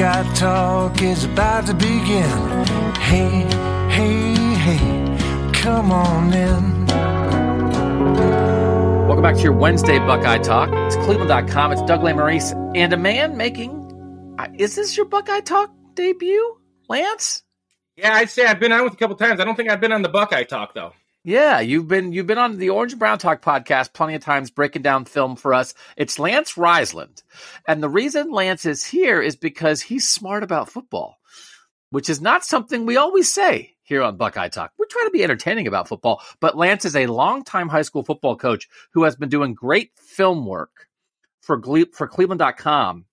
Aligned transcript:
Buckeye 0.00 0.32
Talk 0.34 1.02
is 1.02 1.24
about 1.24 1.66
to 1.66 1.74
begin. 1.74 2.64
Hey, 2.96 3.44
hey, 3.90 4.34
hey, 4.54 5.52
come 5.52 5.92
on 5.92 6.32
in. 6.32 6.86
Welcome 9.06 9.22
back 9.22 9.34
to 9.36 9.42
your 9.42 9.52
Wednesday 9.52 9.98
Buckeye 9.98 10.38
Talk. 10.38 10.70
It's 10.72 10.96
Cleveland.com. 11.04 11.72
It's 11.72 11.82
Doug 11.82 12.00
Lesmerises 12.00 12.72
and 12.74 12.94
a 12.94 12.96
man 12.96 13.36
making. 13.36 14.36
uh, 14.38 14.48
Is 14.54 14.74
this 14.74 14.96
your 14.96 15.04
Buckeye 15.04 15.40
Talk 15.40 15.70
debut, 15.92 16.56
Lance? 16.88 17.42
Yeah, 17.96 18.14
I'd 18.14 18.30
say 18.30 18.46
I've 18.46 18.58
been 18.58 18.72
on 18.72 18.84
with 18.84 18.94
a 18.94 18.96
couple 18.96 19.16
times. 19.16 19.38
I 19.38 19.44
don't 19.44 19.54
think 19.54 19.68
I've 19.68 19.82
been 19.82 19.92
on 19.92 20.00
the 20.00 20.08
Buckeye 20.08 20.44
Talk 20.44 20.72
though. 20.72 20.94
Yeah, 21.30 21.60
you've 21.60 21.86
been 21.86 22.12
you've 22.12 22.26
been 22.26 22.38
on 22.38 22.58
the 22.58 22.70
Orange 22.70 22.98
Brown 22.98 23.16
Talk 23.16 23.40
podcast 23.40 23.92
plenty 23.92 24.16
of 24.16 24.20
times 24.20 24.50
breaking 24.50 24.82
down 24.82 25.04
film 25.04 25.36
for 25.36 25.54
us. 25.54 25.74
It's 25.96 26.18
Lance 26.18 26.54
Reisland. 26.54 27.22
And 27.68 27.80
the 27.80 27.88
reason 27.88 28.32
Lance 28.32 28.66
is 28.66 28.84
here 28.84 29.22
is 29.22 29.36
because 29.36 29.80
he's 29.80 30.08
smart 30.08 30.42
about 30.42 30.68
football, 30.68 31.20
which 31.90 32.10
is 32.10 32.20
not 32.20 32.44
something 32.44 32.84
we 32.84 32.96
always 32.96 33.32
say 33.32 33.76
here 33.84 34.02
on 34.02 34.16
Buckeye 34.16 34.48
Talk. 34.48 34.72
We're 34.76 34.86
trying 34.86 35.06
to 35.06 35.12
be 35.12 35.22
entertaining 35.22 35.68
about 35.68 35.86
football, 35.86 36.20
but 36.40 36.56
Lance 36.56 36.84
is 36.84 36.96
a 36.96 37.06
longtime 37.06 37.68
high 37.68 37.82
school 37.82 38.02
football 38.02 38.34
coach 38.34 38.68
who 38.92 39.04
has 39.04 39.14
been 39.14 39.28
doing 39.28 39.54
great 39.54 39.92
film 39.94 40.44
work 40.44 40.88
for 41.42 41.56
Gle- 41.58 41.92
for 41.92 42.08
cleveland.com 42.08 43.04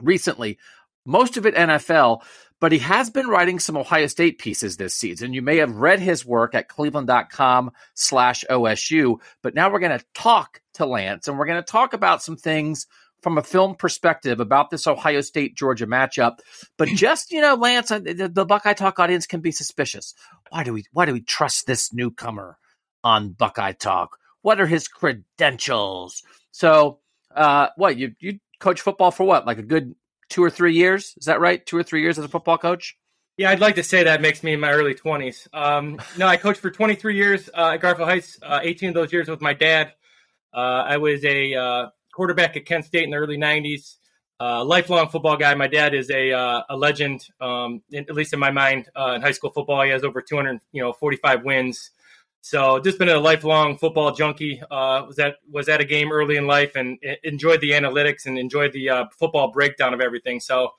recently, 0.00 0.58
most 1.04 1.36
of 1.36 1.44
it 1.44 1.56
NFL, 1.56 2.22
but 2.62 2.70
he 2.70 2.78
has 2.78 3.10
been 3.10 3.26
writing 3.26 3.58
some 3.58 3.76
Ohio 3.76 4.06
State 4.06 4.38
pieces 4.38 4.76
this 4.76 4.94
season. 4.94 5.32
You 5.32 5.42
may 5.42 5.56
have 5.56 5.74
read 5.74 5.98
his 5.98 6.24
work 6.24 6.54
at 6.54 6.68
cleveland.com 6.68 7.72
slash 7.94 8.44
OSU, 8.48 9.16
but 9.42 9.52
now 9.52 9.68
we're 9.68 9.80
going 9.80 9.98
to 9.98 10.04
talk 10.14 10.60
to 10.74 10.86
Lance 10.86 11.26
and 11.26 11.36
we're 11.36 11.46
going 11.46 11.60
to 11.60 11.68
talk 11.68 11.92
about 11.92 12.22
some 12.22 12.36
things 12.36 12.86
from 13.20 13.36
a 13.36 13.42
film 13.42 13.74
perspective 13.74 14.38
about 14.38 14.70
this 14.70 14.86
Ohio 14.86 15.22
State 15.22 15.56
Georgia 15.56 15.88
matchup. 15.88 16.38
But 16.78 16.86
just, 16.94 17.32
you 17.32 17.40
know, 17.40 17.56
Lance, 17.56 17.90
uh, 17.90 17.98
the, 17.98 18.30
the 18.32 18.46
Buckeye 18.46 18.74
Talk 18.74 19.00
audience 19.00 19.26
can 19.26 19.40
be 19.40 19.50
suspicious. 19.50 20.14
Why 20.50 20.62
do 20.62 20.72
we, 20.72 20.84
why 20.92 21.04
do 21.04 21.12
we 21.14 21.20
trust 21.20 21.66
this 21.66 21.92
newcomer 21.92 22.58
on 23.02 23.32
Buckeye 23.32 23.72
Talk? 23.72 24.18
What 24.42 24.60
are 24.60 24.68
his 24.68 24.86
credentials? 24.86 26.22
So, 26.52 27.00
uh, 27.34 27.70
what 27.74 27.96
you, 27.96 28.14
you 28.20 28.38
coach 28.60 28.82
football 28.82 29.10
for 29.10 29.24
what? 29.24 29.46
Like 29.48 29.58
a 29.58 29.62
good 29.62 29.96
two 30.28 30.42
or 30.42 30.50
three 30.50 30.74
years? 30.74 31.14
Is 31.16 31.26
that 31.26 31.40
right? 31.40 31.64
Two 31.64 31.76
or 31.76 31.82
three 31.82 32.02
years 32.02 32.18
as 32.18 32.24
a 32.24 32.28
football 32.28 32.58
coach? 32.58 32.96
Yeah, 33.38 33.50
I'd 33.50 33.60
like 33.60 33.76
to 33.76 33.82
say 33.82 34.04
that 34.04 34.20
makes 34.20 34.42
me 34.42 34.52
in 34.52 34.60
my 34.60 34.72
early 34.72 34.94
20s. 34.94 35.48
Um, 35.54 35.98
no, 36.18 36.26
I 36.26 36.36
coached 36.36 36.60
for 36.60 36.70
23 36.70 37.16
years 37.16 37.48
uh, 37.54 37.70
at 37.70 37.80
Garfield 37.80 38.08
Heights, 38.08 38.38
uh, 38.42 38.60
18 38.62 38.90
of 38.90 38.94
those 38.94 39.12
years 39.12 39.28
with 39.28 39.40
my 39.40 39.54
dad. 39.54 39.94
Uh, 40.52 40.84
I 40.86 40.98
was 40.98 41.24
a 41.24 41.54
uh, 41.54 41.86
quarterback 42.12 42.56
at 42.56 42.66
Kent 42.66 42.84
State 42.84 43.04
in 43.04 43.10
the 43.10 43.16
early 43.16 43.38
90s. 43.38 43.96
Uh, 44.38 44.64
lifelong 44.64 45.08
football 45.08 45.36
guy. 45.36 45.54
My 45.54 45.68
dad 45.68 45.94
is 45.94 46.10
a 46.10 46.32
uh, 46.32 46.62
a 46.68 46.76
legend, 46.76 47.28
um, 47.40 47.80
in, 47.90 48.04
at 48.08 48.14
least 48.14 48.32
in 48.32 48.40
my 48.40 48.50
mind, 48.50 48.88
in 48.96 49.22
high 49.22 49.30
school 49.30 49.50
football. 49.50 49.82
He 49.82 49.90
has 49.90 50.02
over 50.02 50.20
200, 50.20 50.60
you 50.72 50.82
know, 50.82 50.92
45 50.92 51.44
wins. 51.44 51.90
So 52.42 52.80
just 52.80 52.98
been 52.98 53.08
a 53.08 53.20
lifelong 53.20 53.78
football 53.78 54.12
junkie. 54.12 54.60
Uh, 54.68 55.04
was 55.06 55.18
at 55.20 55.36
was 55.48 55.68
at 55.68 55.80
a 55.80 55.84
game 55.84 56.10
early 56.10 56.36
in 56.36 56.48
life 56.48 56.74
and 56.74 56.98
enjoyed 57.22 57.60
the 57.60 57.70
analytics 57.70 58.26
and 58.26 58.36
enjoyed 58.36 58.72
the 58.72 58.90
uh, 58.90 59.04
football 59.16 59.52
breakdown 59.52 59.94
of 59.94 60.00
everything. 60.00 60.40
So 60.40 60.70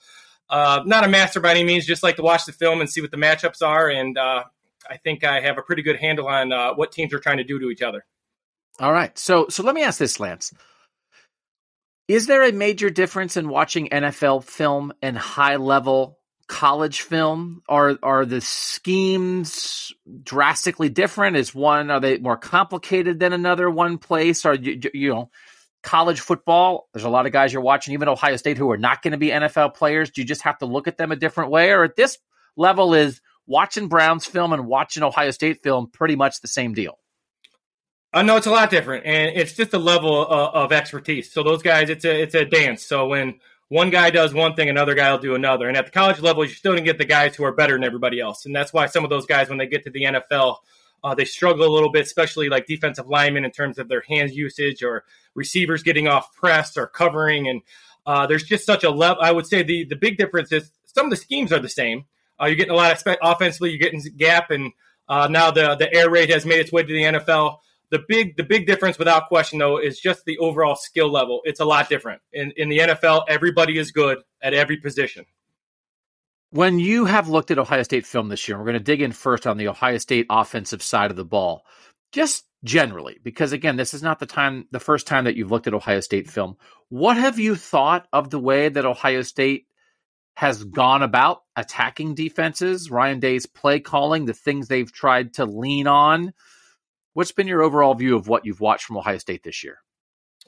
uh, 0.49 0.83
not 0.85 1.05
a 1.05 1.07
master 1.07 1.39
by 1.39 1.51
any 1.51 1.63
means. 1.63 1.85
Just 1.85 2.03
like 2.03 2.17
to 2.17 2.21
watch 2.21 2.45
the 2.45 2.51
film 2.51 2.81
and 2.81 2.89
see 2.89 2.99
what 2.99 3.11
the 3.11 3.17
matchups 3.17 3.65
are. 3.65 3.89
And 3.89 4.17
uh, 4.17 4.43
I 4.89 4.97
think 4.97 5.23
I 5.23 5.39
have 5.39 5.57
a 5.57 5.61
pretty 5.61 5.83
good 5.83 5.95
handle 5.95 6.27
on 6.27 6.51
uh, 6.51 6.73
what 6.73 6.91
teams 6.91 7.13
are 7.13 7.19
trying 7.19 7.37
to 7.37 7.45
do 7.45 7.57
to 7.59 7.69
each 7.69 7.81
other. 7.81 8.05
All 8.79 8.91
right. 8.91 9.17
So 9.17 9.47
so 9.47 9.63
let 9.63 9.73
me 9.73 9.83
ask 9.83 9.97
this, 9.97 10.19
Lance. 10.19 10.53
Is 12.09 12.27
there 12.27 12.43
a 12.43 12.51
major 12.51 12.89
difference 12.89 13.37
in 13.37 13.47
watching 13.47 13.87
NFL 13.87 14.43
film 14.43 14.91
and 15.01 15.17
high 15.17 15.55
level 15.55 16.19
college 16.53 17.01
film? 17.01 17.63
Are 17.67 17.97
are 18.03 18.27
the 18.27 18.39
schemes 18.39 19.91
drastically 20.23 20.87
different? 20.87 21.35
Is 21.35 21.55
one 21.55 21.89
are 21.89 21.99
they 21.99 22.19
more 22.19 22.37
complicated 22.37 23.19
than 23.19 23.33
another 23.33 23.71
one 23.71 23.97
place? 23.97 24.45
are 24.45 24.53
you, 24.53 24.79
you 24.93 25.09
know, 25.09 25.31
college 25.81 26.19
football? 26.19 26.89
There's 26.93 27.05
a 27.05 27.09
lot 27.09 27.25
of 27.25 27.31
guys 27.31 27.51
you're 27.51 27.63
watching, 27.63 27.95
even 27.95 28.07
Ohio 28.07 28.35
State, 28.35 28.59
who 28.59 28.69
are 28.69 28.77
not 28.77 29.01
going 29.01 29.13
to 29.13 29.17
be 29.17 29.29
NFL 29.29 29.73
players. 29.73 30.11
Do 30.11 30.21
you 30.21 30.27
just 30.27 30.43
have 30.43 30.59
to 30.59 30.67
look 30.67 30.87
at 30.87 30.95
them 30.95 31.11
a 31.11 31.15
different 31.15 31.49
way? 31.49 31.71
Or 31.71 31.83
at 31.83 31.95
this 31.95 32.19
level, 32.55 32.93
is 32.93 33.19
watching 33.47 33.87
Browns 33.87 34.27
film 34.27 34.53
and 34.53 34.67
watching 34.67 35.01
Ohio 35.01 35.31
State 35.31 35.63
film 35.63 35.89
pretty 35.91 36.15
much 36.15 36.41
the 36.41 36.47
same 36.47 36.75
deal? 36.75 36.99
I 38.13 38.21
know 38.21 38.35
it's 38.37 38.45
a 38.45 38.51
lot 38.51 38.69
different, 38.69 39.07
and 39.07 39.35
it's 39.35 39.53
just 39.53 39.73
a 39.73 39.79
level 39.79 40.23
of, 40.23 40.53
of 40.53 40.71
expertise. 40.71 41.33
So 41.33 41.41
those 41.41 41.63
guys, 41.63 41.89
it's 41.89 42.05
a 42.05 42.21
it's 42.21 42.35
a 42.35 42.45
dance. 42.45 42.85
So 42.85 43.07
when 43.07 43.39
one 43.73 43.89
guy 43.89 44.11
does 44.11 44.35
one 44.35 44.53
thing, 44.53 44.69
another 44.69 44.93
guy 44.93 45.11
will 45.11 45.17
do 45.17 45.33
another. 45.33 45.67
And 45.67 45.75
at 45.75 45.85
the 45.85 45.91
college 45.91 46.19
level, 46.19 46.45
you're 46.45 46.53
still 46.53 46.73
going 46.73 46.83
to 46.83 46.87
get 46.87 46.99
the 46.99 47.05
guys 47.05 47.35
who 47.35 47.43
are 47.43 47.51
better 47.51 47.73
than 47.73 47.83
everybody 47.83 48.19
else, 48.19 48.45
and 48.45 48.55
that's 48.55 48.71
why 48.71 48.85
some 48.85 49.03
of 49.03 49.09
those 49.09 49.25
guys, 49.25 49.49
when 49.49 49.57
they 49.57 49.65
get 49.65 49.83
to 49.85 49.89
the 49.89 50.03
NFL, 50.03 50.57
uh, 51.03 51.15
they 51.15 51.25
struggle 51.25 51.65
a 51.65 51.73
little 51.73 51.91
bit, 51.91 52.05
especially 52.05 52.49
like 52.49 52.67
defensive 52.67 53.07
linemen 53.07 53.43
in 53.43 53.51
terms 53.51 53.79
of 53.79 53.87
their 53.89 54.01
hands 54.07 54.35
usage 54.35 54.83
or 54.83 55.03
receivers 55.33 55.81
getting 55.81 56.07
off 56.07 56.33
press 56.35 56.77
or 56.77 56.85
covering. 56.85 57.47
And 57.47 57.61
uh, 58.05 58.27
there's 58.27 58.43
just 58.43 58.65
such 58.65 58.83
a 58.83 58.91
level. 58.91 59.23
I 59.23 59.31
would 59.31 59.47
say 59.47 59.63
the 59.63 59.85
the 59.85 59.95
big 59.95 60.17
difference 60.17 60.51
is 60.51 60.71
some 60.85 61.07
of 61.07 61.09
the 61.09 61.17
schemes 61.17 61.51
are 61.51 61.59
the 61.59 61.67
same. 61.67 62.05
Uh, 62.39 62.45
you're 62.45 62.55
getting 62.55 62.73
a 62.73 62.75
lot 62.75 62.91
of 62.91 62.99
spe- 62.99 63.19
offensively, 63.21 63.71
you're 63.71 63.79
getting 63.79 64.01
gap, 64.17 64.51
and 64.51 64.71
uh, 65.09 65.27
now 65.27 65.49
the 65.51 65.75
the 65.75 65.91
air 65.93 66.09
raid 66.11 66.29
has 66.29 66.45
made 66.45 66.59
its 66.59 66.71
way 66.71 66.83
to 66.83 66.93
the 66.93 67.03
NFL. 67.03 67.57
The 67.89 67.99
big 68.07 68.37
the 68.37 68.43
big 68.43 68.65
difference, 68.65 68.97
without 68.97 69.27
question, 69.27 69.59
though, 69.59 69.77
is 69.77 69.99
just 69.99 70.25
the 70.25 70.37
overall 70.39 70.75
skill 70.75 71.11
level. 71.11 71.41
It's 71.43 71.59
a 71.59 71.65
lot 71.65 71.89
different 71.89 72.21
in 72.31 72.51
in 72.57 72.69
the 72.69 72.79
NFL. 72.79 73.25
Everybody 73.27 73.77
is 73.77 73.91
good 73.91 74.19
at 74.41 74.53
every 74.53 74.77
position. 74.77 75.25
When 76.49 76.77
you 76.77 77.05
have 77.05 77.29
looked 77.29 77.49
at 77.49 77.57
Ohio 77.57 77.81
State 77.81 78.05
film 78.05 78.29
this 78.29 78.47
year, 78.47 78.57
we're 78.57 78.65
going 78.65 78.73
to 78.75 78.79
dig 78.79 79.01
in 79.01 79.11
first 79.11 79.47
on 79.47 79.57
the 79.57 79.69
Ohio 79.69 79.97
State 79.97 80.27
offensive 80.29 80.83
side 80.83 81.09
of 81.09 81.17
the 81.17 81.25
ball, 81.25 81.65
just 82.11 82.45
generally, 82.63 83.19
because 83.23 83.51
again, 83.53 83.75
this 83.75 83.93
is 83.93 84.03
not 84.03 84.19
the 84.19 84.25
time, 84.25 84.67
the 84.71 84.79
first 84.79 85.07
time 85.07 85.25
that 85.25 85.35
you've 85.35 85.51
looked 85.51 85.67
at 85.67 85.73
Ohio 85.73 85.99
State 85.99 86.29
film. 86.29 86.55
What 86.89 87.17
have 87.17 87.39
you 87.39 87.55
thought 87.55 88.07
of 88.13 88.29
the 88.29 88.39
way 88.39 88.69
that 88.69 88.85
Ohio 88.85 89.23
State 89.23 89.65
has 90.35 90.63
gone 90.63 91.03
about 91.03 91.41
attacking 91.55 92.15
defenses? 92.15 92.89
Ryan 92.89 93.19
Day's 93.19 93.45
play 93.45 93.79
calling, 93.79 94.25
the 94.25 94.33
things 94.33 94.67
they've 94.67 94.91
tried 94.91 95.33
to 95.35 95.45
lean 95.45 95.87
on. 95.87 96.33
What's 97.13 97.31
been 97.31 97.47
your 97.47 97.61
overall 97.61 97.93
view 97.93 98.15
of 98.15 98.27
what 98.27 98.45
you've 98.45 98.59
watched 98.59 98.85
from 98.85 98.97
Ohio 98.97 99.17
State 99.17 99.43
this 99.43 99.63
year? 99.63 99.79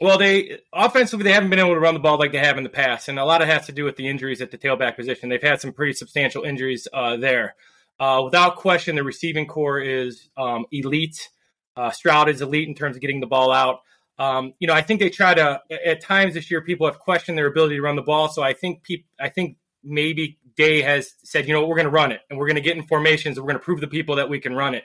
Well, 0.02 0.18
they 0.18 0.60
offensively 0.74 1.24
they 1.24 1.32
haven't 1.32 1.50
been 1.50 1.60
able 1.60 1.74
to 1.74 1.80
run 1.80 1.94
the 1.94 2.00
ball 2.02 2.18
like 2.18 2.32
they 2.32 2.40
have 2.40 2.58
in 2.58 2.64
the 2.64 2.70
past, 2.70 3.08
and 3.08 3.18
a 3.18 3.24
lot 3.24 3.42
of 3.42 3.48
it 3.48 3.54
has 3.54 3.68
to 3.68 3.72
do 3.72 3.86
with 3.86 3.96
the 3.96 4.08
injuries 4.08 4.42
at 4.42 4.52
the 4.52 4.58
tailback 4.58 4.96
position. 4.98 5.30
They've 5.30 5.42
had 5.42 5.62
some 5.62 5.72
pretty 5.72 5.94
substantial 5.94 6.44
injuries 6.44 6.88
uh, 6.92 7.16
there. 7.18 7.56
Uh, 7.98 8.22
without 8.26 8.58
question, 8.58 8.96
the 8.96 9.04
receiving 9.04 9.48
corps 9.48 9.80
is 9.80 10.30
um, 10.36 10.66
elite. 10.72 11.30
Uh, 11.78 11.92
Stroud 11.92 12.30
is 12.30 12.42
elite 12.42 12.68
in 12.68 12.76
terms 12.76 12.98
of 12.98 13.02
getting 13.02 13.22
the 13.22 13.28
ball 13.28 13.52
out. 13.52 13.80
Um, 14.18 14.54
you 14.60 14.68
know, 14.68 14.74
I 14.74 14.82
think 14.82 15.00
they 15.00 15.10
try 15.10 15.34
to 15.34 15.62
at 15.86 16.02
times 16.02 16.34
this 16.34 16.50
year 16.50 16.62
people 16.62 16.88
have 16.88 17.00
questioned 17.00 17.38
their 17.38 17.48
ability 17.48 17.76
to 17.76 17.82
run 17.82 17.96
the 17.96 18.02
ball. 18.02 18.30
So 18.30 18.44
I 18.44 18.54
think 18.54 18.84
people, 18.84 19.10
I 19.20 19.30
think 19.30 19.58
maybe 19.84 20.40
Day 20.56 20.82
has 20.82 21.14
said, 21.24 21.48
you 21.48 21.54
know, 21.54 21.66
we're 21.66 21.76
going 21.76 21.86
to 21.86 21.92
run 21.92 22.12
it 22.12 22.22
and 22.30 22.40
we're 22.40 22.48
going 22.48 22.56
to 22.56 22.62
get 22.62 22.78
in 22.78 22.84
formations 22.84 23.38
and 23.38 23.46
we're 23.46 23.52
going 23.52 23.60
to 23.60 23.66
prove 23.66 23.82
to 23.82 23.88
people 23.88 24.16
that 24.16 24.30
we 24.30 24.40
can 24.40 24.56
run 24.56 24.74
it. 24.74 24.84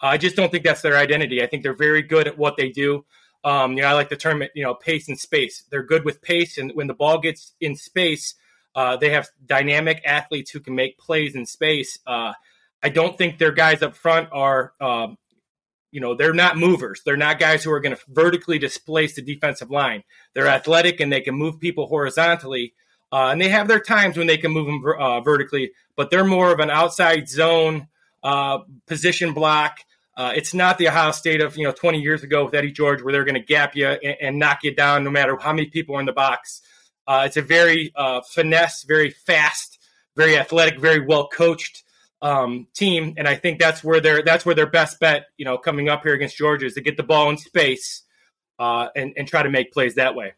I 0.00 0.18
just 0.18 0.36
don't 0.36 0.50
think 0.50 0.64
that's 0.64 0.82
their 0.82 0.96
identity. 0.96 1.42
I 1.42 1.46
think 1.46 1.62
they're 1.62 1.74
very 1.74 2.02
good 2.02 2.26
at 2.26 2.38
what 2.38 2.56
they 2.56 2.70
do. 2.70 3.04
Um, 3.44 3.72
you 3.72 3.82
know, 3.82 3.88
I 3.88 3.92
like 3.92 4.08
the 4.08 4.16
term, 4.16 4.42
you 4.54 4.64
know, 4.64 4.74
pace 4.74 5.08
and 5.08 5.18
space. 5.18 5.64
They're 5.70 5.84
good 5.84 6.04
with 6.04 6.20
pace, 6.20 6.58
and 6.58 6.72
when 6.74 6.86
the 6.86 6.94
ball 6.94 7.18
gets 7.18 7.52
in 7.60 7.76
space, 7.76 8.34
uh, 8.74 8.96
they 8.96 9.10
have 9.10 9.28
dynamic 9.44 10.02
athletes 10.04 10.50
who 10.50 10.60
can 10.60 10.74
make 10.74 10.98
plays 10.98 11.34
in 11.34 11.46
space. 11.46 11.98
Uh, 12.06 12.32
I 12.82 12.90
don't 12.90 13.16
think 13.16 13.38
their 13.38 13.52
guys 13.52 13.82
up 13.82 13.96
front 13.96 14.28
are, 14.32 14.74
um, 14.80 15.16
you 15.90 16.00
know, 16.00 16.14
they're 16.14 16.34
not 16.34 16.58
movers. 16.58 17.00
They're 17.04 17.16
not 17.16 17.38
guys 17.38 17.64
who 17.64 17.72
are 17.72 17.80
going 17.80 17.96
to 17.96 18.02
vertically 18.08 18.58
displace 18.58 19.14
the 19.14 19.22
defensive 19.22 19.70
line. 19.70 20.04
They're 20.34 20.46
athletic 20.46 21.00
and 21.00 21.10
they 21.10 21.22
can 21.22 21.34
move 21.34 21.58
people 21.58 21.86
horizontally. 21.86 22.74
Uh, 23.10 23.28
and 23.30 23.40
they 23.40 23.48
have 23.48 23.66
their 23.66 23.80
times 23.80 24.18
when 24.18 24.26
they 24.26 24.36
can 24.36 24.52
move 24.52 24.66
them 24.66 24.84
uh, 24.98 25.20
vertically, 25.20 25.72
but 25.96 26.10
they're 26.10 26.24
more 26.24 26.52
of 26.52 26.60
an 26.60 26.70
outside 26.70 27.28
zone 27.28 27.88
uh, 28.22 28.58
position 28.86 29.32
block. 29.32 29.78
Uh, 30.16 30.32
it's 30.34 30.54
not 30.54 30.78
the 30.78 30.88
Ohio 30.88 31.10
State 31.10 31.42
of 31.42 31.56
you 31.56 31.64
know 31.64 31.72
20 31.72 32.00
years 32.00 32.22
ago 32.22 32.44
with 32.44 32.54
Eddie 32.54 32.72
George, 32.72 33.02
where 33.02 33.12
they're 33.12 33.24
going 33.24 33.34
to 33.34 33.40
gap 33.40 33.76
you 33.76 33.86
and, 33.86 34.16
and, 34.20 34.38
knock 34.38 34.60
you 34.62 34.74
down 34.74 35.04
no 35.04 35.10
matter 35.10 35.36
how 35.38 35.52
many 35.52 35.66
people 35.66 35.94
are 35.96 36.00
in 36.00 36.06
the 36.06 36.12
box. 36.12 36.62
Uh, 37.06 37.24
it's 37.26 37.36
a 37.36 37.42
very 37.42 37.92
uh, 37.94 38.22
finesse, 38.22 38.84
very 38.84 39.10
fast, 39.10 39.78
very 40.16 40.38
athletic, 40.38 40.80
very 40.80 41.04
well 41.04 41.28
coached 41.28 41.84
um, 42.22 42.66
team, 42.74 43.14
and 43.18 43.28
I 43.28 43.34
think 43.34 43.60
that's 43.60 43.84
where 43.84 44.00
their 44.00 44.22
that's 44.22 44.46
where 44.46 44.54
their 44.54 44.70
best 44.70 44.98
bet, 45.00 45.26
you 45.36 45.44
know, 45.44 45.58
coming 45.58 45.90
up 45.90 46.02
here 46.02 46.14
against 46.14 46.38
Georgia 46.38 46.66
is 46.66 46.74
to 46.74 46.80
get 46.80 46.96
the 46.96 47.02
ball 47.02 47.28
in 47.28 47.36
space 47.36 48.02
uh, 48.58 48.88
and 48.96 49.12
and 49.18 49.28
try 49.28 49.42
to 49.42 49.50
make 49.50 49.72
plays 49.72 49.96
that 49.96 50.14
way. 50.14 50.32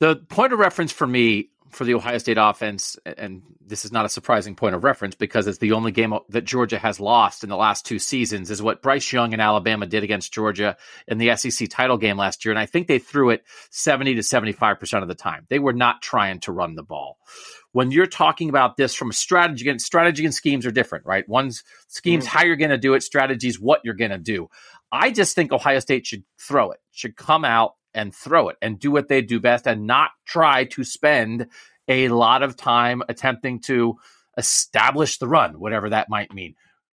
The 0.00 0.16
point 0.16 0.52
of 0.52 0.58
reference 0.58 0.92
for 0.92 1.06
me 1.06 1.51
for 1.72 1.84
the 1.84 1.94
Ohio 1.94 2.18
State 2.18 2.36
offense, 2.38 2.96
and 3.04 3.42
this 3.64 3.84
is 3.84 3.92
not 3.92 4.04
a 4.04 4.08
surprising 4.08 4.54
point 4.54 4.74
of 4.74 4.84
reference 4.84 5.14
because 5.14 5.46
it's 5.46 5.58
the 5.58 5.72
only 5.72 5.92
game 5.92 6.14
that 6.28 6.44
Georgia 6.44 6.78
has 6.78 7.00
lost 7.00 7.42
in 7.42 7.50
the 7.50 7.56
last 7.56 7.86
two 7.86 7.98
seasons, 7.98 8.50
is 8.50 8.62
what 8.62 8.82
Bryce 8.82 9.12
Young 9.12 9.32
and 9.32 9.42
Alabama 9.42 9.86
did 9.86 10.04
against 10.04 10.32
Georgia 10.32 10.76
in 11.08 11.18
the 11.18 11.34
SEC 11.36 11.68
title 11.68 11.96
game 11.96 12.16
last 12.16 12.44
year. 12.44 12.52
And 12.52 12.58
I 12.58 12.66
think 12.66 12.86
they 12.86 12.98
threw 12.98 13.30
it 13.30 13.44
70 13.70 14.14
to 14.14 14.20
75% 14.20 15.02
of 15.02 15.08
the 15.08 15.14
time. 15.14 15.46
They 15.48 15.58
were 15.58 15.72
not 15.72 16.02
trying 16.02 16.40
to 16.40 16.52
run 16.52 16.74
the 16.74 16.82
ball. 16.82 17.18
When 17.72 17.90
you're 17.90 18.06
talking 18.06 18.50
about 18.50 18.76
this 18.76 18.94
from 18.94 19.10
a 19.10 19.14
strategy, 19.14 19.68
and 19.68 19.80
strategy 19.80 20.24
and 20.24 20.34
schemes 20.34 20.66
are 20.66 20.70
different, 20.70 21.06
right? 21.06 21.26
One's 21.28 21.64
schemes, 21.88 22.26
mm-hmm. 22.26 22.38
how 22.38 22.44
you're 22.44 22.56
going 22.56 22.70
to 22.70 22.78
do 22.78 22.94
it, 22.94 23.02
strategies, 23.02 23.58
what 23.58 23.80
you're 23.84 23.94
going 23.94 24.10
to 24.10 24.18
do. 24.18 24.48
I 24.90 25.10
just 25.10 25.34
think 25.34 25.52
Ohio 25.52 25.78
State 25.78 26.06
should 26.06 26.24
throw 26.38 26.72
it, 26.72 26.80
should 26.90 27.16
come 27.16 27.46
out 27.46 27.76
and 27.94 28.14
throw 28.14 28.48
it 28.48 28.56
and 28.62 28.78
do 28.78 28.90
what 28.90 29.08
they 29.08 29.22
do 29.22 29.40
best 29.40 29.66
and 29.66 29.86
not 29.86 30.10
try 30.26 30.64
to 30.64 30.84
spend 30.84 31.46
a 31.88 32.08
lot 32.08 32.42
of 32.42 32.56
time 32.56 33.02
attempting 33.08 33.60
to 33.60 33.96
establish 34.36 35.18
the 35.18 35.28
run, 35.28 35.58
whatever 35.58 35.90
that 35.90 36.08
might 36.08 36.32
mean. 36.32 36.54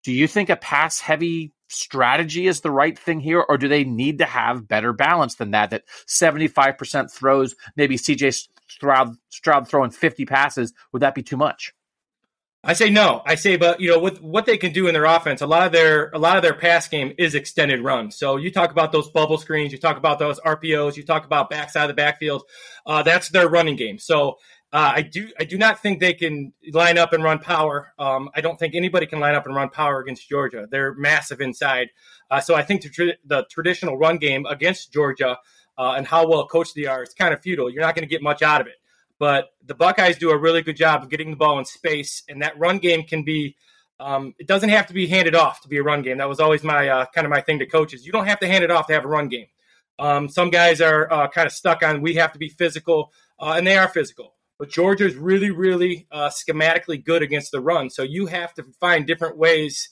Do 0.05 0.13
you 0.13 0.27
think 0.27 0.51
a 0.51 0.57
pass 0.57 1.01
heavy 1.01 1.53
strategy 1.69 2.47
is 2.47 2.61
the 2.61 2.71
right 2.71 2.99
thing 2.99 3.21
here, 3.21 3.41
or 3.41 3.57
do 3.57 3.69
they 3.69 3.85
need 3.85 4.19
to 4.19 4.25
have 4.25 4.69
better 4.69 4.93
balance 4.93 5.37
than 5.37 5.53
that? 5.53 5.71
That 5.71 5.85
75% 6.07 7.11
throws, 7.11 7.55
maybe 7.77 7.97
CJ 7.97 8.49
Stroud, 8.69 9.17
Stroud 9.31 9.69
throwing 9.69 9.91
50 9.91 10.27
passes, 10.27 10.73
would 10.93 11.03
that 11.03 11.15
be 11.15 11.23
too 11.23 11.37
much? 11.37 11.73
I 12.65 12.75
say 12.75 12.91
no. 12.91 13.23
I 13.27 13.35
say, 13.35 13.57
but 13.57 13.81
you 13.81 13.91
know, 13.91 13.99
with 13.99 14.23
what 14.23 14.47
they 14.47 14.57
can 14.57 14.73
do 14.73 14.87
in 14.87 14.95
their 14.95 15.05
offense, 15.05 15.41
a 15.41 15.47
lot 15.47 15.67
of 15.67 15.73
their 15.73 16.11
a 16.11 16.19
lot 16.19 16.37
of 16.37 16.43
their 16.43 16.55
pass 16.55 16.87
game 16.87 17.13
is 17.19 17.35
extended 17.35 17.81
runs. 17.81 18.17
So 18.17 18.37
you 18.37 18.53
talk 18.53 18.71
about 18.71 18.93
those 18.93 19.11
bubble 19.11 19.37
screens, 19.39 19.73
you 19.73 19.79
talk 19.79 19.97
about 19.97 20.21
those 20.21 20.39
RPOs, 20.41 20.97
you 20.97 21.03
talk 21.03 21.25
about 21.25 21.51
backside 21.51 21.85
of 21.85 21.89
the 21.89 22.01
backfield. 22.01 22.45
Uh, 22.87 23.03
that's 23.03 23.31
their 23.31 23.49
running 23.49 23.75
game. 23.75 23.99
So 23.99 24.39
uh, 24.73 24.93
I 24.97 25.03
do 25.03 25.29
I 25.41 25.45
do 25.45 25.59
not 25.59 25.83
think 25.83 25.99
they 25.99 26.15
can 26.15 26.53
line 26.73 26.99
up 26.99 27.13
and 27.13 27.25
run 27.25 27.41
power. 27.41 27.93
Um, 27.99 28.31
I 28.35 28.41
don't 28.41 28.61
think 28.61 28.77
anybody 28.77 29.07
can 29.07 29.19
line 29.19 29.35
up 29.35 29.45
and 29.45 29.57
run 29.57 29.69
power 29.69 30.01
against 30.01 30.29
Georgia. 30.29 30.69
They're 30.71 30.95
massive 30.95 31.41
inside. 31.41 31.89
Uh, 32.31 32.41
so 32.41 32.55
I 32.55 32.63
think 32.63 32.83
the, 32.83 32.89
tra- 32.89 33.17
the, 33.27 33.45
traditional 33.51 33.99
run 33.99 34.19
game 34.19 34.47
against 34.47 34.93
Georgia 34.93 35.37
uh, 35.77 35.95
and 35.97 36.07
how 36.07 36.29
well 36.29 36.47
coached 36.47 36.75
they 36.77 36.87
are, 36.87 37.03
is 37.03 37.13
kind 37.13 37.35
of 37.35 37.43
futile. 37.43 37.69
You're 37.69 37.83
not 37.83 37.95
going 37.95 38.09
to 38.09 38.11
get 38.11 38.23
much 38.23 38.41
out 38.41 38.61
of 38.61 38.69
it. 38.69 38.75
But 39.23 39.51
the 39.65 39.77
Buckeyes 39.77 40.19
do 40.19 40.31
a 40.31 40.37
really 40.37 40.63
good 40.63 40.75
job 40.75 41.05
of 41.05 41.09
getting 41.09 41.31
the 41.31 41.37
ball 41.37 41.57
in 41.61 41.65
space, 41.65 42.25
and 42.29 42.43
that 42.43 42.59
run 42.59 42.79
game 42.79 43.05
can 43.05 43.23
be. 43.23 43.55
Um, 44.01 44.35
it 44.41 44.49
doesn't 44.49 44.71
have 44.71 44.89
to 44.89 44.95
be 44.95 45.07
handed 45.07 45.37
off 45.37 45.61
to 45.61 45.69
be 45.69 45.77
a 45.77 45.83
run 45.85 46.03
game. 46.03 46.19
That 46.19 46.29
was 46.29 46.41
always 46.41 46.65
my 46.65 46.89
uh, 46.89 47.05
kind 47.15 47.25
of 47.25 47.31
my 47.31 47.41
thing 47.41 47.61
to 47.61 47.67
coaches. 47.67 48.05
You 48.05 48.11
don't 48.11 48.27
have 48.27 48.41
to 48.41 48.49
hand 48.49 48.65
it 48.65 48.73
off 48.73 48.89
to 48.89 48.95
have 48.95 49.05
a 49.05 49.09
run 49.09 49.29
game. 49.29 49.47
Um, 50.01 50.29
some 50.29 50.51
guys 50.51 50.81
are 50.81 51.09
uh, 51.13 51.29
kind 51.29 51.47
of 51.47 51.53
stuck 51.53 51.85
on 51.85 52.03
we 52.03 52.15
have 52.15 52.33
to 52.33 52.39
be 52.41 52.49
physical, 52.49 53.13
uh, 53.39 53.55
and 53.57 53.65
they 53.65 53.77
are 53.77 53.87
physical. 53.87 54.35
But 54.59 54.71
Georgia 54.71 55.07
is 55.07 55.15
really, 55.15 55.53
really 55.53 56.09
uh, 56.11 56.29
schematically 56.31 57.05
good 57.05 57.23
against 57.23 57.53
the 57.53 57.61
run. 57.61 57.91
So 57.91 58.03
you 58.03 58.27
have 58.27 58.53
to 58.55 58.65
find 58.81 59.07
different 59.07 59.39
ways 59.39 59.89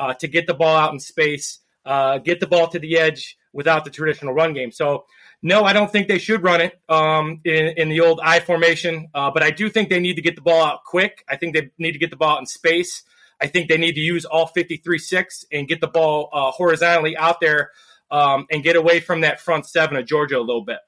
uh, 0.00 0.14
to 0.14 0.26
get 0.26 0.48
the 0.48 0.54
ball 0.54 0.76
out 0.76 0.92
in 0.92 0.98
space, 0.98 1.60
uh, 1.86 2.18
get 2.18 2.40
the 2.40 2.48
ball 2.48 2.66
to 2.66 2.80
the 2.80 2.98
edge 2.98 3.36
without 3.52 3.84
the 3.84 3.90
traditional 3.90 4.34
run 4.34 4.54
game. 4.54 4.72
So 4.72 5.04
no, 5.42 5.64
I 5.64 5.72
don't 5.72 5.90
think 5.90 6.06
they 6.06 6.18
should 6.18 6.42
run 6.42 6.60
it 6.60 6.80
um, 6.88 7.40
in, 7.44 7.74
in, 7.76 7.88
the 7.88 8.00
old 8.00 8.20
I 8.22 8.38
formation, 8.38 9.08
uh, 9.12 9.30
but 9.32 9.42
I 9.42 9.50
do 9.50 9.68
think 9.68 9.90
they 9.90 9.98
need 9.98 10.14
to 10.14 10.22
get 10.22 10.36
the 10.36 10.42
ball 10.42 10.64
out 10.64 10.84
quick. 10.84 11.24
I 11.28 11.36
think 11.36 11.54
they 11.54 11.70
need 11.78 11.92
to 11.92 11.98
get 11.98 12.10
the 12.10 12.16
ball 12.16 12.36
out 12.36 12.40
in 12.40 12.46
space. 12.46 13.02
I 13.40 13.48
think 13.48 13.68
they 13.68 13.76
need 13.76 13.94
to 13.94 14.00
use 14.00 14.24
all 14.24 14.46
53 14.46 14.98
6 14.98 15.46
and 15.52 15.66
get 15.66 15.80
the 15.80 15.88
ball 15.88 16.30
uh, 16.32 16.52
horizontally 16.52 17.16
out 17.16 17.40
there 17.40 17.70
um, 18.12 18.46
and 18.52 18.62
get 18.62 18.76
away 18.76 19.00
from 19.00 19.22
that 19.22 19.40
front 19.40 19.66
seven 19.66 19.96
of 19.96 20.06
Georgia 20.06 20.38
a 20.38 20.40
little 20.40 20.64
bit. 20.64 20.78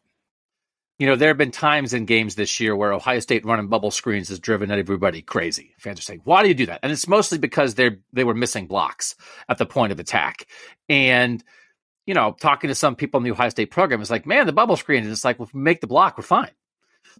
You 1.01 1.09
know, 1.09 1.17
there 1.17 1.29
have 1.29 1.39
been 1.39 1.51
times 1.51 1.93
in 1.93 2.05
games 2.05 2.37
this 2.37 2.61
year 2.61 2.77
where 2.77 2.93
Ohio 2.93 3.19
State 3.19 3.45
running 3.45 3.67
bubble 3.67 3.91
screens 3.91 4.29
has 4.29 4.39
driven 4.39 4.71
everybody 4.71 5.23
crazy. 5.23 5.75
Fans 5.77 5.99
are 5.99 6.03
saying, 6.03 6.21
"Why 6.23 6.43
do 6.43 6.49
you 6.49 6.55
do 6.55 6.67
that?" 6.67 6.79
And 6.85 6.93
it's 6.93 7.09
mostly 7.09 7.39
because 7.39 7.75
they 7.75 7.97
they 8.13 8.23
were 8.23 8.35
missing 8.35 8.69
blocks 8.69 9.17
at 9.49 9.59
the 9.59 9.67
point 9.67 9.91
of 9.91 9.99
attack. 9.99 10.47
And 10.89 11.43
you 12.07 12.15
know, 12.15 12.37
talking 12.39 12.69
to 12.69 12.75
some 12.75 12.97
people 12.97 13.19
in 13.19 13.25
the 13.25 13.31
Ohio 13.31 13.49
State 13.49 13.71
program, 13.71 14.01
it's 14.01 14.11
like, 14.11 14.27
man, 14.27 14.47
the 14.47 14.53
bubble 14.53 14.77
screen. 14.77 15.05
And 15.05 15.13
it's 15.13 15.25
like, 15.25 15.39
well, 15.39 15.47
if 15.47 15.55
we 15.55 15.61
make 15.61 15.81
the 15.81 15.87
block, 15.87 16.19
we're 16.19 16.25
fine. 16.25 16.51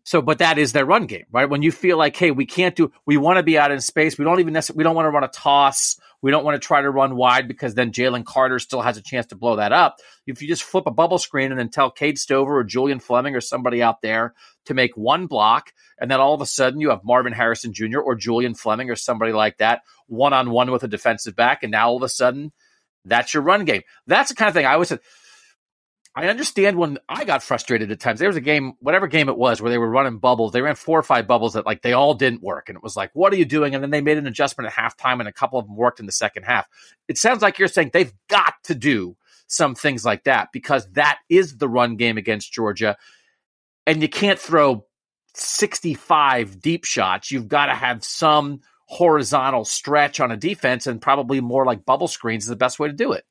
So, 0.03 0.21
but 0.21 0.39
that 0.39 0.59
is 0.59 0.73
their 0.73 0.85
run 0.85 1.07
game, 1.07 1.25
right? 1.31 1.49
When 1.49 1.63
you 1.63 1.71
feel 1.71 1.97
like, 1.97 2.17
hey, 2.17 2.31
we 2.31 2.47
can't 2.47 2.75
do, 2.75 2.91
we 3.07 3.17
want 3.17 3.39
to 3.39 3.43
be 3.43 3.57
out 3.57 3.71
in 3.71 3.81
space. 3.81 4.19
We 4.19 4.25
don't 4.25 4.41
even 4.41 4.53
necessarily, 4.53 4.79
we 4.79 4.85
don't 4.85 4.97
want 4.97 5.07
to 5.07 5.11
run 5.11 5.25
a 5.25 5.29
toss. 5.29 5.99
We 6.21 6.31
don't 6.31 6.45
want 6.45 6.61
to 6.61 6.67
try 6.67 6.83
to 6.83 6.91
run 6.91 7.17
wide 7.17 7.49
because 7.49 7.75
then 7.75 7.93
Jalen 7.93 8.25
Carter 8.25 8.59
still 8.59 8.83
has 8.83 8.97
a 8.97 9.03
chance 9.03 9.27
to 9.27 9.37
blow 9.37 9.57
that 9.57 9.73
up. 9.73 9.99
If 10.27 10.43
you 10.43 10.49
just 10.49 10.65
flip 10.65 10.87
a 10.87 10.91
bubble 10.91 11.19
screen 11.19 11.53
and 11.53 11.59
then 11.59 11.69
tell 11.69 11.91
Cade 11.91 12.19
Stover 12.19 12.59
or 12.59 12.65
Julian 12.65 12.99
Fleming 12.99 13.37
or 13.37 13.41
somebody 13.41 13.83
out 13.83 14.03
there 14.03 14.35
to 14.67 14.75
make 14.75 14.97
one 14.97 15.27
block, 15.27 15.73
and 15.99 16.11
then 16.11 16.21
all 16.21 16.35
of 16.35 16.41
a 16.41 16.47
sudden 16.47 16.81
you 16.81 16.91
have 16.91 17.05
Marvin 17.05 17.33
Harrison 17.33 17.73
Jr. 17.73 18.01
or 18.01 18.15
Julian 18.15 18.55
Fleming 18.55 18.91
or 18.91 18.97
somebody 18.97 19.33
like 19.33 19.59
that 19.59 19.83
one 20.07 20.33
on 20.33 20.51
one 20.51 20.71
with 20.71 20.83
a 20.83 20.89
defensive 20.89 21.37
back, 21.37 21.63
and 21.63 21.71
now 21.71 21.89
all 21.89 21.97
of 21.97 22.03
a 22.03 22.09
sudden 22.09 22.53
that's 23.05 23.35
your 23.35 23.43
run 23.43 23.65
game. 23.65 23.83
That's 24.07 24.31
the 24.31 24.37
kind 24.37 24.49
of 24.49 24.55
thing 24.55 24.67
I 24.67 24.75
always 24.75 24.89
said. 24.89 25.01
I 26.17 26.29
understand 26.29 26.77
when 26.77 26.99
I 27.09 27.25
got 27.25 27.43
frustrated 27.43 27.91
at 27.91 27.99
times. 27.99 28.21
There 28.21 28.29
was 28.29 28.37
a 28.37 28.41
game, 28.41 28.75
whatever 28.79 29.09
game 29.09 29.29
it 29.29 29.37
was, 29.37 29.61
where 29.61 29.71
they 29.71 29.79
were 29.79 29.89
running 29.89 30.19
bubbles. 30.19 30.53
They 30.53 30.63
ran 30.63 30.77
four 30.77 30.97
or 30.97 31.03
five 31.03 31.27
bubbles 31.27 31.55
that 31.55 31.67
like 31.67 31.83
they 31.83 31.93
all 31.93 32.15
didn't 32.15 32.41
work. 32.41 32.69
And 32.69 32.77
it 32.77 32.85
was 32.85 32.97
like, 32.97 33.11
what 33.15 33.33
are 33.33 33.37
you 33.37 33.45
doing? 33.45 33.75
And 33.75 33.83
then 33.83 33.91
they 33.91 34.01
made 34.01 34.19
an 34.19 34.29
adjustment 34.29 34.69
at 34.69 34.75
halftime 34.75 35.19
and 35.19 35.29
a 35.29 35.33
couple 35.33 35.59
of 35.59 35.67
them 35.67 35.75
worked 35.75 35.99
in 35.99 36.07
the 36.07 36.13
second 36.13 36.45
half. 36.45 36.69
It 37.09 37.19
sounds 37.19 37.43
like 37.43 37.59
you're 37.59 37.67
saying 37.67 37.91
they've 37.93 38.13
got 38.29 38.55
to 38.65 38.77
do 38.77 39.17
some 39.49 39.75
things 39.75 40.05
like 40.05 40.25
that 40.25 40.51
because 40.53 40.89
that 40.93 41.19
is 41.29 41.57
the 41.57 41.69
run 41.69 41.97
game 41.97 42.17
against 42.17 42.53
Georgia. 42.53 42.97
And 43.85 44.01
you 44.01 44.09
can't 44.09 44.39
throw 44.39 44.87
65 45.35 46.61
deep 46.61 46.85
shots. 46.85 47.33
You've 47.33 47.49
got 47.49 47.67
to 47.67 47.75
have 47.75 48.05
some 48.05 48.61
horizontal 48.87 49.65
stretch 49.65 50.21
on 50.21 50.31
a 50.31 50.37
defense, 50.37 50.87
and 50.87 51.01
probably 51.01 51.41
more 51.41 51.65
like 51.65 51.85
bubble 51.85 52.09
screens 52.09 52.45
is 52.45 52.49
the 52.49 52.57
best 52.57 52.79
way 52.79 52.89
to 52.89 52.95
do 52.95 53.13
it. 53.13 53.25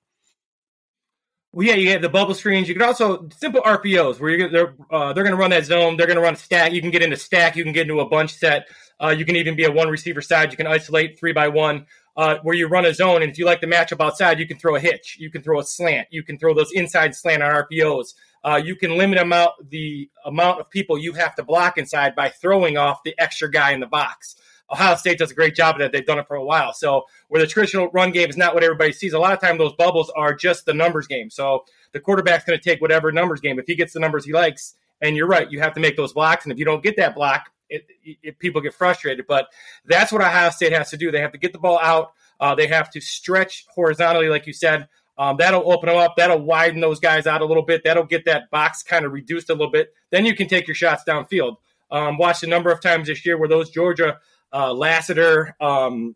Well, 1.53 1.67
yeah, 1.67 1.75
you 1.75 1.91
have 1.91 2.01
the 2.01 2.10
bubble 2.10 2.33
screens. 2.33 2.67
You 2.67 2.74
can 2.74 2.81
also 2.81 3.29
simple 3.38 3.62
RPOs 3.62 4.19
where 4.19 4.31
you're 4.31 4.50
they're 4.50 4.75
uh, 4.89 5.13
they're 5.13 5.24
going 5.24 5.36
to 5.36 5.39
run 5.39 5.51
that 5.51 5.65
zone. 5.65 5.98
They're 5.98 6.07
going 6.07 6.17
to 6.17 6.24
run 6.24 6.33
a 6.33 6.38
stack. 6.38 6.74
You 6.74 6.81
can 6.81 6.89
get 6.89 7.03
into 7.03 7.15
stack. 7.15 7.55
You 7.55 7.63
can 7.63 7.74
get 7.74 7.83
into 7.83 8.00
a 8.00 8.10
bunch 8.10 8.33
set. 8.33 8.67
Uh, 9.00 9.10
you 9.10 9.24
can 9.24 9.36
even 9.36 9.55
be 9.55 9.65
a 9.65 9.72
one 9.72 9.89
receiver 9.89 10.22
side. 10.22 10.50
You 10.51 10.57
can 10.57 10.65
isolate 10.65 11.19
three 11.19 11.31
by 11.31 11.50
one 11.50 11.86
uh, 12.17 12.38
where 12.41 12.55
you 12.55 12.67
run 12.67 12.86
a 12.86 12.93
zone. 12.93 13.22
And 13.22 13.31
if 13.31 13.38
you 13.38 13.45
like 13.45 13.62
the 13.62 13.67
matchup 13.67 14.03
outside, 14.03 14.39
you 14.39 14.48
can 14.48 14.57
throw 14.57 14.75
a 14.75 14.79
hitch. 14.79 15.17
You 15.19 15.29
can 15.29 15.43
throw 15.43 15.60
a 15.60 15.63
slant. 15.63 16.07
You 16.10 16.24
can 16.24 16.39
throw 16.39 16.55
those 16.55 16.72
inside 16.72 17.13
slant 17.15 17.43
on 17.43 17.53
RPOs. 17.53 18.13
Uh, 18.43 18.60
you 18.63 18.75
can 18.75 18.98
limit 18.98 19.19
amount 19.19 19.51
the 19.69 20.10
amount 20.25 20.60
of 20.60 20.69
people 20.69 20.98
you 20.98 21.13
have 21.13 21.36
to 21.36 21.43
block 21.43 21.77
inside 21.77 22.15
by 22.15 22.29
throwing 22.29 22.77
off 22.77 23.03
the 23.03 23.13
extra 23.19 23.50
guy 23.50 23.72
in 23.72 23.79
the 23.79 23.88
box. 23.88 24.36
Ohio 24.72 24.96
State 24.96 25.20
does 25.20 25.32
a 25.32 25.36
great 25.36 25.55
job 25.55 25.75
of 25.75 25.79
that. 25.79 25.91
They've 25.91 26.05
done 26.05 26.20
it 26.20 26.27
for 26.27 26.36
a 26.36 26.43
while. 26.43 26.74
So 26.74 27.03
where 27.27 27.41
the 27.41 27.48
traditional 27.48 27.89
run 27.89 28.12
game 28.12 28.29
is 28.29 28.38
not 28.38 28.53
what 28.53 28.63
everybody 28.63 28.91
sees, 28.91 29.13
a 29.13 29.20
lot 29.20 29.34
of 29.34 29.39
time 29.39 29.58
those 29.58 29.74
bubbles 29.74 30.12
are 30.15 30.34
just 30.34 30.65
the 30.65 30.74
numbers 30.74 31.08
game. 31.08 31.29
So 31.29 31.65
the 31.91 32.00
quarterback's 32.00 32.46
going 32.46 32.60
to 32.60 32.63
take 32.63 32.82
whatever 32.82 33.12
numbers 33.12 33.41
game. 33.41 33.60
If 33.60 33.65
he 33.67 33.75
gets 33.75 33.93
the 33.93 34.00
numbers 34.00 34.25
he 34.25 34.34
likes, 34.34 34.75
and 35.01 35.17
you're 35.17 35.27
right, 35.27 35.51
you 35.51 35.60
have 35.60 35.74
to 35.74 35.79
make 35.82 35.98
those 35.98 36.13
blocks. 36.13 36.46
And 36.46 36.51
if 36.51 36.58
you 36.58 36.65
don't 36.65 36.82
get 36.82 36.96
that 36.98 37.13
block, 37.13 37.51
it, 37.70 37.86
it, 38.24 38.39
people 38.39 38.62
get 38.62 38.74
frustrated. 38.74 39.25
But 39.27 39.48
that's 39.86 40.12
what 40.12 40.22
Ohio 40.22 40.50
State 40.50 40.72
has 40.72 40.89
to 40.91 40.98
do. 40.98 41.12
They 41.12 41.20
have 41.20 41.34
to 41.34 41.38
get 41.38 41.51
the 41.51 41.60
ball 41.60 41.79
out. 41.79 42.13
Uh, 42.39 42.55
they 42.55 42.67
have 42.67 42.89
to 42.91 43.01
stretch 43.01 43.65
horizontally, 43.70 44.29
like 44.29 44.48
you 44.48 44.53
said. 44.53 44.88
Um, 45.17 45.38
that'll 45.38 45.72
open 45.72 45.89
them 45.89 45.98
up. 45.98 46.15
That'll 46.17 46.41
widen 46.41 46.79
those 46.79 47.00
guys 47.00 47.27
out 47.27 47.41
a 47.41 47.46
little 47.46 47.63
bit. 47.63 47.84
That'll 47.84 48.05
get 48.05 48.25
that 48.25 48.50
box 48.50 48.82
kind 48.82 49.05
of 49.05 49.12
reduced 49.12 49.50
a 49.50 49.53
little 49.53 49.72
bit. 49.72 49.93
Then 50.10 50.25
you 50.25 50.36
can 50.36 50.48
take 50.48 50.67
your 50.67 50.75
shots 50.75 51.03
downfield. 51.08 51.58
Um, 51.91 52.17
watched 52.17 52.43
a 52.43 52.48
number 52.48 52.72
of 52.72 52.82
times 52.82 53.08
this 53.08 53.24
year 53.25 53.38
where 53.38 53.50
those 53.50 53.70
Georgia 53.70 54.20
uh, 54.53 54.74
Lassiter, 54.74 55.55
um, 55.60 56.15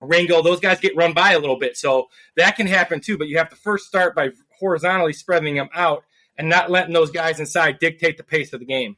Ringo, 0.00 0.42
those 0.42 0.60
guys 0.60 0.80
get 0.80 0.96
run 0.96 1.12
by 1.12 1.32
a 1.32 1.38
little 1.38 1.58
bit. 1.58 1.76
So 1.76 2.08
that 2.36 2.56
can 2.56 2.66
happen 2.66 3.00
too. 3.00 3.18
But 3.18 3.28
you 3.28 3.38
have 3.38 3.50
to 3.50 3.56
first 3.56 3.86
start 3.86 4.14
by 4.14 4.30
horizontally 4.58 5.12
spreading 5.12 5.54
them 5.54 5.68
out 5.74 6.04
and 6.36 6.48
not 6.48 6.70
letting 6.70 6.94
those 6.94 7.10
guys 7.10 7.40
inside 7.40 7.78
dictate 7.78 8.16
the 8.16 8.22
pace 8.22 8.52
of 8.52 8.60
the 8.60 8.66
game. 8.66 8.96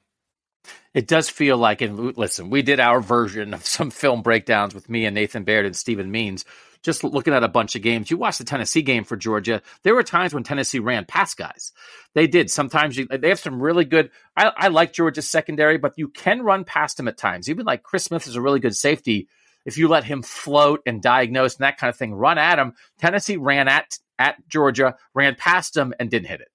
It 0.93 1.07
does 1.07 1.31
feel 1.31 1.57
like, 1.57 1.81
and 1.81 2.17
listen, 2.19 2.51
we 2.51 2.63
did 2.63 2.81
our 2.81 3.01
version 3.01 3.55
of 3.55 3.65
some 3.65 3.91
film 3.91 4.23
breakdowns 4.23 4.75
with 4.75 4.91
me 4.91 5.07
and 5.07 5.15
Nathan 5.15 5.45
Baird 5.45 5.65
and 5.65 5.77
Stephen 5.77 6.11
Means 6.11 6.45
just 6.83 7.05
looking 7.05 7.35
at 7.35 7.45
a 7.45 7.49
bunch 7.49 7.77
of 7.77 7.83
games. 7.83 8.11
You 8.11 8.17
watched 8.17 8.39
the 8.39 8.45
Tennessee 8.45 8.83
game 8.83 9.05
for 9.05 9.17
Georgia. 9.17 9.63
There 9.83 9.95
were 9.95 10.03
times 10.03 10.33
when 10.33 10.45
Tennessee 10.45 10.79
ran 10.79 11.05
past 11.05 11.37
guys. 11.37 11.73
They 12.15 12.27
did. 12.27 12.51
Sometimes 12.51 12.97
you, 12.97 13.07
they 13.07 13.29
have 13.29 13.39
some 13.39 13.63
really 13.63 13.85
good. 13.85 14.11
I, 14.37 14.53
I 14.57 14.69
like 14.69 14.93
Georgia's 14.93 15.29
secondary, 15.29 15.79
but 15.79 15.95
you 15.97 16.09
can 16.09 16.43
run 16.43 16.65
past 16.65 16.97
them 16.97 17.09
at 17.09 17.19
times. 17.19 17.51
Even 17.51 17.67
like 17.67 17.83
Chris 17.83 18.05
Smith 18.05 18.27
is 18.27 18.37
a 18.37 18.41
really 18.41 18.61
good 18.61 18.77
safety. 18.77 19.29
If 19.67 19.77
you 19.77 19.89
let 19.89 20.05
him 20.05 20.23
float 20.23 20.81
and 20.87 21.03
diagnose 21.03 21.57
and 21.57 21.65
that 21.65 21.77
kind 21.77 21.91
of 21.91 21.97
thing, 21.97 22.15
run 22.15 22.39
at 22.39 22.59
him. 22.59 22.75
Tennessee 22.99 23.37
ran 23.37 23.69
at 23.69 23.99
at 24.19 24.37
Georgia, 24.49 24.97
ran 25.15 25.35
past 25.35 25.75
them, 25.75 25.95
and 25.99 26.11
didn't 26.11 26.29
hit 26.29 26.41
it. 26.41 26.49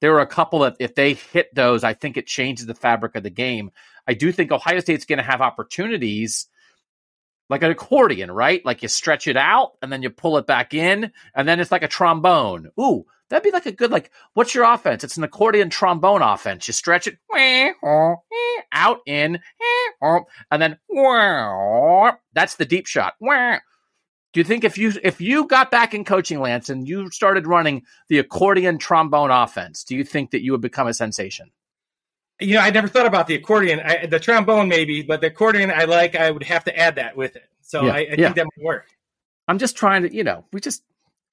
There 0.00 0.12
were 0.12 0.20
a 0.20 0.26
couple 0.26 0.60
that 0.60 0.76
if 0.80 0.96
they 0.96 1.14
hit 1.14 1.54
those, 1.54 1.84
I 1.84 1.94
think 1.94 2.16
it 2.16 2.26
changes 2.26 2.66
the 2.66 2.74
fabric 2.74 3.14
of 3.14 3.22
the 3.22 3.30
game. 3.30 3.70
I 4.06 4.14
do 4.14 4.32
think 4.32 4.50
Ohio 4.50 4.80
State's 4.80 5.04
going 5.04 5.18
to 5.18 5.24
have 5.24 5.40
opportunities 5.40 6.48
like 7.52 7.62
an 7.62 7.70
accordion, 7.70 8.30
right? 8.30 8.64
Like 8.64 8.82
you 8.82 8.88
stretch 8.88 9.28
it 9.28 9.36
out 9.36 9.72
and 9.82 9.92
then 9.92 10.02
you 10.02 10.08
pull 10.08 10.38
it 10.38 10.46
back 10.46 10.72
in, 10.72 11.12
and 11.34 11.46
then 11.46 11.60
it's 11.60 11.70
like 11.70 11.82
a 11.82 11.88
trombone. 11.88 12.70
Ooh, 12.80 13.04
that'd 13.28 13.44
be 13.44 13.50
like 13.50 13.66
a 13.66 13.72
good 13.72 13.90
like. 13.92 14.10
What's 14.32 14.54
your 14.54 14.64
offense? 14.64 15.04
It's 15.04 15.18
an 15.18 15.24
accordion 15.24 15.68
trombone 15.68 16.22
offense. 16.22 16.66
You 16.66 16.72
stretch 16.72 17.06
it 17.06 17.18
out 18.72 19.00
in, 19.06 19.38
and 20.50 20.62
then 20.62 20.78
that's 22.32 22.56
the 22.56 22.64
deep 22.64 22.86
shot. 22.86 23.14
Do 23.20 24.40
you 24.40 24.44
think 24.44 24.64
if 24.64 24.78
you 24.78 24.94
if 25.02 25.20
you 25.20 25.46
got 25.46 25.70
back 25.70 25.92
in 25.92 26.06
coaching, 26.06 26.40
Lance, 26.40 26.70
and 26.70 26.88
you 26.88 27.10
started 27.10 27.46
running 27.46 27.82
the 28.08 28.18
accordion 28.18 28.78
trombone 28.78 29.30
offense, 29.30 29.84
do 29.84 29.94
you 29.94 30.04
think 30.04 30.30
that 30.30 30.42
you 30.42 30.52
would 30.52 30.62
become 30.62 30.86
a 30.86 30.94
sensation? 30.94 31.50
You 32.42 32.54
know, 32.54 32.60
I 32.60 32.70
never 32.70 32.88
thought 32.88 33.06
about 33.06 33.26
the 33.26 33.34
accordion. 33.34 33.80
I, 33.80 34.06
the 34.06 34.18
trombone, 34.20 34.68
maybe, 34.68 35.02
but 35.02 35.20
the 35.20 35.28
accordion, 35.28 35.70
I 35.70 35.84
like. 35.84 36.14
I 36.14 36.30
would 36.30 36.42
have 36.44 36.64
to 36.64 36.78
add 36.78 36.96
that 36.96 37.16
with 37.16 37.36
it. 37.36 37.48
So 37.60 37.84
yeah, 37.84 37.92
I, 37.92 37.96
I 37.96 38.00
yeah. 38.00 38.16
think 38.16 38.36
that 38.36 38.46
might 38.56 38.64
work. 38.64 38.86
I'm 39.48 39.58
just 39.58 39.76
trying 39.76 40.02
to, 40.02 40.14
you 40.14 40.24
know, 40.24 40.44
we 40.52 40.60
just 40.60 40.82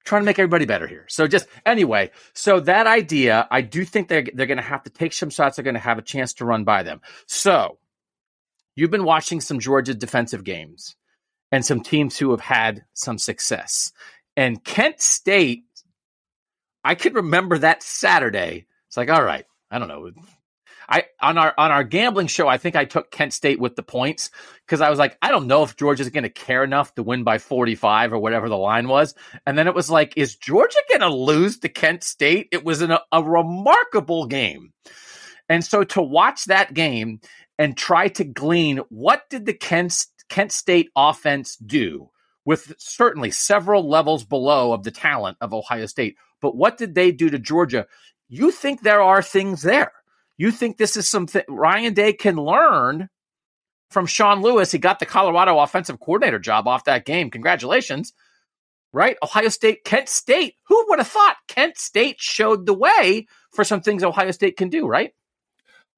trying 0.04 0.22
to 0.22 0.26
make 0.26 0.38
everybody 0.38 0.64
better 0.64 0.86
here. 0.86 1.06
So 1.08 1.26
just 1.26 1.46
anyway, 1.66 2.10
so 2.32 2.60
that 2.60 2.86
idea, 2.86 3.46
I 3.50 3.60
do 3.60 3.84
think 3.84 4.08
they're 4.08 4.26
they're 4.32 4.46
going 4.46 4.56
to 4.56 4.62
have 4.62 4.82
to 4.84 4.90
take 4.90 5.12
some 5.12 5.30
shots. 5.30 5.56
They're 5.56 5.64
going 5.64 5.74
to 5.74 5.80
have 5.80 5.98
a 5.98 6.02
chance 6.02 6.34
to 6.34 6.44
run 6.44 6.64
by 6.64 6.82
them. 6.82 7.00
So 7.26 7.78
you've 8.74 8.90
been 8.90 9.04
watching 9.04 9.40
some 9.40 9.58
Georgia 9.58 9.94
defensive 9.94 10.44
games 10.44 10.96
and 11.52 11.64
some 11.64 11.80
teams 11.80 12.18
who 12.18 12.30
have 12.30 12.40
had 12.40 12.84
some 12.94 13.18
success. 13.18 13.92
And 14.36 14.62
Kent 14.64 15.00
State, 15.00 15.64
I 16.84 16.94
could 16.94 17.14
remember 17.14 17.58
that 17.58 17.82
Saturday. 17.82 18.66
It's 18.88 18.96
like, 18.96 19.10
all 19.10 19.22
right, 19.22 19.44
I 19.70 19.78
don't 19.78 19.88
know, 19.88 20.10
I 20.90 21.04
on 21.20 21.38
our 21.38 21.54
on 21.56 21.70
our 21.70 21.84
gambling 21.84 22.26
show, 22.26 22.48
I 22.48 22.58
think 22.58 22.74
I 22.74 22.84
took 22.84 23.10
Kent 23.10 23.32
State 23.32 23.60
with 23.60 23.76
the 23.76 23.82
points 23.82 24.30
because 24.66 24.80
I 24.80 24.90
was 24.90 24.98
like, 24.98 25.16
I 25.22 25.30
don't 25.30 25.46
know 25.46 25.62
if 25.62 25.76
Georgia's 25.76 26.10
going 26.10 26.24
to 26.24 26.30
care 26.30 26.64
enough 26.64 26.94
to 26.96 27.02
win 27.02 27.22
by 27.22 27.38
45 27.38 28.12
or 28.12 28.18
whatever 28.18 28.48
the 28.48 28.56
line 28.56 28.88
was. 28.88 29.14
And 29.46 29.56
then 29.56 29.68
it 29.68 29.74
was 29.74 29.88
like, 29.88 30.14
is 30.16 30.34
Georgia 30.34 30.80
going 30.88 31.02
to 31.02 31.14
lose 31.14 31.58
to 31.60 31.68
Kent 31.68 32.02
State? 32.02 32.48
It 32.50 32.64
was 32.64 32.82
an, 32.82 32.92
a 33.12 33.22
remarkable 33.22 34.26
game. 34.26 34.72
And 35.48 35.64
so 35.64 35.84
to 35.84 36.02
watch 36.02 36.46
that 36.46 36.74
game 36.74 37.20
and 37.58 37.76
try 37.76 38.08
to 38.08 38.24
glean 38.24 38.78
what 38.88 39.28
did 39.30 39.46
the 39.46 39.54
Kent 39.54 39.94
Kent 40.28 40.52
State 40.52 40.90
offense 40.96 41.56
do 41.56 42.10
with 42.44 42.74
certainly 42.78 43.30
several 43.30 43.88
levels 43.88 44.24
below 44.24 44.72
of 44.72 44.82
the 44.82 44.90
talent 44.90 45.36
of 45.40 45.52
Ohio 45.52 45.86
State, 45.86 46.16
but 46.40 46.56
what 46.56 46.78
did 46.78 46.94
they 46.94 47.12
do 47.12 47.28
to 47.30 47.38
Georgia? 47.38 47.86
You 48.28 48.50
think 48.50 48.80
there 48.80 49.02
are 49.02 49.22
things 49.22 49.62
there. 49.62 49.92
You 50.40 50.50
think 50.50 50.78
this 50.78 50.96
is 50.96 51.06
something 51.06 51.42
Ryan 51.50 51.92
Day 51.92 52.14
can 52.14 52.36
learn 52.36 53.10
from 53.90 54.06
Sean 54.06 54.40
Lewis? 54.40 54.72
He 54.72 54.78
got 54.78 54.98
the 54.98 55.04
Colorado 55.04 55.58
offensive 55.58 56.00
coordinator 56.00 56.38
job 56.38 56.66
off 56.66 56.84
that 56.84 57.04
game. 57.04 57.28
Congratulations. 57.28 58.14
Right? 58.90 59.18
Ohio 59.22 59.50
State, 59.50 59.84
Kent 59.84 60.08
State. 60.08 60.54
Who 60.68 60.86
would 60.88 60.98
have 60.98 61.08
thought 61.08 61.36
Kent 61.46 61.76
State 61.76 62.22
showed 62.22 62.64
the 62.64 62.72
way 62.72 63.26
for 63.52 63.64
some 63.64 63.82
things 63.82 64.02
Ohio 64.02 64.30
State 64.30 64.56
can 64.56 64.70
do, 64.70 64.86
right? 64.86 65.12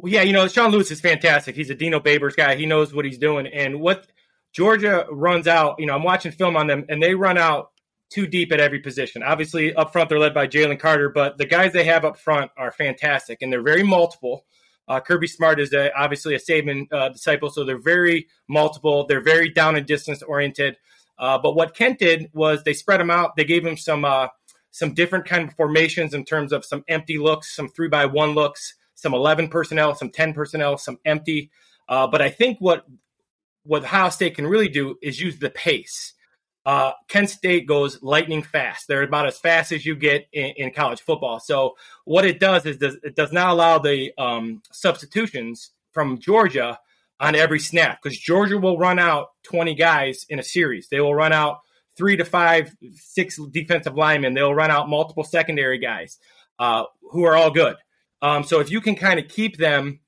Well, 0.00 0.12
yeah, 0.12 0.22
you 0.22 0.32
know, 0.32 0.48
Sean 0.48 0.72
Lewis 0.72 0.90
is 0.90 1.00
fantastic. 1.00 1.54
He's 1.54 1.70
a 1.70 1.76
Dino 1.76 2.00
Babers 2.00 2.34
guy. 2.34 2.56
He 2.56 2.66
knows 2.66 2.92
what 2.92 3.04
he's 3.04 3.18
doing. 3.18 3.46
And 3.46 3.80
what 3.80 4.08
Georgia 4.52 5.06
runs 5.08 5.46
out, 5.46 5.76
you 5.78 5.86
know, 5.86 5.94
I'm 5.94 6.02
watching 6.02 6.32
film 6.32 6.56
on 6.56 6.66
them, 6.66 6.84
and 6.88 7.00
they 7.00 7.14
run 7.14 7.38
out 7.38 7.70
too 8.12 8.26
deep 8.26 8.52
at 8.52 8.60
every 8.60 8.80
position. 8.80 9.22
Obviously, 9.22 9.74
up 9.74 9.92
front, 9.92 10.08
they're 10.08 10.18
led 10.18 10.34
by 10.34 10.46
Jalen 10.46 10.78
Carter, 10.78 11.08
but 11.08 11.38
the 11.38 11.46
guys 11.46 11.72
they 11.72 11.84
have 11.84 12.04
up 12.04 12.18
front 12.18 12.50
are 12.56 12.70
fantastic, 12.70 13.40
and 13.40 13.52
they're 13.52 13.62
very 13.62 13.82
multiple. 13.82 14.44
Uh, 14.88 15.00
Kirby 15.00 15.28
Smart 15.28 15.60
is 15.60 15.72
a, 15.72 15.92
obviously 15.96 16.34
a 16.34 16.38
Saban 16.38 16.86
uh, 16.92 17.08
disciple, 17.08 17.50
so 17.50 17.64
they're 17.64 17.78
very 17.78 18.26
multiple. 18.48 19.06
They're 19.06 19.22
very 19.22 19.48
down 19.48 19.76
and 19.76 19.86
distance 19.86 20.22
oriented. 20.22 20.76
Uh, 21.18 21.38
but 21.38 21.54
what 21.54 21.74
Kent 21.74 21.98
did 21.98 22.30
was 22.32 22.64
they 22.64 22.72
spread 22.72 23.00
them 23.00 23.10
out. 23.10 23.36
They 23.36 23.44
gave 23.44 23.64
them 23.64 23.76
some 23.76 24.04
uh, 24.04 24.28
some 24.70 24.94
different 24.94 25.26
kind 25.26 25.48
of 25.48 25.54
formations 25.54 26.14
in 26.14 26.24
terms 26.24 26.52
of 26.52 26.64
some 26.64 26.84
empty 26.88 27.18
looks, 27.18 27.54
some 27.54 27.68
three 27.68 27.88
by 27.88 28.06
one 28.06 28.30
looks, 28.34 28.74
some 28.94 29.14
eleven 29.14 29.48
personnel, 29.48 29.94
some 29.94 30.10
ten 30.10 30.34
personnel, 30.34 30.78
some 30.78 30.98
empty. 31.04 31.50
Uh, 31.88 32.06
but 32.06 32.20
I 32.20 32.30
think 32.30 32.58
what 32.58 32.84
what 33.62 33.84
Ohio 33.84 34.10
State 34.10 34.34
can 34.34 34.46
really 34.46 34.68
do 34.68 34.96
is 35.00 35.20
use 35.20 35.38
the 35.38 35.50
pace. 35.50 36.14
Uh, 36.64 36.92
Kent 37.08 37.30
State 37.30 37.66
goes 37.66 38.02
lightning 38.02 38.42
fast. 38.42 38.86
They're 38.86 39.02
about 39.02 39.26
as 39.26 39.38
fast 39.38 39.72
as 39.72 39.84
you 39.84 39.96
get 39.96 40.28
in, 40.32 40.52
in 40.56 40.70
college 40.70 41.00
football. 41.00 41.40
So 41.40 41.74
what 42.04 42.24
it 42.24 42.38
does 42.38 42.66
is 42.66 42.76
does, 42.76 42.96
it 43.02 43.16
does 43.16 43.32
not 43.32 43.50
allow 43.50 43.78
the 43.78 44.12
um, 44.16 44.62
substitutions 44.70 45.70
from 45.92 46.18
Georgia 46.18 46.78
on 47.18 47.34
every 47.34 47.58
snap 47.58 48.00
because 48.02 48.18
Georgia 48.18 48.58
will 48.58 48.78
run 48.78 48.98
out 48.98 49.28
20 49.44 49.74
guys 49.74 50.24
in 50.28 50.38
a 50.38 50.42
series. 50.42 50.88
They 50.88 51.00
will 51.00 51.14
run 51.14 51.32
out 51.32 51.58
three 51.96 52.16
to 52.16 52.24
five, 52.24 52.74
six 52.94 53.38
defensive 53.50 53.96
linemen. 53.96 54.34
They'll 54.34 54.54
run 54.54 54.70
out 54.70 54.88
multiple 54.88 55.24
secondary 55.24 55.78
guys 55.78 56.18
uh, 56.58 56.84
who 57.10 57.24
are 57.24 57.36
all 57.36 57.50
good. 57.50 57.76
Um, 58.22 58.44
so 58.44 58.60
if 58.60 58.70
you 58.70 58.80
can 58.80 58.94
kind 58.94 59.18
of 59.18 59.28
keep 59.28 59.56
them 59.56 60.00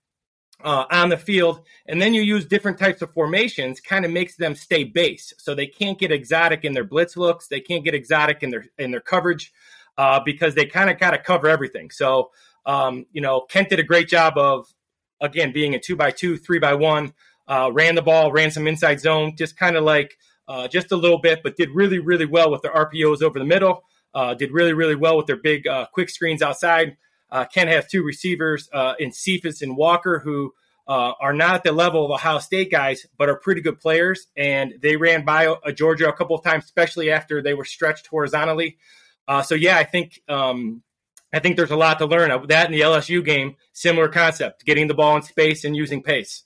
uh, 0.65 0.87
on 0.91 1.11
the 1.11 1.17
field, 1.17 1.61
and 1.87 2.01
then 2.01 2.15
you 2.15 2.23
use 2.23 2.47
different 2.47 2.79
types 2.79 3.03
of 3.03 3.13
formations, 3.13 3.81
kind 3.81 4.05
of 4.05 4.11
makes 4.11 4.37
them 4.37 4.55
stay 4.55 4.83
base. 4.83 5.35
So 5.39 5.55
they 5.55 5.67
can't 5.67 5.99
get 5.99 6.11
exotic 6.11 6.65
in 6.65 6.73
their 6.73 6.85
blitz 6.85 7.17
looks, 7.17 7.47
they 7.47 7.61
can't 7.61 7.85
get 7.85 7.95
exotic 7.95 8.43
in 8.43 8.51
their 8.51 8.65
in 8.79 8.91
their 8.91 9.01
coverage 9.01 9.53
uh, 9.99 10.21
because 10.25 10.55
they 10.55 10.65
kind 10.65 10.91
of 10.91 10.99
got 10.99 11.11
to 11.11 11.19
cover 11.19 11.49
everything. 11.49 11.91
So 11.91 12.31
um, 12.67 13.07
you 13.13 13.21
know, 13.21 13.43
Kent 13.43 13.69
did 13.69 13.79
a 13.79 13.85
great 13.85 14.09
job 14.09 14.39
of 14.39 14.73
again 15.21 15.53
being 15.53 15.75
a 15.75 15.79
two 15.79 15.97
by 15.97 16.11
two, 16.11 16.37
three 16.37 16.59
by 16.59 16.75
one, 16.75 17.13
uh, 17.47 17.71
ran 17.73 17.95
the 17.95 18.03
ball, 18.03 18.33
ran 18.33 18.51
some 18.51 18.67
inside 18.67 19.01
zone, 19.01 19.35
just 19.37 19.57
kind 19.57 19.77
of 19.77 19.85
like 19.85 20.17
uh, 20.49 20.69
just 20.69 20.93
a 20.93 20.97
little 20.97 21.19
bit, 21.19 21.43
but 21.43 21.57
did 21.57 21.71
really 21.75 21.99
really 21.99 22.27
well 22.27 22.51
with 22.51 22.63
their 22.63 22.73
RPOs 22.73 23.23
over 23.23 23.39
the 23.39 23.45
middle. 23.45 23.85
Uh, 24.15 24.33
did 24.33 24.53
really 24.53 24.73
really 24.73 24.95
well 24.95 25.17
with 25.17 25.27
their 25.27 25.37
big 25.37 25.67
uh, 25.67 25.87
quick 25.93 26.09
screens 26.09 26.41
outside. 26.41 26.97
Uh, 27.35 27.45
Ken 27.45 27.67
has 27.67 27.89
two 27.89 28.05
receivers 28.05 28.69
uh, 28.73 28.95
in 29.01 29.11
Cephas 29.11 29.61
and 29.61 29.77
Walker 29.77 30.21
who 30.21 30.55
uh, 30.87 31.15
are 31.21 31.33
not 31.33 31.57
at 31.57 31.65
the 31.65 31.73
level 31.73 32.05
of 32.05 32.13
Ohio 32.13 32.39
State 32.39 32.71
guys, 32.71 33.07
but 33.19 33.29
are 33.29 33.37
pretty 33.37 33.61
good 33.61 33.81
players. 33.81 34.29
And 34.37 34.75
they 34.81 34.95
ran 34.95 35.25
by 35.25 35.49
uh, 35.49 35.73
Georgia 35.73 36.09
a 36.09 36.13
couple 36.13 36.37
of 36.37 36.45
times, 36.45 36.63
especially 36.65 37.11
after 37.11 37.43
they 37.43 37.53
were 37.53 37.65
stretched 37.65 38.07
horizontally. 38.07 38.79
Uh, 39.27 39.43
so 39.43 39.57
yeah, 39.57 39.77
I 39.77 39.83
think 39.83 40.23
um, 40.29 40.85
I 41.33 41.41
think 41.41 41.57
there's 41.57 41.73
a 41.73 41.77
lot 41.77 41.99
to 41.99 42.07
learn. 42.07 42.47
That 42.47 42.67
in 42.67 42.73
the 42.73 42.83
LSU 42.83 43.25
game, 43.25 43.57
similar 43.73 44.09
concept, 44.09 44.65
getting 44.65 44.87
the 44.87 44.95
ball 44.95 45.17
in 45.17 45.23
space 45.23 45.65
and 45.65 45.75
using 45.75 46.05
pace. 46.05 46.45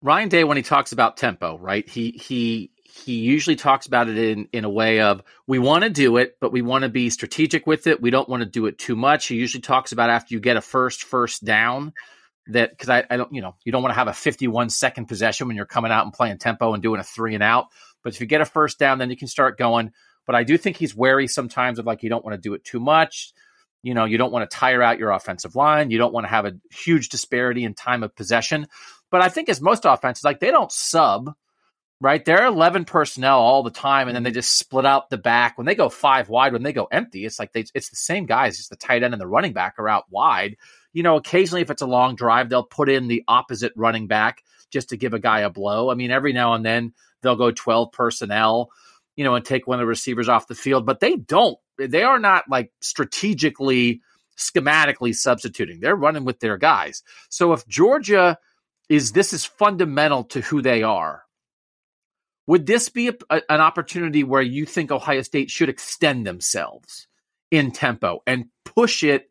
Ryan 0.00 0.30
Day, 0.30 0.44
when 0.44 0.56
he 0.56 0.62
talks 0.62 0.92
about 0.92 1.18
tempo, 1.18 1.58
right? 1.58 1.86
He 1.86 2.12
he 2.12 2.70
he 3.04 3.16
usually 3.16 3.56
talks 3.56 3.86
about 3.86 4.08
it 4.08 4.16
in 4.16 4.48
in 4.52 4.64
a 4.64 4.70
way 4.70 5.00
of 5.00 5.22
we 5.46 5.58
want 5.58 5.84
to 5.84 5.90
do 5.90 6.16
it, 6.16 6.36
but 6.40 6.52
we 6.52 6.62
want 6.62 6.82
to 6.82 6.88
be 6.88 7.10
strategic 7.10 7.66
with 7.66 7.86
it. 7.86 8.00
We 8.00 8.10
don't 8.10 8.28
want 8.28 8.42
to 8.42 8.48
do 8.48 8.66
it 8.66 8.78
too 8.78 8.96
much. 8.96 9.26
He 9.26 9.36
usually 9.36 9.60
talks 9.60 9.92
about 9.92 10.10
after 10.10 10.34
you 10.34 10.40
get 10.40 10.56
a 10.56 10.60
first 10.60 11.02
first 11.02 11.44
down 11.44 11.92
that 12.48 12.70
because 12.70 12.88
I, 12.88 13.04
I 13.10 13.16
don't 13.16 13.32
you 13.34 13.42
know 13.42 13.56
you 13.64 13.72
don't 13.72 13.82
want 13.82 13.92
to 13.92 13.98
have 13.98 14.08
a 14.08 14.12
51 14.12 14.70
second 14.70 15.06
possession 15.06 15.48
when 15.48 15.56
you're 15.56 15.66
coming 15.66 15.92
out 15.92 16.04
and 16.04 16.12
playing 16.12 16.38
tempo 16.38 16.72
and 16.72 16.82
doing 16.82 17.00
a 17.00 17.04
three 17.04 17.34
and 17.34 17.42
out. 17.42 17.66
But 18.02 18.14
if 18.14 18.20
you 18.20 18.26
get 18.26 18.40
a 18.40 18.46
first 18.46 18.78
down, 18.78 18.98
then 18.98 19.10
you 19.10 19.16
can 19.16 19.28
start 19.28 19.58
going. 19.58 19.92
But 20.26 20.34
I 20.34 20.44
do 20.44 20.56
think 20.56 20.76
he's 20.76 20.94
wary 20.94 21.28
sometimes 21.28 21.78
of 21.78 21.86
like 21.86 22.02
you 22.02 22.08
don't 22.08 22.24
want 22.24 22.34
to 22.34 22.40
do 22.40 22.54
it 22.54 22.64
too 22.64 22.80
much. 22.80 23.32
You 23.82 23.94
know, 23.94 24.04
you 24.04 24.18
don't 24.18 24.32
want 24.32 24.48
to 24.48 24.56
tire 24.56 24.82
out 24.82 24.98
your 24.98 25.10
offensive 25.10 25.54
line. 25.54 25.90
You 25.90 25.98
don't 25.98 26.12
want 26.12 26.24
to 26.24 26.30
have 26.30 26.46
a 26.46 26.54
huge 26.72 27.08
disparity 27.08 27.62
in 27.62 27.74
time 27.74 28.02
of 28.02 28.16
possession. 28.16 28.66
But 29.10 29.20
I 29.20 29.28
think 29.28 29.48
as 29.48 29.60
most 29.60 29.84
offenses, 29.84 30.24
like 30.24 30.40
they 30.40 30.50
don't 30.50 30.72
sub 30.72 31.34
right? 32.00 32.24
They're 32.24 32.44
11 32.44 32.84
personnel 32.84 33.38
all 33.38 33.62
the 33.62 33.70
time, 33.70 34.08
and 34.08 34.14
then 34.14 34.22
they 34.22 34.30
mm-hmm. 34.30 34.34
just 34.34 34.58
split 34.58 34.84
out 34.84 35.10
the 35.10 35.16
back. 35.16 35.56
When 35.56 35.66
they 35.66 35.74
go 35.74 35.88
five 35.88 36.28
wide, 36.28 36.52
when 36.52 36.62
they 36.62 36.72
go 36.72 36.88
empty, 36.90 37.24
it's 37.24 37.38
like 37.38 37.52
they, 37.52 37.64
it's 37.74 37.90
the 37.90 37.96
same 37.96 38.26
guys. 38.26 38.56
Just 38.56 38.70
the 38.70 38.76
tight 38.76 39.02
end 39.02 39.14
and 39.14 39.20
the 39.20 39.26
running 39.26 39.52
back 39.52 39.74
are 39.78 39.88
out 39.88 40.04
wide. 40.10 40.56
You 40.92 41.02
know, 41.02 41.16
occasionally 41.16 41.62
if 41.62 41.70
it's 41.70 41.82
a 41.82 41.86
long 41.86 42.14
drive, 42.14 42.48
they'll 42.48 42.62
put 42.62 42.88
in 42.88 43.08
the 43.08 43.24
opposite 43.28 43.72
running 43.76 44.06
back 44.06 44.42
just 44.70 44.90
to 44.90 44.96
give 44.96 45.14
a 45.14 45.18
guy 45.18 45.40
a 45.40 45.50
blow. 45.50 45.90
I 45.90 45.94
mean, 45.94 46.10
every 46.10 46.32
now 46.32 46.54
and 46.54 46.64
then 46.64 46.92
they'll 47.22 47.36
go 47.36 47.50
12 47.50 47.92
personnel, 47.92 48.70
you 49.14 49.24
know, 49.24 49.34
and 49.34 49.44
take 49.44 49.66
one 49.66 49.78
of 49.78 49.82
the 49.82 49.86
receivers 49.86 50.28
off 50.28 50.48
the 50.48 50.54
field, 50.54 50.86
but 50.86 51.00
they 51.00 51.16
don't. 51.16 51.58
They 51.78 52.02
are 52.02 52.18
not 52.18 52.44
like 52.48 52.72
strategically, 52.80 54.00
schematically 54.38 55.14
substituting. 55.14 55.80
They're 55.80 55.96
running 55.96 56.24
with 56.24 56.40
their 56.40 56.56
guys. 56.56 57.02
So 57.28 57.52
if 57.52 57.66
Georgia 57.66 58.38
is 58.88 59.12
this 59.12 59.32
is 59.32 59.44
fundamental 59.44 60.24
to 60.24 60.40
who 60.40 60.62
they 60.62 60.82
are 60.82 61.25
would 62.46 62.66
this 62.66 62.88
be 62.88 63.08
a, 63.08 63.14
a, 63.30 63.42
an 63.48 63.60
opportunity 63.60 64.24
where 64.24 64.42
you 64.42 64.66
think 64.66 64.90
Ohio 64.90 65.22
State 65.22 65.50
should 65.50 65.68
extend 65.68 66.26
themselves 66.26 67.08
in 67.50 67.70
tempo 67.70 68.20
and 68.26 68.46
push 68.64 69.02
it 69.02 69.30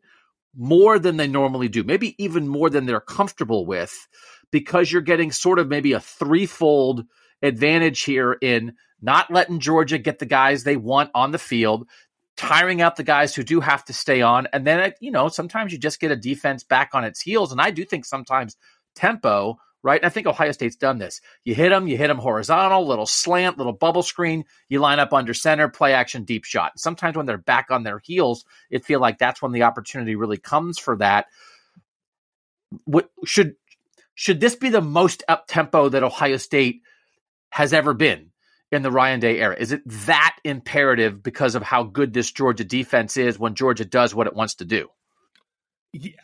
more 0.56 0.98
than 0.98 1.16
they 1.16 1.28
normally 1.28 1.68
do, 1.68 1.84
maybe 1.84 2.14
even 2.22 2.48
more 2.48 2.70
than 2.70 2.86
they're 2.86 3.00
comfortable 3.00 3.66
with, 3.66 4.08
because 4.50 4.90
you're 4.90 5.02
getting 5.02 5.32
sort 5.32 5.58
of 5.58 5.68
maybe 5.68 5.92
a 5.92 6.00
threefold 6.00 7.04
advantage 7.42 8.02
here 8.02 8.36
in 8.40 8.74
not 9.02 9.30
letting 9.30 9.60
Georgia 9.60 9.98
get 9.98 10.18
the 10.18 10.26
guys 10.26 10.64
they 10.64 10.76
want 10.76 11.10
on 11.14 11.30
the 11.30 11.38
field, 11.38 11.86
tiring 12.36 12.80
out 12.80 12.96
the 12.96 13.02
guys 13.02 13.34
who 13.34 13.42
do 13.42 13.60
have 13.60 13.84
to 13.84 13.92
stay 13.92 14.22
on. 14.22 14.48
And 14.52 14.66
then, 14.66 14.92
you 15.00 15.10
know, 15.10 15.28
sometimes 15.28 15.72
you 15.72 15.78
just 15.78 16.00
get 16.00 16.10
a 16.10 16.16
defense 16.16 16.64
back 16.64 16.90
on 16.94 17.04
its 17.04 17.20
heels. 17.20 17.52
And 17.52 17.60
I 17.60 17.70
do 17.70 17.84
think 17.84 18.04
sometimes 18.06 18.56
tempo 18.94 19.58
right? 19.82 20.00
And 20.00 20.06
I 20.06 20.10
think 20.10 20.26
Ohio 20.26 20.52
State's 20.52 20.76
done 20.76 20.98
this. 20.98 21.20
You 21.44 21.54
hit 21.54 21.70
them, 21.70 21.86
you 21.88 21.96
hit 21.96 22.08
them 22.08 22.18
horizontal, 22.18 22.86
little 22.86 23.06
slant, 23.06 23.58
little 23.58 23.72
bubble 23.72 24.02
screen. 24.02 24.44
You 24.68 24.80
line 24.80 24.98
up 24.98 25.12
under 25.12 25.34
center, 25.34 25.68
play 25.68 25.92
action, 25.92 26.24
deep 26.24 26.44
shot. 26.44 26.78
Sometimes 26.78 27.16
when 27.16 27.26
they're 27.26 27.38
back 27.38 27.70
on 27.70 27.82
their 27.82 27.98
heels, 27.98 28.44
it 28.70 28.84
feel 28.84 29.00
like 29.00 29.18
that's 29.18 29.40
when 29.40 29.52
the 29.52 29.62
opportunity 29.62 30.16
really 30.16 30.38
comes 30.38 30.78
for 30.78 30.96
that. 30.96 31.26
What 32.84 33.10
should 33.24 33.54
should 34.14 34.40
this 34.40 34.56
be 34.56 34.70
the 34.70 34.80
most 34.80 35.22
up 35.28 35.46
tempo 35.46 35.88
that 35.90 36.02
Ohio 36.02 36.38
State 36.38 36.82
has 37.50 37.72
ever 37.72 37.94
been 37.94 38.30
in 38.72 38.82
the 38.82 38.90
Ryan 38.90 39.20
Day 39.20 39.38
era? 39.38 39.54
Is 39.56 39.72
it 39.72 39.82
that 39.86 40.36
imperative 40.42 41.22
because 41.22 41.54
of 41.54 41.62
how 41.62 41.84
good 41.84 42.12
this 42.12 42.32
Georgia 42.32 42.64
defense 42.64 43.16
is 43.16 43.38
when 43.38 43.54
Georgia 43.54 43.84
does 43.84 44.14
what 44.14 44.26
it 44.26 44.34
wants 44.34 44.56
to 44.56 44.64
do? 44.64 44.88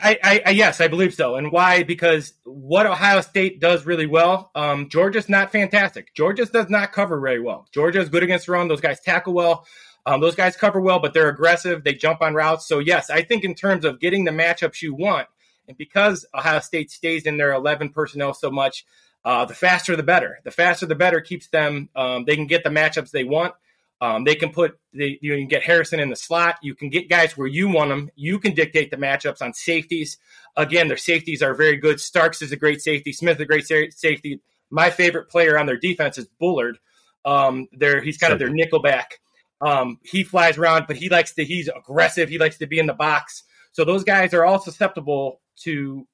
I, 0.00 0.42
I, 0.46 0.50
yes, 0.50 0.80
I 0.80 0.88
believe 0.88 1.14
so. 1.14 1.36
And 1.36 1.52
why? 1.52 1.82
Because 1.82 2.34
what 2.44 2.86
Ohio 2.86 3.20
State 3.20 3.60
does 3.60 3.86
really 3.86 4.06
well, 4.06 4.50
um, 4.54 4.88
Georgia's 4.88 5.28
not 5.28 5.52
fantastic. 5.52 6.14
Georgia 6.14 6.44
does 6.46 6.68
not 6.68 6.92
cover 6.92 7.20
very 7.20 7.40
well. 7.40 7.66
Georgia 7.72 8.00
is 8.00 8.08
good 8.08 8.22
against 8.22 8.46
the 8.46 8.52
run. 8.52 8.68
Those 8.68 8.80
guys 8.80 9.00
tackle 9.00 9.34
well. 9.34 9.66
Um, 10.04 10.20
those 10.20 10.34
guys 10.34 10.56
cover 10.56 10.80
well, 10.80 10.98
but 10.98 11.14
they're 11.14 11.28
aggressive. 11.28 11.84
They 11.84 11.94
jump 11.94 12.22
on 12.22 12.34
routes. 12.34 12.66
So 12.66 12.80
yes, 12.80 13.08
I 13.10 13.22
think 13.22 13.44
in 13.44 13.54
terms 13.54 13.84
of 13.84 14.00
getting 14.00 14.24
the 14.24 14.32
matchups 14.32 14.82
you 14.82 14.94
want, 14.94 15.28
and 15.68 15.76
because 15.76 16.26
Ohio 16.34 16.60
State 16.60 16.90
stays 16.90 17.24
in 17.24 17.36
their 17.36 17.52
11 17.52 17.90
personnel 17.90 18.34
so 18.34 18.50
much, 18.50 18.84
uh, 19.24 19.44
the 19.44 19.54
faster 19.54 19.94
the 19.94 20.02
better. 20.02 20.40
The 20.44 20.50
faster 20.50 20.86
the 20.86 20.96
better 20.96 21.20
keeps 21.20 21.46
them. 21.48 21.88
Um, 21.94 22.24
they 22.24 22.34
can 22.34 22.46
get 22.46 22.64
the 22.64 22.70
matchups 22.70 23.10
they 23.10 23.24
want. 23.24 23.54
Um, 24.02 24.24
they 24.24 24.34
can 24.34 24.50
put 24.50 24.80
the, 24.92 25.16
you 25.22 25.36
can 25.36 25.46
get 25.46 25.62
Harrison 25.62 26.00
in 26.00 26.10
the 26.10 26.16
slot. 26.16 26.56
You 26.60 26.74
can 26.74 26.90
get 26.90 27.08
guys 27.08 27.36
where 27.36 27.46
you 27.46 27.68
want 27.68 27.90
them. 27.90 28.10
You 28.16 28.40
can 28.40 28.52
dictate 28.52 28.90
the 28.90 28.96
matchups 28.96 29.40
on 29.40 29.54
safeties. 29.54 30.18
Again, 30.56 30.88
their 30.88 30.96
safeties 30.96 31.40
are 31.40 31.54
very 31.54 31.76
good. 31.76 32.00
Starks 32.00 32.42
is 32.42 32.50
a 32.50 32.56
great 32.56 32.82
safety. 32.82 33.12
Smith 33.12 33.36
is 33.36 33.42
a 33.42 33.46
great 33.46 33.64
safety. 33.64 34.40
My 34.70 34.90
favorite 34.90 35.28
player 35.28 35.56
on 35.56 35.66
their 35.66 35.76
defense 35.76 36.18
is 36.18 36.26
Bullard. 36.40 36.78
Um, 37.24 37.68
there 37.70 38.00
he's 38.00 38.18
kind 38.18 38.32
of 38.32 38.40
their 38.40 38.50
nickelback. 38.50 39.04
Um, 39.60 40.00
he 40.02 40.24
flies 40.24 40.58
around, 40.58 40.86
but 40.88 40.96
he 40.96 41.08
likes 41.08 41.32
to. 41.34 41.44
He's 41.44 41.68
aggressive. 41.68 42.28
He 42.28 42.38
likes 42.38 42.58
to 42.58 42.66
be 42.66 42.80
in 42.80 42.86
the 42.86 42.94
box. 42.94 43.44
So 43.70 43.84
those 43.84 44.02
guys 44.02 44.34
are 44.34 44.44
all 44.44 44.58
susceptible 44.58 45.40
to 45.60 46.08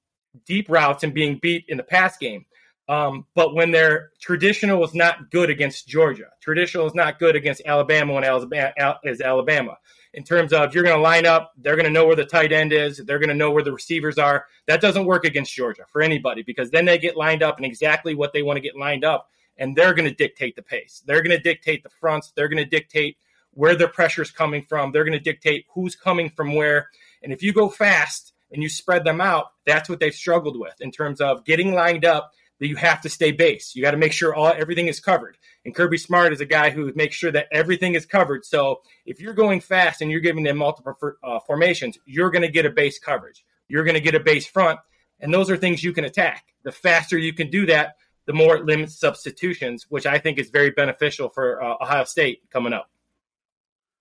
deep 0.45 0.69
routes 0.69 1.05
and 1.05 1.15
being 1.15 1.39
beat 1.41 1.65
in 1.69 1.79
the 1.79 1.83
pass 1.83 2.19
game. 2.19 2.45
Um, 2.89 3.27
but 3.35 3.55
when 3.55 3.71
their 3.71 4.11
traditional 4.19 4.83
is 4.83 4.95
not 4.95 5.31
good 5.31 5.51
against 5.51 5.87
Georgia, 5.87 6.29
traditional 6.41 6.87
is 6.87 6.95
not 6.95 7.19
good 7.19 7.37
against 7.37 7.61
Alabama 7.67 8.15
when 8.15 8.25
Alabama 8.25 8.99
is 9.05 9.21
Alabama. 9.21 9.77
In 10.15 10.25
terms 10.25 10.55
of 10.55 10.75
you're 10.75 10.85
going 10.85 10.97
to 10.97 11.03
line 11.03 11.27
up, 11.27 11.53
they're 11.59 11.77
going 11.77 11.85
to 11.85 11.93
know 11.93 12.07
where 12.07 12.17
the 12.17 12.25
tight 12.25 12.51
end 12.51 12.73
is, 12.73 12.97
they're 12.97 13.19
going 13.19 13.29
to 13.29 13.35
know 13.35 13.51
where 13.51 13.63
the 13.63 13.73
receivers 13.73 14.17
are. 14.17 14.47
That 14.67 14.81
doesn't 14.81 15.05
work 15.05 15.27
against 15.27 15.55
Georgia 15.55 15.85
for 15.93 16.01
anybody 16.01 16.43
because 16.43 16.71
then 16.71 16.87
they 16.87 16.97
get 16.97 17.17
lined 17.17 17.43
up 17.43 17.59
and 17.59 17.67
exactly 17.67 18.15
what 18.15 18.33
they 18.33 18.43
want 18.43 18.57
to 18.57 18.63
get 18.63 18.75
lined 18.75 19.05
up, 19.05 19.29
and 19.59 19.77
they're 19.77 19.93
going 19.93 20.09
to 20.09 20.15
dictate 20.15 20.57
the 20.57 20.63
pace. 20.63 21.03
They're 21.07 21.23
going 21.23 21.37
to 21.37 21.43
dictate 21.43 21.83
the 21.83 21.91
fronts. 21.91 22.33
They're 22.35 22.49
going 22.49 22.65
to 22.65 22.69
dictate 22.69 23.19
where 23.53 23.75
the 23.75 23.89
pressure 23.89 24.23
is 24.23 24.31
coming 24.31 24.63
from. 24.63 24.93
They're 24.93 25.05
going 25.05 25.13
to 25.13 25.21
dictate 25.21 25.67
who's 25.75 25.95
coming 25.95 26.31
from 26.31 26.55
where. 26.55 26.89
And 27.23 27.33
if 27.33 27.43
you 27.43 27.53
go 27.53 27.69
fast 27.69 28.33
and 28.51 28.63
you 28.63 28.71
spread 28.71 29.05
them 29.05 29.21
out, 29.21 29.47
that's 29.67 29.91
what 29.91 30.01
they've 30.01 30.15
struggled 30.15 30.59
with 30.59 30.81
in 30.81 30.91
terms 30.91 31.21
of 31.21 31.45
getting 31.45 31.75
lined 31.75 32.07
up 32.07 32.33
that 32.61 32.67
you 32.69 32.77
have 32.77 33.01
to 33.03 33.09
stay 33.09 33.33
base. 33.33 33.75
You 33.75 33.83
got 33.83 33.93
to 33.93 33.97
make 33.97 34.13
sure 34.13 34.35
all 34.35 34.49
everything 34.49 34.89
is 34.89 35.01
covered. 35.01 35.39
And 35.65 35.75
Kirby 35.75 35.99
Smart 35.99 36.33
is 36.33 36.41
a 36.41 36.47
guy 36.47 36.71
who 36.71 36.93
makes 36.95 37.15
sure 37.15 37.33
that 37.33 37.47
everything 37.53 37.95
is 37.95 38.07
covered. 38.07 38.45
So 38.45 38.83
if 39.07 39.21
you're 39.21 39.35
going 39.35 39.61
fast 39.61 40.03
and 40.03 40.11
you're 40.11 40.21
giving 40.21 40.45
them 40.45 40.59
multiple 40.59 40.95
uh, 41.23 41.41
formations, 41.41 41.99
you're 42.05 42.31
going 42.31 42.43
to 42.43 42.51
get 42.51 42.67
a 42.67 42.71
base 42.71 42.99
coverage. 42.99 43.45
You're 43.69 43.85
going 43.85 43.95
to 43.95 44.01
get 44.01 44.15
a 44.15 44.21
base 44.21 44.47
front, 44.47 44.81
and 45.21 45.33
those 45.33 45.51
are 45.51 45.57
things 45.57 45.85
you 45.85 45.93
can 45.93 46.05
attack. 46.05 46.45
The 46.65 46.73
faster 46.73 47.19
you 47.19 47.33
can 47.35 47.51
do 47.51 47.67
that, 47.67 47.97
the 48.27 48.33
more 48.33 48.57
it 48.57 48.65
limits 48.65 48.99
substitutions, 48.99 49.87
which 49.89 50.07
I 50.07 50.19
think 50.19 50.39
is 50.39 50.51
very 50.51 50.71
beneficial 50.71 51.29
for 51.29 51.63
uh, 51.63 51.77
Ohio 51.81 52.05
State 52.05 52.43
coming 52.51 52.73
up. 52.73 52.91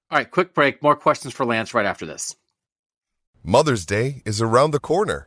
All 0.09 0.17
right, 0.17 0.29
quick 0.29 0.53
break. 0.53 0.81
More 0.81 0.95
questions 0.95 1.33
for 1.33 1.45
Lance 1.45 1.73
right 1.73 1.85
after 1.85 2.05
this. 2.05 2.35
Mother's 3.43 3.85
Day 3.85 4.21
is 4.25 4.41
around 4.41 4.71
the 4.71 4.79
corner. 4.79 5.26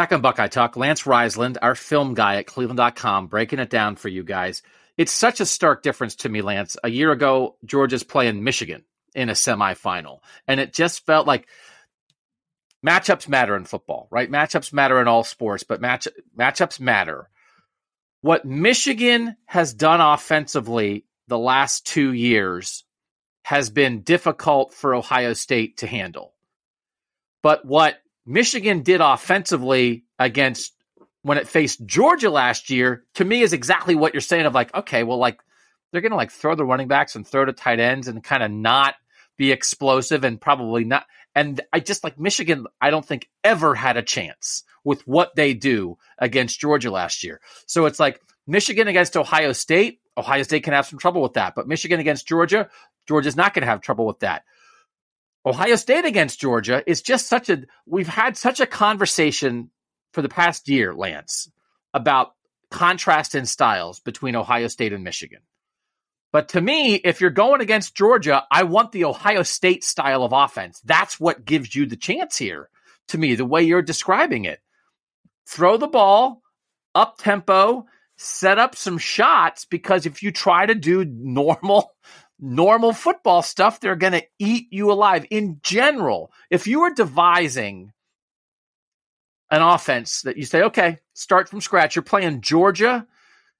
Back 0.00 0.12
on 0.12 0.22
Buckeye 0.22 0.48
Talk, 0.48 0.78
Lance 0.78 1.02
Reisland, 1.02 1.58
our 1.60 1.74
film 1.74 2.14
guy 2.14 2.36
at 2.36 2.46
cleveland.com, 2.46 3.26
breaking 3.26 3.58
it 3.58 3.68
down 3.68 3.96
for 3.96 4.08
you 4.08 4.24
guys. 4.24 4.62
It's 4.96 5.12
such 5.12 5.42
a 5.42 5.44
stark 5.44 5.82
difference 5.82 6.14
to 6.16 6.30
me, 6.30 6.40
Lance. 6.40 6.74
A 6.82 6.88
year 6.88 7.12
ago, 7.12 7.56
Georgia's 7.66 8.02
playing 8.02 8.42
Michigan 8.42 8.82
in 9.14 9.28
a 9.28 9.34
semifinal, 9.34 10.20
and 10.48 10.58
it 10.58 10.72
just 10.72 11.04
felt 11.04 11.26
like 11.26 11.48
matchups 12.82 13.28
matter 13.28 13.54
in 13.54 13.66
football, 13.66 14.08
right? 14.10 14.30
Matchups 14.30 14.72
matter 14.72 15.02
in 15.02 15.06
all 15.06 15.22
sports, 15.22 15.64
but 15.64 15.82
match 15.82 16.08
matchups 16.34 16.80
matter. 16.80 17.28
What 18.22 18.46
Michigan 18.46 19.36
has 19.44 19.74
done 19.74 20.00
offensively 20.00 21.04
the 21.28 21.38
last 21.38 21.86
two 21.86 22.14
years 22.14 22.84
has 23.42 23.68
been 23.68 24.00
difficult 24.00 24.72
for 24.72 24.94
Ohio 24.94 25.34
State 25.34 25.76
to 25.76 25.86
handle. 25.86 26.32
But 27.42 27.66
what 27.66 28.00
Michigan 28.26 28.82
did 28.82 29.00
offensively 29.00 30.04
against 30.18 30.72
when 31.22 31.38
it 31.38 31.48
faced 31.48 31.84
Georgia 31.84 32.30
last 32.30 32.70
year, 32.70 33.04
to 33.14 33.24
me 33.24 33.42
is 33.42 33.52
exactly 33.52 33.94
what 33.94 34.14
you're 34.14 34.20
saying 34.20 34.46
of 34.46 34.54
like, 34.54 34.74
okay, 34.74 35.02
well, 35.02 35.18
like 35.18 35.40
they're 35.92 36.00
gonna 36.00 36.16
like 36.16 36.30
throw 36.30 36.54
the 36.54 36.64
running 36.64 36.88
backs 36.88 37.16
and 37.16 37.26
throw 37.26 37.44
to 37.44 37.52
tight 37.52 37.80
ends 37.80 38.08
and 38.08 38.24
kind 38.24 38.42
of 38.42 38.50
not 38.50 38.94
be 39.36 39.52
explosive 39.52 40.24
and 40.24 40.40
probably 40.40 40.84
not. 40.84 41.06
And 41.34 41.60
I 41.72 41.80
just 41.80 42.04
like 42.04 42.18
Michigan, 42.18 42.66
I 42.80 42.90
don't 42.90 43.04
think 43.04 43.28
ever 43.44 43.74
had 43.74 43.96
a 43.96 44.02
chance 44.02 44.64
with 44.84 45.06
what 45.06 45.34
they 45.36 45.54
do 45.54 45.98
against 46.18 46.60
Georgia 46.60 46.90
last 46.90 47.22
year. 47.22 47.40
So 47.66 47.86
it's 47.86 48.00
like 48.00 48.20
Michigan 48.46 48.88
against 48.88 49.16
Ohio 49.16 49.52
State. 49.52 50.00
Ohio 50.16 50.42
State 50.42 50.64
can 50.64 50.72
have 50.72 50.86
some 50.86 50.98
trouble 50.98 51.22
with 51.22 51.34
that, 51.34 51.54
but 51.54 51.68
Michigan 51.68 52.00
against 52.00 52.26
Georgia, 52.26 52.68
Georgia's 53.06 53.36
not 53.36 53.54
going 53.54 53.62
to 53.62 53.68
have 53.68 53.80
trouble 53.80 54.06
with 54.06 54.20
that. 54.20 54.44
Ohio 55.44 55.76
State 55.76 56.04
against 56.04 56.40
Georgia 56.40 56.82
is 56.86 57.02
just 57.02 57.28
such 57.28 57.48
a 57.48 57.62
we've 57.86 58.08
had 58.08 58.36
such 58.36 58.60
a 58.60 58.66
conversation 58.66 59.70
for 60.12 60.22
the 60.22 60.28
past 60.28 60.68
year, 60.68 60.94
Lance, 60.94 61.50
about 61.94 62.34
contrast 62.70 63.34
in 63.34 63.46
styles 63.46 64.00
between 64.00 64.36
Ohio 64.36 64.68
State 64.68 64.92
and 64.92 65.04
Michigan. 65.04 65.40
But 66.32 66.50
to 66.50 66.60
me, 66.60 66.94
if 66.94 67.20
you're 67.20 67.30
going 67.30 67.60
against 67.60 67.96
Georgia, 67.96 68.44
I 68.50 68.62
want 68.62 68.92
the 68.92 69.04
Ohio 69.04 69.42
State 69.42 69.82
style 69.82 70.22
of 70.22 70.32
offense. 70.32 70.80
That's 70.84 71.18
what 71.18 71.44
gives 71.44 71.74
you 71.74 71.86
the 71.86 71.96
chance 71.96 72.36
here, 72.36 72.68
to 73.08 73.18
me, 73.18 73.34
the 73.34 73.44
way 73.44 73.62
you're 73.62 73.82
describing 73.82 74.44
it. 74.44 74.60
Throw 75.48 75.76
the 75.76 75.88
ball 75.88 76.42
up 76.94 77.18
tempo, 77.18 77.86
set 78.16 78.58
up 78.58 78.76
some 78.76 78.98
shots 78.98 79.64
because 79.64 80.06
if 80.06 80.22
you 80.22 80.30
try 80.30 80.66
to 80.66 80.74
do 80.74 81.04
normal 81.04 81.92
normal 82.40 82.92
football 82.92 83.42
stuff, 83.42 83.80
they're 83.80 83.96
going 83.96 84.14
to 84.14 84.26
eat 84.38 84.68
you 84.70 84.90
alive. 84.90 85.26
In 85.30 85.60
general, 85.62 86.32
if 86.50 86.66
you 86.66 86.82
are 86.82 86.94
devising 86.94 87.92
an 89.50 89.62
offense 89.62 90.22
that 90.22 90.36
you 90.36 90.44
say, 90.44 90.62
okay, 90.62 90.98
start 91.12 91.48
from 91.48 91.60
scratch, 91.60 91.96
you're 91.96 92.02
playing 92.02 92.40
Georgia 92.40 93.06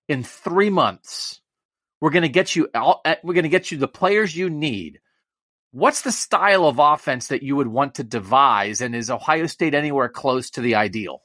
in 0.08 0.24
three 0.24 0.70
months. 0.70 1.40
We're 2.00 2.10
going 2.10 2.22
to 2.22 2.28
get 2.28 2.56
you. 2.56 2.68
All, 2.74 3.00
eh, 3.04 3.16
we're 3.22 3.34
going 3.34 3.44
to 3.44 3.50
get 3.50 3.70
you 3.70 3.78
the 3.78 3.88
players 3.88 4.34
you 4.34 4.48
need. 4.48 5.00
What's 5.72 6.02
the 6.02 6.12
style 6.12 6.66
of 6.66 6.78
offense 6.78 7.28
that 7.28 7.42
you 7.42 7.56
would 7.56 7.68
want 7.68 7.96
to 7.96 8.04
devise, 8.04 8.80
and 8.80 8.96
is 8.96 9.10
Ohio 9.10 9.46
State 9.46 9.74
anywhere 9.74 10.08
close 10.08 10.50
to 10.50 10.60
the 10.60 10.74
ideal? 10.76 11.22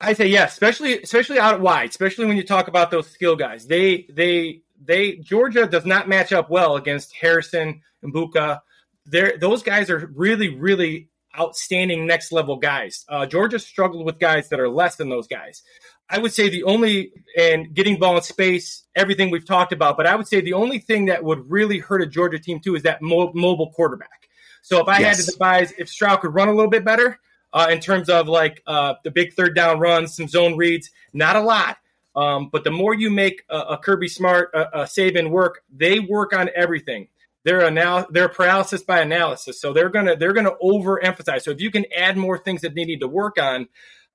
I 0.00 0.14
say 0.14 0.26
yes, 0.26 0.52
especially 0.52 1.00
especially 1.02 1.38
out 1.38 1.60
wide, 1.60 1.90
especially 1.90 2.26
when 2.26 2.36
you 2.36 2.42
talk 2.42 2.68
about 2.68 2.90
those 2.90 3.08
skill 3.08 3.36
guys. 3.36 3.66
They 3.66 4.06
they 4.10 4.62
they 4.80 5.16
Georgia 5.16 5.66
does 5.66 5.86
not 5.86 6.08
match 6.08 6.32
up 6.32 6.50
well 6.50 6.76
against 6.76 7.14
Harrison 7.14 7.80
and 8.02 8.14
Egbuka. 8.14 8.60
They're, 9.06 9.38
those 9.38 9.62
guys 9.62 9.90
are 9.90 10.10
really 10.14 10.48
really 10.48 11.08
outstanding 11.38 12.06
next 12.06 12.32
level 12.32 12.56
guys. 12.56 13.04
Uh, 13.08 13.26
Georgia 13.26 13.58
struggled 13.58 14.04
with 14.04 14.18
guys 14.18 14.48
that 14.48 14.58
are 14.58 14.68
less 14.68 14.96
than 14.96 15.08
those 15.08 15.28
guys. 15.28 15.62
I 16.08 16.18
would 16.18 16.32
say 16.32 16.48
the 16.48 16.64
only 16.64 17.12
and 17.38 17.72
getting 17.72 17.98
ball 17.98 18.16
in 18.16 18.22
space, 18.22 18.84
everything 18.96 19.30
we've 19.30 19.46
talked 19.46 19.72
about, 19.72 19.96
but 19.96 20.06
I 20.06 20.16
would 20.16 20.26
say 20.26 20.40
the 20.40 20.54
only 20.54 20.78
thing 20.78 21.06
that 21.06 21.22
would 21.22 21.48
really 21.48 21.78
hurt 21.78 22.02
a 22.02 22.06
Georgia 22.06 22.38
team 22.38 22.58
too 22.58 22.74
is 22.74 22.82
that 22.82 23.00
mo- 23.00 23.32
mobile 23.34 23.70
quarterback. 23.70 24.28
So 24.62 24.80
if 24.80 24.88
I 24.88 24.98
yes. 24.98 25.16
had 25.16 25.24
to 25.24 25.32
devise, 25.32 25.72
if 25.78 25.88
Stroud 25.88 26.20
could 26.20 26.34
run 26.34 26.48
a 26.48 26.52
little 26.52 26.70
bit 26.70 26.84
better 26.84 27.18
uh, 27.52 27.68
in 27.70 27.80
terms 27.80 28.08
of 28.08 28.28
like 28.28 28.60
uh, 28.66 28.94
the 29.04 29.10
big 29.10 29.34
third 29.34 29.54
down 29.54 29.78
runs, 29.78 30.16
some 30.16 30.26
zone 30.26 30.56
reads, 30.56 30.90
not 31.12 31.36
a 31.36 31.40
lot, 31.40 31.78
um, 32.16 32.48
but 32.50 32.64
the 32.64 32.70
more 32.70 32.94
you 32.94 33.10
make 33.10 33.44
a, 33.48 33.58
a 33.58 33.78
Kirby 33.78 34.08
Smart, 34.08 34.50
a, 34.54 34.80
a 34.80 34.84
Saban 34.84 35.30
work, 35.30 35.62
they 35.72 36.00
work 36.00 36.34
on 36.34 36.50
everything. 36.54 37.08
They're 37.44 37.62
anal- 37.62 38.06
they're 38.10 38.28
paralysis 38.28 38.82
by 38.82 39.00
analysis, 39.00 39.60
so 39.60 39.72
they're 39.72 39.88
gonna 39.88 40.16
they're 40.16 40.34
gonna 40.34 40.56
overemphasize. 40.62 41.42
So 41.42 41.50
if 41.50 41.60
you 41.60 41.70
can 41.70 41.86
add 41.96 42.16
more 42.16 42.36
things 42.36 42.60
that 42.62 42.74
they 42.74 42.84
need 42.84 43.00
to 43.00 43.08
work 43.08 43.40
on, 43.40 43.68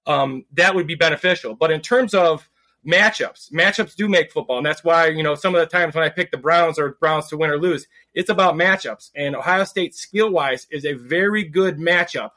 um, 0.06 0.46
that 0.54 0.76
would 0.76 0.86
be 0.86 0.96
beneficial. 0.96 1.56
But 1.56 1.72
in 1.72 1.82
terms 1.82 2.14
of 2.14 2.48
matchups, 2.86 3.52
matchups 3.52 3.96
do 3.96 4.08
make 4.08 4.32
football, 4.32 4.58
and 4.58 4.66
that's 4.66 4.84
why 4.84 5.08
you 5.08 5.24
know 5.24 5.34
some 5.34 5.56
of 5.56 5.62
the 5.62 5.66
times 5.66 5.96
when 5.96 6.04
I 6.04 6.10
pick 6.10 6.30
the 6.30 6.38
Browns 6.38 6.78
or 6.78 6.98
Browns 7.00 7.28
to 7.30 7.38
win 7.38 7.50
or 7.50 7.58
lose, 7.58 7.88
it's 8.14 8.30
about 8.30 8.56
matchups. 8.56 9.10
And 9.16 9.36
Ohio 9.36 9.64
State 9.64 9.96
skill 9.96 10.30
wise 10.30 10.68
is 10.70 10.86
a 10.86 10.94
very 10.94 11.46
good 11.46 11.78
matchup 11.78 12.32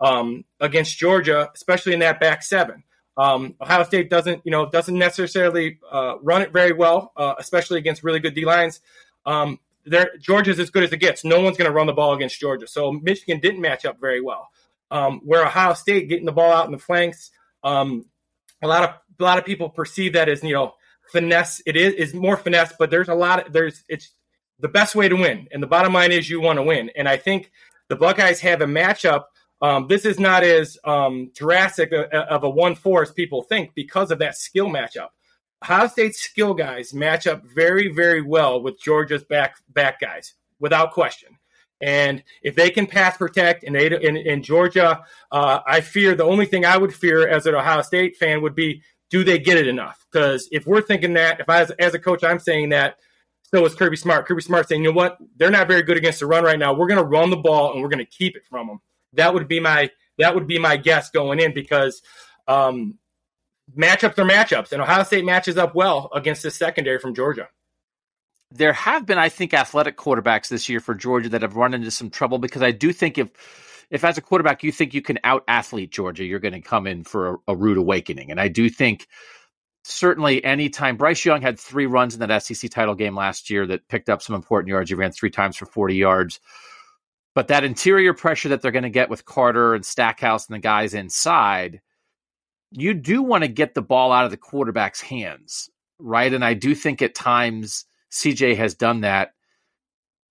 um, 0.00 0.44
against 0.58 0.98
Georgia, 0.98 1.50
especially 1.54 1.92
in 1.92 2.00
that 2.00 2.18
back 2.18 2.42
seven. 2.42 2.82
Um, 3.16 3.54
Ohio 3.60 3.84
State 3.84 4.10
doesn't, 4.10 4.42
you 4.44 4.50
know, 4.50 4.68
doesn't 4.68 4.98
necessarily 4.98 5.78
uh, 5.90 6.16
run 6.20 6.42
it 6.42 6.52
very 6.52 6.72
well, 6.72 7.12
uh, 7.16 7.34
especially 7.38 7.78
against 7.78 8.02
really 8.02 8.20
good 8.20 8.34
D 8.34 8.44
lines. 8.44 8.80
Um, 9.24 9.60
Georgia's 10.20 10.58
as 10.58 10.70
good 10.70 10.82
as 10.82 10.92
it 10.92 10.98
gets. 10.98 11.24
No 11.24 11.40
one's 11.40 11.56
going 11.56 11.70
to 11.70 11.74
run 11.74 11.86
the 11.86 11.92
ball 11.92 12.14
against 12.14 12.40
Georgia. 12.40 12.66
So 12.66 12.92
Michigan 12.92 13.40
didn't 13.40 13.60
match 13.60 13.84
up 13.84 14.00
very 14.00 14.20
well. 14.20 14.48
Um, 14.90 15.20
where 15.24 15.44
Ohio 15.44 15.74
State 15.74 16.08
getting 16.08 16.26
the 16.26 16.32
ball 16.32 16.52
out 16.52 16.66
in 16.66 16.72
the 16.72 16.78
flanks, 16.78 17.30
um, 17.62 18.06
a 18.62 18.66
lot 18.66 18.84
of 18.84 18.90
a 19.18 19.22
lot 19.22 19.38
of 19.38 19.44
people 19.44 19.68
perceive 19.68 20.12
that 20.12 20.28
as 20.28 20.42
you 20.42 20.52
know 20.52 20.74
finesse. 21.12 21.62
It 21.66 21.76
is 21.76 21.94
is 21.94 22.14
more 22.14 22.36
finesse, 22.36 22.74
but 22.78 22.90
there's 22.90 23.08
a 23.08 23.14
lot. 23.14 23.46
Of, 23.46 23.52
there's 23.52 23.82
it's 23.88 24.10
the 24.60 24.68
best 24.68 24.94
way 24.94 25.08
to 25.08 25.16
win, 25.16 25.48
and 25.52 25.62
the 25.62 25.66
bottom 25.66 25.92
line 25.92 26.12
is 26.12 26.28
you 26.28 26.40
want 26.40 26.58
to 26.58 26.62
win. 26.62 26.90
And 26.96 27.08
I 27.08 27.16
think 27.16 27.50
the 27.88 27.96
Buckeyes 27.96 28.40
have 28.40 28.60
a 28.60 28.66
matchup 28.66 29.24
um, 29.64 29.86
this 29.88 30.04
is 30.04 30.20
not 30.20 30.42
as 30.42 30.76
um, 30.84 31.30
drastic 31.34 31.90
of 31.92 32.44
a 32.44 32.50
one 32.50 32.74
four 32.74 33.00
as 33.00 33.10
people 33.10 33.42
think 33.42 33.74
because 33.74 34.10
of 34.10 34.18
that 34.18 34.36
skill 34.36 34.66
matchup. 34.66 35.08
Ohio 35.62 35.86
State's 35.86 36.20
skill 36.20 36.52
guys 36.52 36.92
match 36.92 37.26
up 37.26 37.42
very, 37.44 37.90
very 37.90 38.20
well 38.20 38.62
with 38.62 38.78
Georgia's 38.78 39.24
back 39.24 39.56
back 39.70 40.00
guys, 40.00 40.34
without 40.60 40.92
question. 40.92 41.38
And 41.80 42.22
if 42.42 42.54
they 42.54 42.68
can 42.68 42.86
pass 42.86 43.16
protect 43.16 43.64
and 43.64 43.74
in, 43.74 44.18
in 44.18 44.42
Georgia, 44.42 45.02
uh, 45.32 45.60
I 45.66 45.80
fear 45.80 46.14
the 46.14 46.24
only 46.24 46.44
thing 46.44 46.66
I 46.66 46.76
would 46.76 46.94
fear 46.94 47.26
as 47.26 47.46
an 47.46 47.54
Ohio 47.54 47.80
State 47.80 48.18
fan 48.18 48.42
would 48.42 48.54
be 48.54 48.82
do 49.08 49.24
they 49.24 49.38
get 49.38 49.56
it 49.56 49.66
enough? 49.66 50.04
Because 50.12 50.46
if 50.52 50.66
we're 50.66 50.82
thinking 50.82 51.14
that, 51.14 51.40
if 51.40 51.48
I 51.48 51.62
as, 51.62 51.70
as 51.78 51.94
a 51.94 51.98
coach 51.98 52.22
I'm 52.22 52.38
saying 52.38 52.68
that, 52.68 52.96
so 53.44 53.64
is 53.64 53.74
Kirby 53.74 53.96
Smart. 53.96 54.26
Kirby 54.26 54.42
Smart 54.42 54.68
saying, 54.68 54.82
you 54.82 54.90
know 54.90 54.96
what, 54.96 55.16
they're 55.38 55.50
not 55.50 55.68
very 55.68 55.82
good 55.82 55.96
against 55.96 56.20
the 56.20 56.26
run 56.26 56.44
right 56.44 56.58
now. 56.58 56.74
We're 56.74 56.88
going 56.88 57.00
to 57.00 57.04
run 57.06 57.30
the 57.30 57.36
ball 57.38 57.72
and 57.72 57.80
we're 57.80 57.88
going 57.88 58.04
to 58.04 58.10
keep 58.10 58.36
it 58.36 58.44
from 58.44 58.66
them. 58.66 58.80
That 59.14 59.34
would 59.34 59.48
be 59.48 59.60
my 59.60 59.90
that 60.18 60.34
would 60.34 60.46
be 60.46 60.58
my 60.58 60.76
guess 60.76 61.10
going 61.10 61.40
in 61.40 61.54
because 61.54 62.02
um, 62.46 62.98
matchups 63.76 64.18
are 64.18 64.24
matchups, 64.24 64.72
and 64.72 64.80
Ohio 64.80 65.02
State 65.04 65.24
matches 65.24 65.56
up 65.56 65.74
well 65.74 66.10
against 66.14 66.42
the 66.42 66.50
secondary 66.50 66.98
from 66.98 67.14
Georgia. 67.14 67.48
There 68.50 68.72
have 68.72 69.04
been, 69.06 69.18
I 69.18 69.30
think, 69.30 69.52
athletic 69.52 69.96
quarterbacks 69.96 70.48
this 70.48 70.68
year 70.68 70.78
for 70.78 70.94
Georgia 70.94 71.30
that 71.30 71.42
have 71.42 71.56
run 71.56 71.74
into 71.74 71.90
some 71.90 72.10
trouble 72.10 72.38
because 72.38 72.62
I 72.62 72.70
do 72.70 72.92
think 72.92 73.18
if 73.18 73.30
if 73.90 74.04
as 74.04 74.18
a 74.18 74.22
quarterback 74.22 74.62
you 74.62 74.72
think 74.72 74.94
you 74.94 75.02
can 75.02 75.18
out 75.24 75.44
athlete 75.48 75.90
Georgia, 75.90 76.24
you're 76.24 76.38
going 76.38 76.54
to 76.54 76.60
come 76.60 76.86
in 76.86 77.04
for 77.04 77.34
a, 77.34 77.36
a 77.48 77.56
rude 77.56 77.78
awakening, 77.78 78.30
and 78.30 78.40
I 78.40 78.48
do 78.48 78.68
think 78.68 79.08
certainly 79.84 80.42
anytime 80.42 80.96
Bryce 80.96 81.24
Young 81.24 81.42
had 81.42 81.58
three 81.58 81.86
runs 81.86 82.14
in 82.14 82.20
that 82.20 82.42
SEC 82.42 82.70
title 82.70 82.94
game 82.94 83.14
last 83.14 83.50
year 83.50 83.66
that 83.66 83.88
picked 83.88 84.08
up 84.08 84.22
some 84.22 84.34
important 84.34 84.68
yards. 84.68 84.90
He 84.90 84.94
ran 84.94 85.12
three 85.12 85.30
times 85.30 85.56
for 85.56 85.66
40 85.66 85.94
yards. 85.94 86.40
But 87.34 87.48
that 87.48 87.64
interior 87.64 88.14
pressure 88.14 88.50
that 88.50 88.62
they're 88.62 88.70
going 88.70 88.84
to 88.84 88.90
get 88.90 89.10
with 89.10 89.24
Carter 89.24 89.74
and 89.74 89.84
Stackhouse 89.84 90.46
and 90.46 90.54
the 90.54 90.60
guys 90.60 90.94
inside, 90.94 91.80
you 92.70 92.94
do 92.94 93.22
want 93.22 93.42
to 93.42 93.48
get 93.48 93.74
the 93.74 93.82
ball 93.82 94.12
out 94.12 94.24
of 94.24 94.30
the 94.30 94.36
quarterback's 94.36 95.00
hands, 95.00 95.68
right? 95.98 96.32
And 96.32 96.44
I 96.44 96.54
do 96.54 96.74
think 96.74 97.02
at 97.02 97.14
times 97.14 97.86
CJ 98.12 98.56
has 98.56 98.74
done 98.74 99.00
that 99.00 99.32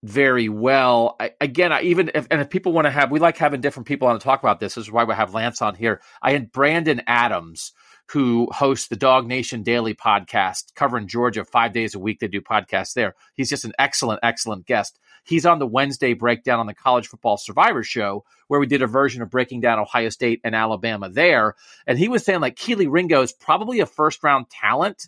very 0.04 0.50
well. 0.50 1.16
I, 1.20 1.32
again, 1.40 1.72
I, 1.72 1.82
even 1.82 2.12
if, 2.14 2.28
and 2.30 2.42
if 2.42 2.50
people 2.50 2.74
want 2.74 2.86
to 2.86 2.92
have, 2.92 3.10
we 3.12 3.20
like 3.20 3.38
having 3.38 3.62
different 3.62 3.88
people 3.88 4.08
on 4.08 4.20
to 4.20 4.24
talk 4.24 4.42
about 4.42 4.60
this. 4.60 4.76
This 4.76 4.86
is 4.86 4.92
why 4.92 5.06
we 5.06 5.14
have 5.14 5.34
Lance 5.34 5.62
on 5.62 5.76
here. 5.76 6.02
I 6.22 6.32
had 6.32 6.52
Brandon 6.52 7.02
Adams, 7.08 7.72
who 8.12 8.50
hosts 8.52 8.90
the 8.90 8.98
DawgNation 8.98 9.64
Daily 9.64 9.94
podcast, 9.94 10.76
covering 10.76 11.08
Georgia 11.08 11.46
five 11.46 11.72
days 11.72 11.96
a 11.96 12.00
week. 12.00 12.20
They 12.20 12.28
do 12.28 12.42
podcasts 12.42 12.94
there. 12.94 13.16
He's 13.34 13.50
just 13.50 13.66
an 13.66 13.74
excellent, 13.80 14.20
excellent 14.24 14.66
guest. 14.66 15.00
He's 15.24 15.46
on 15.46 15.60
the 15.60 15.68
Wednesday 15.68 16.14
breakdown 16.14 16.60
on 16.60 16.68
the 16.68 16.74
College 16.74 17.08
Football 17.08 17.38
Survivor 17.38 17.84
Show, 17.84 18.26
where 18.48 18.60
we 18.60 18.68
did 18.68 18.82
a 18.82 18.88
version 18.88 19.22
of 19.22 19.30
breaking 19.30 19.62
down 19.62 19.80
Ohio 19.80 20.10
State 20.10 20.42
and 20.44 20.56
Alabama 20.56 21.10
there. 21.10 21.56
And 21.88 21.98
he 21.98 22.10
was 22.10 22.26
saying 22.26 22.42
like 22.42 22.56
Kelee 22.56 22.92
Ringo 22.92 23.22
is 23.22 23.32
probably 23.32 23.80
a 23.80 23.86
first 23.86 24.24
round 24.24 24.50
talent, 24.50 25.08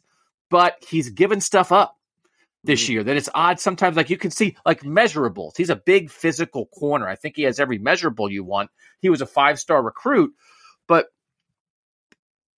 but 0.49 0.77
he's 0.87 1.09
given 1.09 1.41
stuff 1.41 1.71
up 1.71 1.97
this 2.63 2.83
mm-hmm. 2.83 2.91
year. 2.93 3.03
That 3.03 3.17
it's 3.17 3.29
odd 3.33 3.59
sometimes. 3.59 3.97
Like 3.97 4.09
you 4.09 4.17
can 4.17 4.31
see 4.31 4.55
like 4.65 4.81
measurables. 4.81 5.57
He's 5.57 5.69
a 5.69 5.75
big 5.75 6.09
physical 6.09 6.67
corner. 6.67 7.07
I 7.07 7.15
think 7.15 7.35
he 7.35 7.43
has 7.43 7.59
every 7.59 7.77
measurable 7.77 8.31
you 8.31 8.43
want. 8.43 8.71
He 9.01 9.09
was 9.09 9.21
a 9.21 9.25
five 9.25 9.59
star 9.59 9.81
recruit, 9.83 10.33
but 10.87 11.07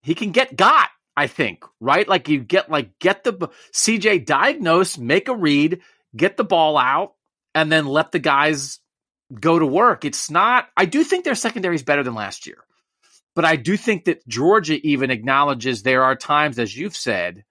he 0.02 0.16
can 0.16 0.32
get 0.32 0.56
got. 0.56 0.90
I 1.16 1.26
think 1.26 1.64
right. 1.80 2.08
Like 2.08 2.30
you 2.30 2.40
get 2.40 2.70
like 2.70 3.00
get 3.00 3.24
the 3.24 3.50
CJ 3.74 4.28
diagnose, 4.28 5.00
make 5.00 5.28
a 5.28 5.36
read, 5.36 5.82
get 6.16 6.38
the 6.38 6.44
ball 6.44 6.78
out, 6.78 7.14
and 7.58 7.72
then 7.72 7.88
let 7.88 8.12
the 8.12 8.20
guys 8.20 8.80
go 9.34 9.58
to 9.58 9.66
work. 9.66 10.06
It's 10.06 10.30
not, 10.30 10.68
I 10.78 10.86
do 10.86 11.04
think 11.04 11.26
their 11.26 11.34
secondary 11.34 11.74
is 11.76 11.84
better 11.84 12.04
than 12.04 12.14
last 12.14 12.46
year. 12.46 12.60
But 13.36 13.46
I 13.46 13.56
do 13.56 13.76
think 13.76 14.06
that 14.06 14.28
Georgia 14.28 14.76
even 14.88 15.10
acknowledges 15.10 15.82
there 15.82 16.04
are 16.04 16.16
times, 16.16 16.60
as 16.60 16.78
you've 16.78 16.96
said, 16.96 17.44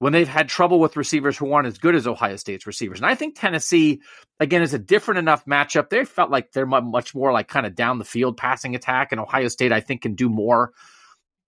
when 0.00 0.12
they've 0.12 0.28
had 0.28 0.50
trouble 0.50 0.80
with 0.80 0.98
receivers 0.98 1.36
who 1.36 1.50
aren't 1.52 1.66
as 1.66 1.78
good 1.78 1.94
as 1.94 2.06
Ohio 2.06 2.36
State's 2.36 2.66
receivers. 2.66 2.98
And 2.98 3.06
I 3.06 3.14
think 3.14 3.38
Tennessee, 3.38 4.02
again, 4.38 4.60
is 4.60 4.74
a 4.74 4.78
different 4.78 5.18
enough 5.18 5.46
matchup. 5.46 5.88
They 5.88 6.04
felt 6.04 6.30
like 6.30 6.52
they're 6.52 6.66
much 6.66 7.14
more 7.14 7.32
like 7.32 7.48
kind 7.48 7.64
of 7.64 7.74
down 7.74 7.98
the 7.98 8.04
field 8.04 8.36
passing 8.36 8.74
attack. 8.74 9.12
And 9.12 9.20
Ohio 9.20 9.48
State, 9.48 9.72
I 9.72 9.80
think, 9.80 10.02
can 10.02 10.14
do 10.14 10.28
more. 10.28 10.72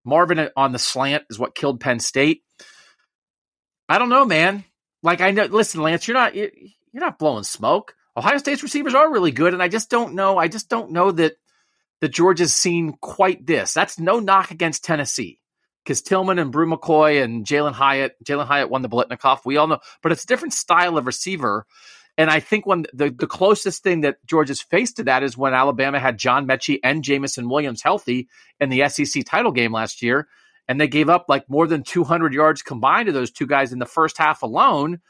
Marvin 0.07 0.38
uh, 0.38 0.49
on 0.57 0.72
the 0.72 0.79
slant 0.79 1.25
is 1.29 1.38
what 1.38 1.55
killed 1.55 1.81
Penn 1.81 2.01
State. 2.01 2.42
I 3.90 3.99
don't 3.99 4.09
know, 4.09 4.25
man. 4.25 4.64
Like 5.03 5.20
I 5.20 5.33
know, 5.33 5.44
listen, 5.44 5.83
Lance, 5.83 6.09
you're 6.09 6.16
not 6.16 6.35
you're 6.96 7.04
not 7.04 7.18
blowing 7.18 7.44
smoke. 7.44 7.94
Ohio 8.16 8.38
State's 8.38 8.62
receivers 8.62 8.94
are 8.94 9.12
really 9.12 9.30
good, 9.30 9.52
and 9.52 9.62
I 9.62 9.68
just 9.68 9.90
don't 9.90 10.14
know. 10.14 10.38
I 10.38 10.48
just 10.48 10.70
don't 10.70 10.92
know 10.92 11.11
that 11.11 11.35
that 12.00 12.09
Georgia's 12.09 12.54
seen 12.54 12.94
quite 13.02 13.46
this. 13.46 13.74
That's 13.74 13.98
no 13.98 14.18
knock 14.18 14.50
against 14.50 14.82
Tennessee 14.82 15.38
because 15.85 16.00
Tillman 16.00 16.38
and 16.38 16.50
Bru 16.50 16.66
McCoy 16.66 17.22
and 17.22 17.44
Jalin 17.44 17.74
Hyatt. 17.74 18.16
Jalin 18.24 18.46
Hyatt 18.46 18.70
won 18.70 18.80
the 18.80 18.88
Biletnikoff. 18.88 19.40
We 19.44 19.59
all 19.59 19.66
know, 19.66 19.80
but 20.02 20.11
it's 20.11 20.24
a 20.24 20.26
different 20.26 20.54
style 20.54 20.96
of 20.96 21.06
receiver. 21.06 21.66
And 22.16 22.30
I 22.30 22.40
think 22.40 22.64
when 22.64 22.87
the, 22.94 23.11
the 23.11 23.26
closest 23.26 23.82
thing 23.82 24.00
that 24.00 24.24
Georgia's 24.24 24.62
faced 24.62 24.96
to 24.96 25.04
that 25.04 25.22
is 25.22 25.37
when 25.37 25.52
Alabama 25.52 26.00
had 26.00 26.16
John 26.16 26.48
Metchie 26.48 26.80
and 26.82 27.04
Jameson 27.04 27.50
Williams 27.50 27.82
healthy 27.82 28.28
in 28.59 28.70
the 28.70 28.88
SEC 28.88 29.22
title 29.26 29.52
game 29.52 29.72
last 29.72 30.00
year. 30.00 30.28
And 30.66 30.80
they 30.80 30.88
gave 30.88 31.11
up 31.11 31.26
like 31.28 31.50
more 31.50 31.66
than 31.66 31.82
200 31.82 32.32
yards 32.32 32.62
combined 32.62 33.06
to 33.06 33.12
those 33.12 33.30
two 33.30 33.46
guys 33.46 33.74
in 33.74 33.80
the 33.80 33.85
first 33.85 34.16
half 34.16 34.40
alone 34.40 35.02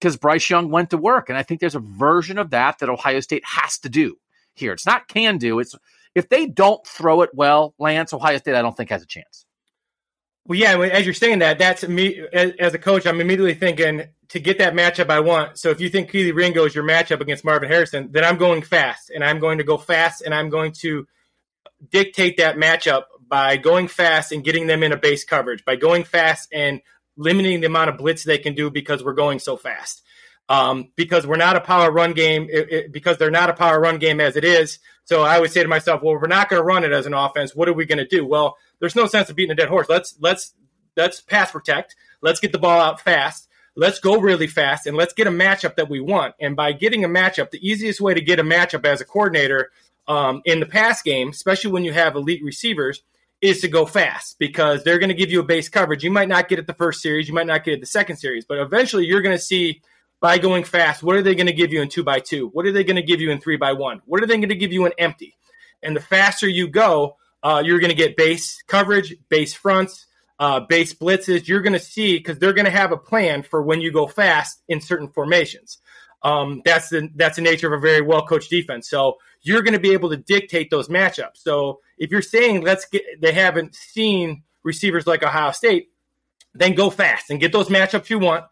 because 0.00 0.16
Bryce 0.16 0.48
Young 0.50 0.70
went 0.70 0.90
to 0.90 0.96
work. 0.96 1.28
And 1.28 1.38
I 1.38 1.42
think 1.42 1.60
there's 1.60 1.74
a 1.74 1.80
version 1.80 2.38
of 2.38 2.50
that 2.50 2.78
that 2.78 2.88
Ohio 2.88 3.20
State 3.20 3.44
has 3.44 3.78
to 3.78 3.88
do 3.88 4.16
here. 4.54 4.72
It's 4.72 4.86
not 4.86 5.08
can 5.08 5.38
do. 5.38 5.58
It's 5.58 5.74
if 6.14 6.28
they 6.28 6.46
don't 6.46 6.84
throw 6.86 7.22
it 7.22 7.30
well, 7.34 7.74
Lance, 7.78 8.12
Ohio 8.12 8.38
State, 8.38 8.54
I 8.54 8.62
don't 8.62 8.76
think 8.76 8.90
has 8.90 9.02
a 9.02 9.06
chance. 9.06 9.44
Well, 10.46 10.58
yeah, 10.58 10.78
as 10.78 11.06
you're 11.06 11.14
saying 11.14 11.38
that, 11.38 11.58
that's 11.58 11.88
me 11.88 12.22
as, 12.32 12.74
a 12.74 12.78
coach. 12.78 13.06
I'm 13.06 13.20
immediately 13.20 13.54
thinking 13.54 14.02
to 14.28 14.38
get 14.38 14.58
that 14.58 14.74
matchup 14.74 15.08
I 15.08 15.20
want. 15.20 15.58
So 15.58 15.70
if 15.70 15.80
you 15.80 15.88
think 15.88 16.10
Kelee 16.10 16.34
Ringo 16.34 16.66
is 16.66 16.74
your 16.74 16.84
matchup 16.84 17.20
against 17.20 17.46
Marvin 17.46 17.70
Harrison, 17.70 18.10
then 18.12 18.24
I'm 18.24 18.36
going 18.36 18.60
fast, 18.60 19.08
and 19.08 19.24
I'm 19.24 19.38
going 19.38 19.56
to 19.58 19.64
go 19.64 19.78
fast, 19.78 20.20
and 20.20 20.34
I'm 20.34 20.50
going 20.50 20.72
to 20.80 21.06
dictate 21.90 22.36
that 22.36 22.56
matchup 22.56 23.04
by 23.26 23.56
going 23.56 23.88
fast 23.88 24.32
and 24.32 24.44
getting 24.44 24.66
them 24.66 24.82
in 24.82 24.92
a 24.92 24.98
base 24.98 25.24
coverage, 25.24 25.64
by 25.64 25.76
going 25.76 26.04
fast 26.04 26.50
and 26.52 26.82
limiting 27.16 27.60
the 27.60 27.66
amount 27.66 27.90
of 27.90 27.98
blitz 27.98 28.24
they 28.24 28.38
can 28.38 28.54
do 28.54 28.70
because 28.70 29.02
we're 29.02 29.14
going 29.14 29.38
so 29.38 29.56
fast. 29.56 30.02
Um, 30.48 30.90
because 30.94 31.26
we're 31.26 31.36
not 31.36 31.56
a 31.56 31.60
power 31.60 31.90
run 31.90 32.12
game, 32.12 32.48
it, 32.50 32.70
it, 32.70 32.92
because 32.92 33.16
they're 33.16 33.30
not 33.30 33.48
a 33.48 33.54
power 33.54 33.80
run 33.80 33.98
game 33.98 34.20
as 34.20 34.36
it 34.36 34.44
is. 34.44 34.78
So 35.04 35.22
I 35.22 35.36
always 35.36 35.52
say 35.52 35.62
to 35.62 35.68
myself, 35.68 36.02
well, 36.02 36.14
we're 36.20 36.26
not 36.26 36.50
going 36.50 36.60
to 36.60 36.64
run 36.64 36.84
it 36.84 36.92
as 36.92 37.06
an 37.06 37.14
offense. 37.14 37.54
What 37.54 37.68
are 37.68 37.72
we 37.72 37.86
going 37.86 37.98
to 37.98 38.06
do? 38.06 38.26
Well, 38.26 38.56
there's 38.78 38.96
no 38.96 39.06
sense 39.06 39.30
of 39.30 39.36
beating 39.36 39.52
a 39.52 39.54
dead 39.54 39.68
horse. 39.68 39.88
Let's 39.88 40.14
let's 40.20 40.54
let's 40.96 41.20
pass 41.22 41.50
protect. 41.50 41.96
Let's 42.20 42.40
get 42.40 42.52
the 42.52 42.58
ball 42.58 42.80
out 42.80 43.00
fast. 43.00 43.48
Let's 43.76 43.98
go 43.98 44.20
really 44.20 44.46
fast 44.46 44.86
and 44.86 44.96
let's 44.96 45.14
get 45.14 45.26
a 45.26 45.30
matchup 45.30 45.76
that 45.76 45.90
we 45.90 46.00
want. 46.00 46.34
And 46.40 46.54
by 46.54 46.72
getting 46.72 47.04
a 47.04 47.08
matchup, 47.08 47.50
the 47.50 47.66
easiest 47.66 48.00
way 48.00 48.14
to 48.14 48.20
get 48.20 48.38
a 48.38 48.44
matchup 48.44 48.84
as 48.86 49.00
a 49.00 49.04
coordinator 49.04 49.70
um, 50.06 50.42
in 50.44 50.60
the 50.60 50.66
pass 50.66 51.02
game, 51.02 51.30
especially 51.30 51.72
when 51.72 51.84
you 51.84 51.92
have 51.92 52.14
elite 52.14 52.42
receivers, 52.44 53.02
is 53.44 53.60
to 53.60 53.68
go 53.68 53.84
fast 53.84 54.38
because 54.38 54.82
they're 54.84 54.98
going 54.98 55.10
to 55.10 55.14
give 55.14 55.30
you 55.30 55.38
a 55.38 55.44
base 55.44 55.68
coverage. 55.68 56.02
You 56.02 56.10
might 56.10 56.28
not 56.28 56.48
get 56.48 56.58
it 56.58 56.66
the 56.66 56.72
first 56.72 57.02
series, 57.02 57.28
you 57.28 57.34
might 57.34 57.46
not 57.46 57.62
get 57.62 57.74
it 57.74 57.80
the 57.80 57.86
second 57.86 58.16
series, 58.16 58.46
but 58.46 58.56
eventually 58.56 59.04
you're 59.04 59.20
going 59.20 59.36
to 59.36 59.42
see 59.42 59.82
by 60.18 60.38
going 60.38 60.64
fast 60.64 61.02
what 61.02 61.14
are 61.14 61.20
they 61.20 61.34
going 61.34 61.48
to 61.48 61.52
give 61.52 61.70
you 61.70 61.82
in 61.82 61.90
two 61.90 62.02
by 62.02 62.20
two? 62.20 62.48
What 62.48 62.64
are 62.64 62.72
they 62.72 62.84
going 62.84 62.96
to 62.96 63.02
give 63.02 63.20
you 63.20 63.30
in 63.30 63.40
three 63.40 63.58
by 63.58 63.74
one? 63.74 64.00
What 64.06 64.22
are 64.22 64.26
they 64.26 64.38
going 64.38 64.48
to 64.48 64.54
give 64.54 64.72
you 64.72 64.86
in 64.86 64.92
empty? 64.96 65.36
And 65.82 65.94
the 65.94 66.00
faster 66.00 66.48
you 66.48 66.68
go, 66.68 67.18
uh, 67.42 67.62
you're 67.62 67.80
going 67.80 67.90
to 67.90 67.96
get 67.96 68.16
base 68.16 68.62
coverage, 68.66 69.14
base 69.28 69.52
fronts, 69.52 70.06
uh, 70.38 70.60
base 70.60 70.94
blitzes. 70.94 71.46
You're 71.46 71.60
going 71.60 71.74
to 71.74 71.78
see 71.78 72.16
because 72.16 72.38
they're 72.38 72.54
going 72.54 72.64
to 72.64 72.70
have 72.70 72.92
a 72.92 72.96
plan 72.96 73.42
for 73.42 73.62
when 73.62 73.82
you 73.82 73.92
go 73.92 74.06
fast 74.06 74.62
in 74.68 74.80
certain 74.80 75.08
formations. 75.08 75.76
Um, 76.24 76.62
that's 76.64 76.88
the 76.88 77.08
that's 77.14 77.36
the 77.36 77.42
nature 77.42 77.72
of 77.72 77.78
a 77.78 77.80
very 77.80 78.00
well 78.00 78.26
coached 78.26 78.50
defense. 78.50 78.88
So 78.88 79.18
you're 79.42 79.62
going 79.62 79.74
to 79.74 79.80
be 79.80 79.92
able 79.92 80.10
to 80.10 80.16
dictate 80.16 80.70
those 80.70 80.88
matchups. 80.88 81.36
So 81.36 81.80
if 81.98 82.10
you're 82.10 82.22
saying 82.22 82.62
let's 82.62 82.86
get, 82.86 83.02
they 83.20 83.32
haven't 83.32 83.74
seen 83.74 84.42
receivers 84.62 85.06
like 85.06 85.22
Ohio 85.22 85.52
State, 85.52 85.90
then 86.54 86.74
go 86.74 86.90
fast 86.90 87.30
and 87.30 87.38
get 87.38 87.52
those 87.52 87.68
matchups 87.68 88.08
you 88.08 88.18
want 88.18 88.44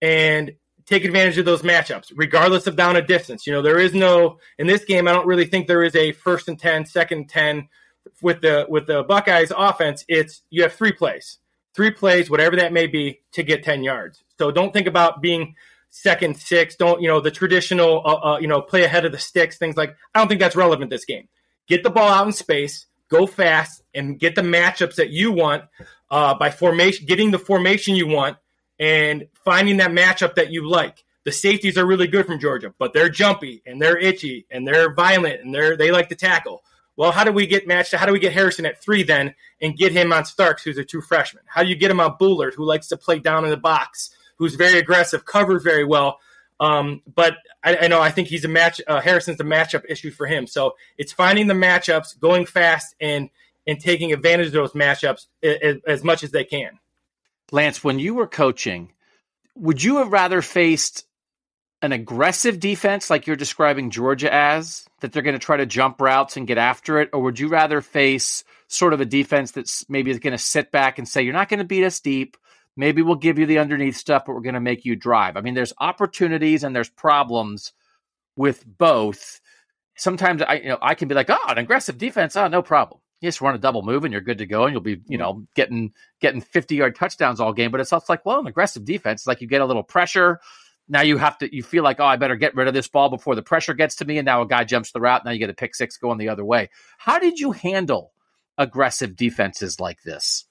and 0.00 0.52
take 0.86 1.04
advantage 1.04 1.36
of 1.36 1.44
those 1.44 1.60
matchups, 1.60 2.12
regardless 2.16 2.66
of 2.66 2.76
down 2.76 2.96
a 2.96 3.02
distance. 3.02 3.46
You 3.46 3.52
know, 3.52 3.60
there 3.60 3.78
is 3.78 3.92
no 3.92 4.38
in 4.58 4.66
this 4.66 4.86
game. 4.86 5.06
I 5.06 5.12
don't 5.12 5.26
really 5.26 5.44
think 5.44 5.66
there 5.66 5.84
is 5.84 5.94
a 5.94 6.12
first 6.12 6.48
and 6.48 6.58
10, 6.58 6.86
second 6.86 7.18
and 7.18 7.28
10 7.28 7.68
with 8.22 8.40
the 8.40 8.66
with 8.68 8.86
the 8.86 9.02
Buckeyes 9.02 9.52
offense, 9.56 10.04
it's 10.08 10.42
you 10.50 10.62
have 10.62 10.72
three 10.72 10.92
plays, 10.92 11.38
three 11.74 11.90
plays, 11.90 12.30
whatever 12.30 12.56
that 12.56 12.72
may 12.72 12.86
be, 12.86 13.20
to 13.32 13.42
get 13.42 13.62
ten 13.62 13.82
yards. 13.82 14.22
So 14.38 14.50
don't 14.50 14.72
think 14.72 14.86
about 14.86 15.22
being 15.22 15.54
second 15.90 16.36
six. 16.36 16.76
Don't 16.76 17.00
you 17.00 17.08
know 17.08 17.20
the 17.20 17.30
traditional 17.30 18.02
uh, 18.04 18.34
uh, 18.34 18.38
you 18.38 18.48
know 18.48 18.60
play 18.60 18.84
ahead 18.84 19.04
of 19.04 19.12
the 19.12 19.18
sticks 19.18 19.58
things 19.58 19.76
like. 19.76 19.94
I 20.14 20.18
don't 20.18 20.28
think 20.28 20.40
that's 20.40 20.56
relevant 20.56 20.90
this 20.90 21.04
game. 21.04 21.28
Get 21.66 21.82
the 21.82 21.90
ball 21.90 22.08
out 22.08 22.26
in 22.26 22.32
space, 22.32 22.86
go 23.10 23.26
fast, 23.26 23.82
and 23.94 24.18
get 24.18 24.34
the 24.34 24.42
matchups 24.42 24.96
that 24.96 25.10
you 25.10 25.32
want 25.32 25.64
uh, 26.10 26.34
by 26.34 26.50
formation, 26.50 27.06
getting 27.06 27.30
the 27.30 27.38
formation 27.38 27.94
you 27.94 28.06
want, 28.06 28.38
and 28.78 29.26
finding 29.44 29.78
that 29.78 29.90
matchup 29.90 30.36
that 30.36 30.50
you 30.50 30.68
like. 30.68 31.04
The 31.24 31.32
safeties 31.32 31.76
are 31.76 31.84
really 31.84 32.06
good 32.06 32.26
from 32.26 32.40
Georgia, 32.40 32.72
but 32.78 32.94
they're 32.94 33.10
jumpy 33.10 33.62
and 33.66 33.82
they're 33.82 33.98
itchy 33.98 34.46
and 34.50 34.66
they're 34.66 34.94
violent 34.94 35.42
and 35.42 35.54
they're 35.54 35.76
they 35.76 35.90
like 35.90 36.08
to 36.08 36.14
tackle. 36.14 36.62
Well, 36.96 37.12
how 37.12 37.22
do 37.22 37.30
we 37.30 37.46
get 37.46 37.66
matched? 37.66 37.94
How 37.94 38.06
do 38.06 38.12
we 38.12 38.18
get 38.18 38.32
Harrison 38.32 38.66
at 38.66 38.82
three 38.82 39.04
then 39.04 39.34
and 39.60 39.76
get 39.76 39.92
him 39.92 40.12
on 40.12 40.24
Starks, 40.24 40.64
who's 40.64 40.78
a 40.78 40.84
true 40.84 41.00
freshman? 41.00 41.44
How 41.46 41.62
do 41.62 41.68
you 41.68 41.76
get 41.76 41.90
him 41.92 42.00
on 42.00 42.16
Bullard, 42.18 42.54
who 42.54 42.64
likes 42.64 42.88
to 42.88 42.96
play 42.96 43.20
down 43.20 43.44
in 43.44 43.50
the 43.50 43.56
box, 43.56 44.10
who's 44.38 44.54
very 44.54 44.78
aggressive, 44.78 45.24
covers 45.24 45.62
very 45.62 45.84
well? 45.84 46.18
Um, 46.60 47.02
but 47.14 47.36
I, 47.62 47.76
I, 47.82 47.88
know 47.88 48.00
I 48.00 48.10
think 48.10 48.28
he's 48.28 48.44
a 48.44 48.48
match. 48.48 48.80
Uh, 48.86 49.00
Harrison's 49.00 49.40
a 49.40 49.44
matchup 49.44 49.84
issue 49.88 50.10
for 50.10 50.26
him. 50.26 50.46
So 50.46 50.74
it's 50.96 51.12
finding 51.12 51.46
the 51.46 51.54
matchups, 51.54 52.18
going 52.18 52.46
fast, 52.46 52.94
and 53.00 53.30
and 53.66 53.78
taking 53.78 54.12
advantage 54.12 54.48
of 54.48 54.52
those 54.54 54.72
matchups 54.72 55.26
as, 55.42 55.76
as 55.86 56.02
much 56.02 56.24
as 56.24 56.30
they 56.30 56.42
can. 56.42 56.78
Lance, 57.52 57.84
when 57.84 57.98
you 57.98 58.14
were 58.14 58.26
coaching, 58.26 58.92
would 59.54 59.82
you 59.82 59.98
have 59.98 60.10
rather 60.10 60.40
faced 60.40 61.04
an 61.82 61.92
aggressive 61.92 62.58
defense 62.58 63.10
like 63.10 63.26
you're 63.26 63.36
describing 63.36 63.90
Georgia 63.90 64.32
as, 64.32 64.86
that 65.00 65.12
they're 65.12 65.22
going 65.22 65.38
to 65.38 65.44
try 65.44 65.58
to 65.58 65.66
jump 65.66 66.00
routes 66.00 66.36
and 66.36 66.46
get 66.46 66.58
after 66.58 66.98
it? 67.00 67.10
Or 67.12 67.20
would 67.20 67.38
you 67.38 67.48
rather 67.48 67.80
face 67.80 68.42
sort 68.68 68.92
of 68.94 69.00
a 69.00 69.04
defense 69.04 69.52
that's 69.52 69.88
maybe 69.88 70.16
going 70.18 70.32
to 70.32 70.38
sit 70.38 70.72
back 70.72 70.98
and 70.98 71.06
say, 71.08 71.22
you're 71.22 71.32
not 71.32 71.48
going 71.48 71.58
to 71.58 71.64
beat 71.64 71.84
us 71.84 72.00
deep. 72.00 72.36
Maybe 72.78 73.02
we'll 73.02 73.16
give 73.16 73.38
you 73.38 73.44
the 73.44 73.58
underneath 73.58 73.96
stuff, 73.96 74.24
but 74.24 74.34
we're 74.34 74.40
going 74.40 74.54
to 74.54 74.60
make 74.60 74.84
you 74.84 74.96
drive. 74.96 75.36
I 75.36 75.40
mean, 75.40 75.54
there's 75.54 75.72
opportunities 75.78 76.64
and 76.64 76.74
there's 76.74 76.88
problems 76.88 77.72
with 78.36 78.64
both. 78.66 79.40
Sometimes 79.96 80.42
I, 80.42 80.54
you 80.54 80.68
know, 80.70 80.78
I 80.80 80.94
can 80.94 81.08
be 81.08 81.14
like, 81.14 81.28
oh, 81.28 81.38
an 81.48 81.58
aggressive 81.58 81.98
defense, 81.98 82.36
oh, 82.36 82.48
no 82.48 82.62
problem. 82.62 83.00
You 83.20 83.28
just 83.28 83.40
run 83.40 83.56
a 83.56 83.58
double 83.58 83.82
move 83.82 84.04
and 84.04 84.12
you're 84.12 84.22
good 84.22 84.38
to 84.38 84.46
go, 84.46 84.64
and 84.64 84.72
you'll 84.72 84.80
be, 84.80 84.92
you 84.92 84.96
mm-hmm. 84.96 85.16
know, 85.18 85.46
getting 85.56 85.92
getting 86.20 86.40
50 86.40 86.76
yard 86.76 86.94
touchdowns 86.94 87.40
all 87.40 87.52
game. 87.52 87.72
But 87.72 87.80
it's 87.80 87.92
also 87.92 88.12
like, 88.12 88.24
well, 88.24 88.38
an 88.38 88.46
aggressive 88.46 88.84
defense, 88.84 89.26
like 89.26 89.40
you 89.40 89.48
get 89.48 89.60
a 89.60 89.66
little 89.66 89.82
pressure, 89.82 90.40
now 90.88 91.02
you 91.02 91.18
have 91.18 91.38
to 91.38 91.54
you 91.54 91.62
feel 91.62 91.84
like 91.84 92.00
oh 92.00 92.04
i 92.04 92.16
better 92.16 92.36
get 92.36 92.54
rid 92.54 92.66
of 92.66 92.74
this 92.74 92.88
ball 92.88 93.10
before 93.10 93.34
the 93.34 93.42
pressure 93.42 93.74
gets 93.74 93.96
to 93.96 94.04
me 94.04 94.18
and 94.18 94.26
now 94.26 94.42
a 94.42 94.46
guy 94.46 94.64
jumps 94.64 94.92
the 94.92 95.00
route 95.00 95.24
now 95.24 95.30
you 95.30 95.38
get 95.38 95.50
a 95.50 95.54
pick 95.54 95.74
six 95.74 95.96
going 95.98 96.18
the 96.18 96.28
other 96.28 96.44
way 96.44 96.70
how 96.96 97.18
did 97.18 97.38
you 97.38 97.52
handle 97.52 98.12
aggressive 98.56 99.14
defenses 99.14 99.78
like 99.78 100.02
this 100.02 100.46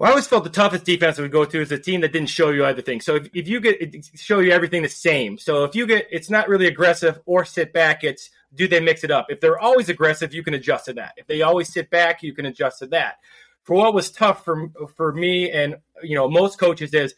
I 0.00 0.10
always 0.10 0.26
felt 0.26 0.44
the 0.44 0.50
toughest 0.50 0.84
defense 0.84 1.18
I 1.18 1.22
would 1.22 1.32
go 1.32 1.44
to 1.44 1.60
is 1.60 1.72
a 1.72 1.78
team 1.78 2.02
that 2.02 2.12
didn't 2.12 2.28
show 2.28 2.50
you 2.50 2.64
everything. 2.64 3.00
So 3.00 3.16
if, 3.16 3.28
if 3.34 3.48
you 3.48 3.60
get 3.60 4.06
show 4.14 4.38
you 4.38 4.52
everything 4.52 4.82
the 4.82 4.88
same. 4.88 5.38
So 5.38 5.64
if 5.64 5.74
you 5.74 5.86
get 5.86 6.06
it's 6.10 6.30
not 6.30 6.48
really 6.48 6.66
aggressive 6.66 7.20
or 7.26 7.44
sit 7.44 7.72
back, 7.72 8.04
it's 8.04 8.30
do 8.54 8.68
they 8.68 8.80
mix 8.80 9.02
it 9.02 9.10
up? 9.10 9.26
If 9.28 9.40
they're 9.40 9.58
always 9.58 9.88
aggressive, 9.88 10.32
you 10.32 10.42
can 10.42 10.54
adjust 10.54 10.86
to 10.86 10.92
that. 10.94 11.14
If 11.16 11.26
they 11.26 11.42
always 11.42 11.72
sit 11.72 11.90
back, 11.90 12.22
you 12.22 12.32
can 12.32 12.46
adjust 12.46 12.78
to 12.80 12.86
that. 12.88 13.16
For 13.64 13.76
what 13.76 13.92
was 13.92 14.10
tough 14.10 14.44
for 14.44 14.70
for 14.96 15.12
me 15.12 15.50
and 15.50 15.76
you 16.02 16.14
know 16.14 16.28
most 16.28 16.58
coaches 16.58 16.94
is 16.94 17.14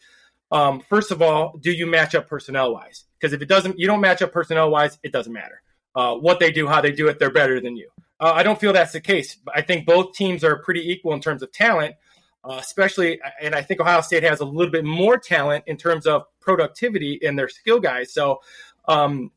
um, 0.51 0.81
first 0.81 1.11
of 1.11 1.21
all, 1.21 1.57
do 1.57 1.71
you 1.71 1.87
match 1.87 2.13
up 2.13 2.27
personnel 2.27 2.73
wise? 2.73 3.05
Because 3.19 3.33
if 3.33 3.41
it 3.41 3.47
doesn't, 3.47 3.79
you 3.79 3.87
don't 3.87 4.01
match 4.01 4.21
up 4.21 4.33
personnel 4.33 4.69
wise, 4.69 4.99
it 5.01 5.13
doesn't 5.13 5.31
matter. 5.31 5.61
Uh, 5.95 6.15
what 6.15 6.39
they 6.39 6.51
do, 6.51 6.67
how 6.67 6.81
they 6.81 6.91
do 6.91 7.07
it, 7.07 7.19
they're 7.19 7.31
better 7.31 7.61
than 7.61 7.77
you. 7.77 7.89
Uh, 8.19 8.33
I 8.35 8.43
don't 8.43 8.59
feel 8.59 8.73
that's 8.73 8.91
the 8.91 9.01
case. 9.01 9.37
I 9.53 9.61
think 9.61 9.85
both 9.85 10.13
teams 10.13 10.43
are 10.43 10.61
pretty 10.61 10.91
equal 10.91 11.13
in 11.13 11.21
terms 11.21 11.41
of 11.41 11.51
talent, 11.51 11.95
uh, 12.43 12.57
especially, 12.59 13.19
and 13.41 13.53
I 13.53 13.61
think 13.61 13.79
Ohio 13.79 14.01
State 14.01 14.23
has 14.23 14.39
a 14.39 14.45
little 14.45 14.71
bit 14.71 14.85
more 14.85 15.17
talent 15.17 15.63
in 15.67 15.77
terms 15.77 16.05
of 16.05 16.23
productivity 16.39 17.19
in 17.21 17.35
their 17.35 17.49
skill 17.49 17.79
guys. 17.79 18.13
So 18.13 18.41
um, 18.87 19.31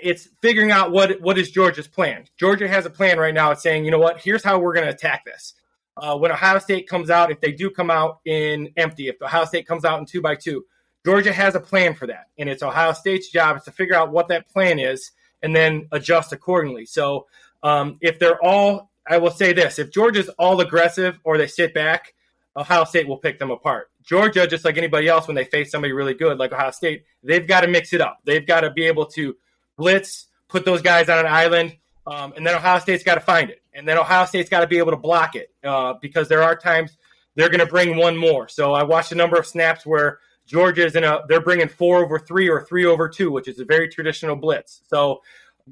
it's 0.00 0.28
figuring 0.40 0.70
out 0.70 0.92
what 0.92 1.20
what 1.20 1.38
is 1.38 1.50
Georgia's 1.50 1.88
plan. 1.88 2.24
Georgia 2.38 2.68
has 2.68 2.86
a 2.86 2.90
plan 2.90 3.18
right 3.18 3.34
now. 3.34 3.50
It's 3.50 3.62
saying, 3.62 3.84
you 3.84 3.90
know 3.90 3.98
what, 3.98 4.20
here's 4.20 4.42
how 4.42 4.58
we're 4.58 4.74
going 4.74 4.86
to 4.86 4.92
attack 4.92 5.24
this 5.24 5.54
uh, 6.00 6.16
when 6.16 6.30
Ohio 6.30 6.58
State 6.58 6.88
comes 6.88 7.10
out, 7.10 7.30
if 7.30 7.40
they 7.40 7.52
do 7.52 7.70
come 7.70 7.90
out 7.90 8.20
in 8.24 8.72
empty, 8.76 9.08
if 9.08 9.20
Ohio 9.20 9.44
State 9.44 9.66
comes 9.66 9.84
out 9.84 9.98
in 9.98 10.06
two 10.06 10.20
by 10.20 10.34
two, 10.34 10.64
Georgia 11.04 11.32
has 11.32 11.54
a 11.54 11.60
plan 11.60 11.94
for 11.94 12.06
that, 12.06 12.26
and 12.38 12.48
it's 12.48 12.62
Ohio 12.62 12.92
State's 12.92 13.30
job 13.30 13.56
is 13.56 13.62
to 13.64 13.72
figure 13.72 13.94
out 13.94 14.10
what 14.10 14.28
that 14.28 14.48
plan 14.48 14.78
is 14.78 15.12
and 15.42 15.54
then 15.54 15.88
adjust 15.92 16.32
accordingly. 16.32 16.84
So 16.84 17.26
um, 17.62 17.98
if 18.00 18.18
they're 18.18 18.42
all, 18.44 18.90
I 19.06 19.18
will 19.18 19.30
say 19.30 19.52
this: 19.52 19.78
if 19.78 19.90
Georgia's 19.90 20.28
all 20.38 20.60
aggressive 20.60 21.18
or 21.24 21.38
they 21.38 21.46
sit 21.46 21.72
back, 21.72 22.14
Ohio 22.58 22.84
State 22.84 23.08
will 23.08 23.18
pick 23.18 23.38
them 23.38 23.50
apart. 23.50 23.90
Georgia, 24.02 24.46
just 24.46 24.64
like 24.64 24.76
anybody 24.76 25.08
else, 25.08 25.26
when 25.26 25.36
they 25.36 25.44
face 25.44 25.70
somebody 25.70 25.92
really 25.92 26.14
good 26.14 26.38
like 26.38 26.52
Ohio 26.52 26.70
State, 26.70 27.04
they've 27.22 27.46
got 27.46 27.62
to 27.62 27.68
mix 27.68 27.92
it 27.92 28.00
up. 28.00 28.18
They've 28.24 28.46
got 28.46 28.60
to 28.62 28.70
be 28.70 28.84
able 28.84 29.06
to 29.06 29.36
blitz, 29.76 30.26
put 30.48 30.64
those 30.64 30.82
guys 30.82 31.08
on 31.08 31.18
an 31.18 31.26
island, 31.26 31.76
um, 32.06 32.32
and 32.36 32.46
then 32.46 32.54
Ohio 32.54 32.78
State's 32.78 33.04
got 33.04 33.14
to 33.14 33.20
find 33.20 33.50
it 33.50 33.62
and 33.78 33.86
then 33.86 33.96
Ohio 33.96 34.24
State's 34.24 34.50
got 34.50 34.60
to 34.60 34.66
be 34.66 34.78
able 34.78 34.90
to 34.90 34.96
block 34.96 35.36
it 35.36 35.54
uh, 35.62 35.94
because 36.02 36.28
there 36.28 36.42
are 36.42 36.56
times 36.56 36.96
they're 37.36 37.48
going 37.48 37.60
to 37.60 37.66
bring 37.66 37.96
one 37.96 38.16
more. 38.16 38.48
So 38.48 38.72
I 38.72 38.82
watched 38.82 39.12
a 39.12 39.14
number 39.14 39.36
of 39.36 39.46
snaps 39.46 39.86
where 39.86 40.18
Georgia 40.46 40.84
is 40.84 40.96
in 40.96 41.04
a 41.04 41.20
they're 41.28 41.40
bringing 41.40 41.68
four 41.68 42.04
over 42.04 42.18
three 42.18 42.48
or 42.48 42.64
three 42.64 42.84
over 42.84 43.08
two, 43.08 43.30
which 43.30 43.46
is 43.46 43.60
a 43.60 43.64
very 43.64 43.88
traditional 43.88 44.34
blitz. 44.34 44.82
So 44.88 45.22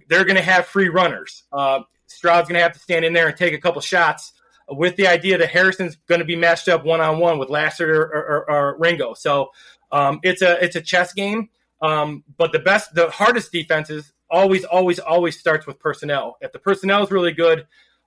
they're 0.09 0.25
going 0.25 0.37
to 0.37 0.43
have 0.43 0.67
free 0.67 0.89
runners. 0.89 1.43
Uh, 1.53 1.81
Stroud's 2.07 2.49
going 2.49 2.59
to 2.59 2.63
have 2.63 2.75
to 2.75 2.79
stand 2.79 3.05
in 3.05 3.13
there 3.13 3.27
and 3.27 3.37
take 3.37 3.55
a 3.55 3.59
couple 3.59 3.81
shots 3.81 4.35
with 4.69 4.97
the 4.97 5.07
idea 5.07 5.39
that 5.39 5.51
Harrison's 5.51 5.97
going 6.09 6.19
to 6.21 6.25
be 6.25 6.37
matched 6.37 6.69
up 6.69 6.85
one 6.85 7.01
on 7.01 7.19
one 7.19 7.39
with 7.39 7.51
Lassiter 7.51 8.03
or, 8.03 8.47
or, 8.49 8.51
or, 8.51 8.79
Ringo. 8.79 9.15
So 9.15 9.51
um, 9.93 10.21
it's 10.23 10.43
a 10.43 10.63
it's 10.63 10.77
a 10.77 10.81
chess 10.81 11.13
game. 11.13 11.51
Um, 11.81 12.25
but 12.37 12.53
the 12.53 12.59
best, 12.59 12.95
the 12.95 13.11
hardest 13.11 13.53
defenses 13.53 14.13
always, 14.31 14.65
always, 14.65 14.99
always 14.99 15.39
starts 15.39 15.67
with 15.67 15.79
personnel. 15.79 16.37
If 16.41 16.53
the 16.53 16.59
personnel 16.59 17.05
is 17.05 17.11
really 17.11 17.33
good, 17.33 17.67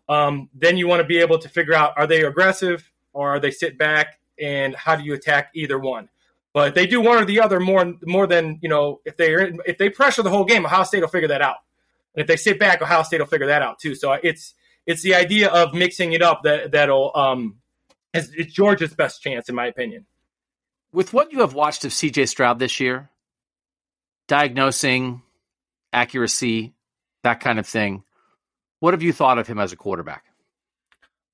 um, 0.10 0.50
then 0.54 0.76
you 0.76 0.88
want 0.88 1.02
to 1.02 1.08
be 1.08 1.20
able 1.20 1.38
to 1.40 1.48
figure 1.48 1.74
out 1.74 1.94
are 1.96 2.08
they 2.08 2.24
aggressive 2.24 2.90
or 3.14 3.30
are 3.30 3.40
they 3.40 3.52
sit 3.52 3.78
back 3.78 4.20
and 4.40 4.76
how 4.76 4.96
do 4.96 5.04
you 5.04 5.14
attack 5.14 5.52
either 5.54 5.78
one. 5.78 6.10
But 6.52 6.74
they 6.74 6.88
do 6.88 7.00
one 7.00 7.22
or 7.22 7.26
the 7.26 7.42
other 7.42 7.60
more 7.60 7.94
more 8.04 8.26
than 8.26 8.58
you 8.62 8.70
know 8.70 9.02
if 9.06 9.18
they 9.18 9.34
if 9.68 9.78
they 9.78 9.90
pressure 9.90 10.24
the 10.24 10.32
whole 10.32 10.46
game, 10.46 10.66
Ohio 10.66 10.84
State 10.84 11.02
will 11.02 11.08
figure 11.08 11.28
that 11.28 11.42
out. 11.42 11.58
And 12.16 12.22
if 12.22 12.28
they 12.28 12.38
sit 12.38 12.60
back, 12.60 12.82
Ohio 12.82 13.04
State 13.04 13.20
will 13.20 13.28
figure 13.28 13.48
that 13.48 13.62
out 13.62 13.78
too. 13.78 13.94
So 13.94 14.14
it's 14.14 14.56
it's 14.90 15.04
the 15.04 15.14
idea 15.14 15.50
of 15.50 15.76
mixing 15.76 16.14
it 16.14 16.24
up 16.24 16.42
that 16.44 16.72
that'll 16.72 17.12
um, 17.16 17.58
it's, 18.12 18.30
it's 18.36 18.52
Georgia's 18.52 18.96
best 18.96 19.22
chance, 19.22 19.48
in 19.48 19.54
my 19.54 19.68
opinion. 19.68 20.08
With 20.92 21.14
what 21.14 21.32
you 21.32 21.42
have 21.42 21.54
watched 21.54 21.86
of 21.86 21.92
CJ 21.92 22.28
Stroud 22.28 22.58
this 22.58 22.80
year, 22.80 23.12
diagnosing, 24.28 25.22
accuracy, 25.94 26.74
that 27.22 27.40
kind 27.40 27.60
of 27.60 27.68
thing, 27.68 28.04
what 28.80 28.96
have 28.96 29.04
you 29.04 29.14
thought 29.14 29.38
of 29.38 29.46
him 29.46 29.60
as 29.60 29.72
a 29.72 29.76
quarterback? 29.76 30.26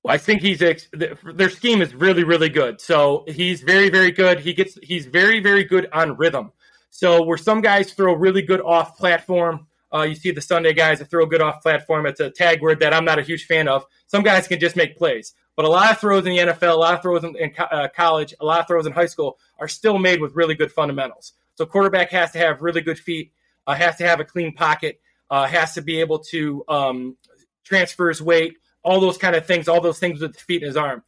Well, 0.02 0.14
I 0.14 0.18
think 0.18 0.42
he's 0.42 0.58
their 0.92 1.48
scheme 1.48 1.80
is 1.80 1.94
really 1.94 2.24
really 2.24 2.50
good. 2.50 2.82
So 2.82 3.24
he's 3.26 3.62
very 3.62 3.88
very 3.88 4.10
good. 4.10 4.38
He 4.40 4.52
gets 4.52 4.78
he's 4.82 5.06
very 5.06 5.40
very 5.40 5.64
good 5.64 5.88
on 5.94 6.18
rhythm. 6.18 6.52
So 6.90 7.22
where 7.22 7.38
some 7.38 7.62
guys 7.62 7.94
throw 7.94 8.12
really 8.12 8.42
good 8.42 8.60
off 8.60 8.98
platform, 8.98 9.66
uh, 9.94 10.02
you 10.02 10.14
see 10.14 10.30
the 10.30 10.40
Sunday 10.40 10.72
guys 10.72 10.98
that 10.98 11.10
throw 11.10 11.26
good 11.26 11.40
off 11.40 11.62
platform. 11.62 12.06
It's 12.06 12.20
a 12.20 12.30
tag 12.30 12.60
word 12.60 12.80
that 12.80 12.92
I'm 12.92 13.04
not 13.04 13.18
a 13.18 13.22
huge 13.22 13.46
fan 13.46 13.68
of. 13.68 13.84
Some 14.06 14.22
guys 14.22 14.48
can 14.48 14.60
just 14.60 14.76
make 14.76 14.96
plays, 14.96 15.34
but 15.54 15.64
a 15.64 15.68
lot 15.68 15.90
of 15.90 15.98
throws 15.98 16.26
in 16.26 16.32
the 16.32 16.38
NFL, 16.38 16.74
a 16.74 16.76
lot 16.76 16.94
of 16.94 17.02
throws 17.02 17.24
in, 17.24 17.36
in 17.36 17.52
uh, 17.58 17.88
college, 17.94 18.34
a 18.40 18.44
lot 18.44 18.60
of 18.60 18.66
throws 18.66 18.86
in 18.86 18.92
high 18.92 19.06
school 19.06 19.38
are 19.58 19.68
still 19.68 19.98
made 19.98 20.20
with 20.20 20.34
really 20.34 20.54
good 20.54 20.72
fundamentals. 20.72 21.32
So 21.54 21.64
quarterback 21.66 22.10
has 22.10 22.32
to 22.32 22.38
have 22.38 22.60
really 22.60 22.82
good 22.82 22.98
feet, 22.98 23.32
uh, 23.66 23.74
has 23.74 23.96
to 23.96 24.06
have 24.06 24.20
a 24.20 24.24
clean 24.24 24.52
pocket, 24.52 25.00
uh, 25.30 25.46
has 25.46 25.74
to 25.74 25.82
be 25.82 26.00
able 26.00 26.18
to 26.18 26.64
um, 26.68 27.16
transfer 27.64 28.08
his 28.08 28.20
weight, 28.20 28.56
all 28.82 29.00
those 29.00 29.18
kind 29.18 29.34
of 29.34 29.46
things, 29.46 29.68
all 29.68 29.80
those 29.80 29.98
things 29.98 30.20
with 30.20 30.34
the 30.34 30.38
feet 30.40 30.62
and 30.62 30.68
his 30.68 30.76
arm. 30.76 31.02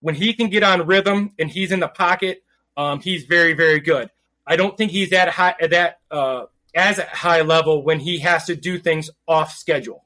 When 0.00 0.14
he 0.14 0.34
can 0.34 0.50
get 0.50 0.62
on 0.62 0.86
rhythm 0.86 1.32
and 1.38 1.50
he's 1.50 1.72
in 1.72 1.80
the 1.80 1.88
pocket, 1.88 2.42
um, 2.76 3.00
he's 3.00 3.24
very, 3.24 3.54
very 3.54 3.80
good. 3.80 4.10
I 4.46 4.56
don't 4.56 4.76
think 4.76 4.90
he's 4.90 5.10
that 5.10 5.28
high 5.30 5.54
at 5.60 5.70
that 5.70 6.00
uh, 6.10 6.44
as 6.74 6.98
a 6.98 7.04
high 7.04 7.42
level 7.42 7.82
when 7.82 8.00
he 8.00 8.18
has 8.18 8.44
to 8.46 8.56
do 8.56 8.78
things 8.78 9.10
off 9.28 9.52
schedule. 9.52 10.04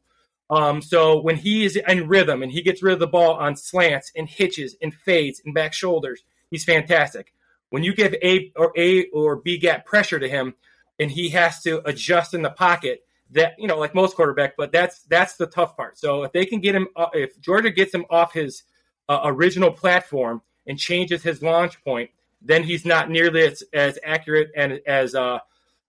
Um, 0.50 0.80
so 0.80 1.20
when 1.20 1.36
he 1.36 1.64
is 1.64 1.76
in 1.76 2.08
rhythm 2.08 2.42
and 2.42 2.50
he 2.50 2.62
gets 2.62 2.82
rid 2.82 2.94
of 2.94 3.00
the 3.00 3.06
ball 3.06 3.34
on 3.34 3.56
slants 3.56 4.10
and 4.16 4.28
hitches 4.28 4.76
and 4.80 4.94
fades 4.94 5.42
and 5.44 5.54
back 5.54 5.72
shoulders, 5.72 6.22
he's 6.50 6.64
fantastic. 6.64 7.32
When 7.70 7.82
you 7.82 7.94
give 7.94 8.14
A 8.22 8.50
or 8.56 8.72
A 8.76 9.06
or 9.08 9.36
B 9.36 9.58
gap 9.58 9.84
pressure 9.84 10.18
to 10.18 10.28
him 10.28 10.54
and 10.98 11.10
he 11.10 11.28
has 11.30 11.62
to 11.62 11.86
adjust 11.86 12.32
in 12.32 12.42
the 12.42 12.50
pocket, 12.50 13.04
that 13.32 13.54
you 13.58 13.66
know, 13.66 13.78
like 13.78 13.94
most 13.94 14.16
quarterback, 14.16 14.56
but 14.56 14.72
that's 14.72 15.02
that's 15.02 15.36
the 15.36 15.46
tough 15.46 15.76
part. 15.76 15.98
So 15.98 16.22
if 16.22 16.32
they 16.32 16.46
can 16.46 16.60
get 16.60 16.74
him, 16.74 16.88
uh, 16.96 17.08
if 17.12 17.38
Georgia 17.40 17.70
gets 17.70 17.92
him 17.94 18.06
off 18.08 18.32
his 18.32 18.62
uh, 19.08 19.20
original 19.24 19.70
platform 19.70 20.40
and 20.66 20.78
changes 20.78 21.22
his 21.22 21.42
launch 21.42 21.82
point, 21.84 22.10
then 22.40 22.62
he's 22.62 22.84
not 22.84 23.10
nearly 23.10 23.42
as, 23.42 23.62
as 23.72 23.98
accurate 24.04 24.50
and 24.56 24.80
as 24.86 25.14
uh, 25.14 25.40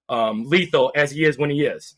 um, 0.10 0.44
lethal 0.46 0.92
as 0.96 1.12
he 1.12 1.24
is 1.24 1.38
when 1.38 1.50
he 1.50 1.64
is. 1.64 1.96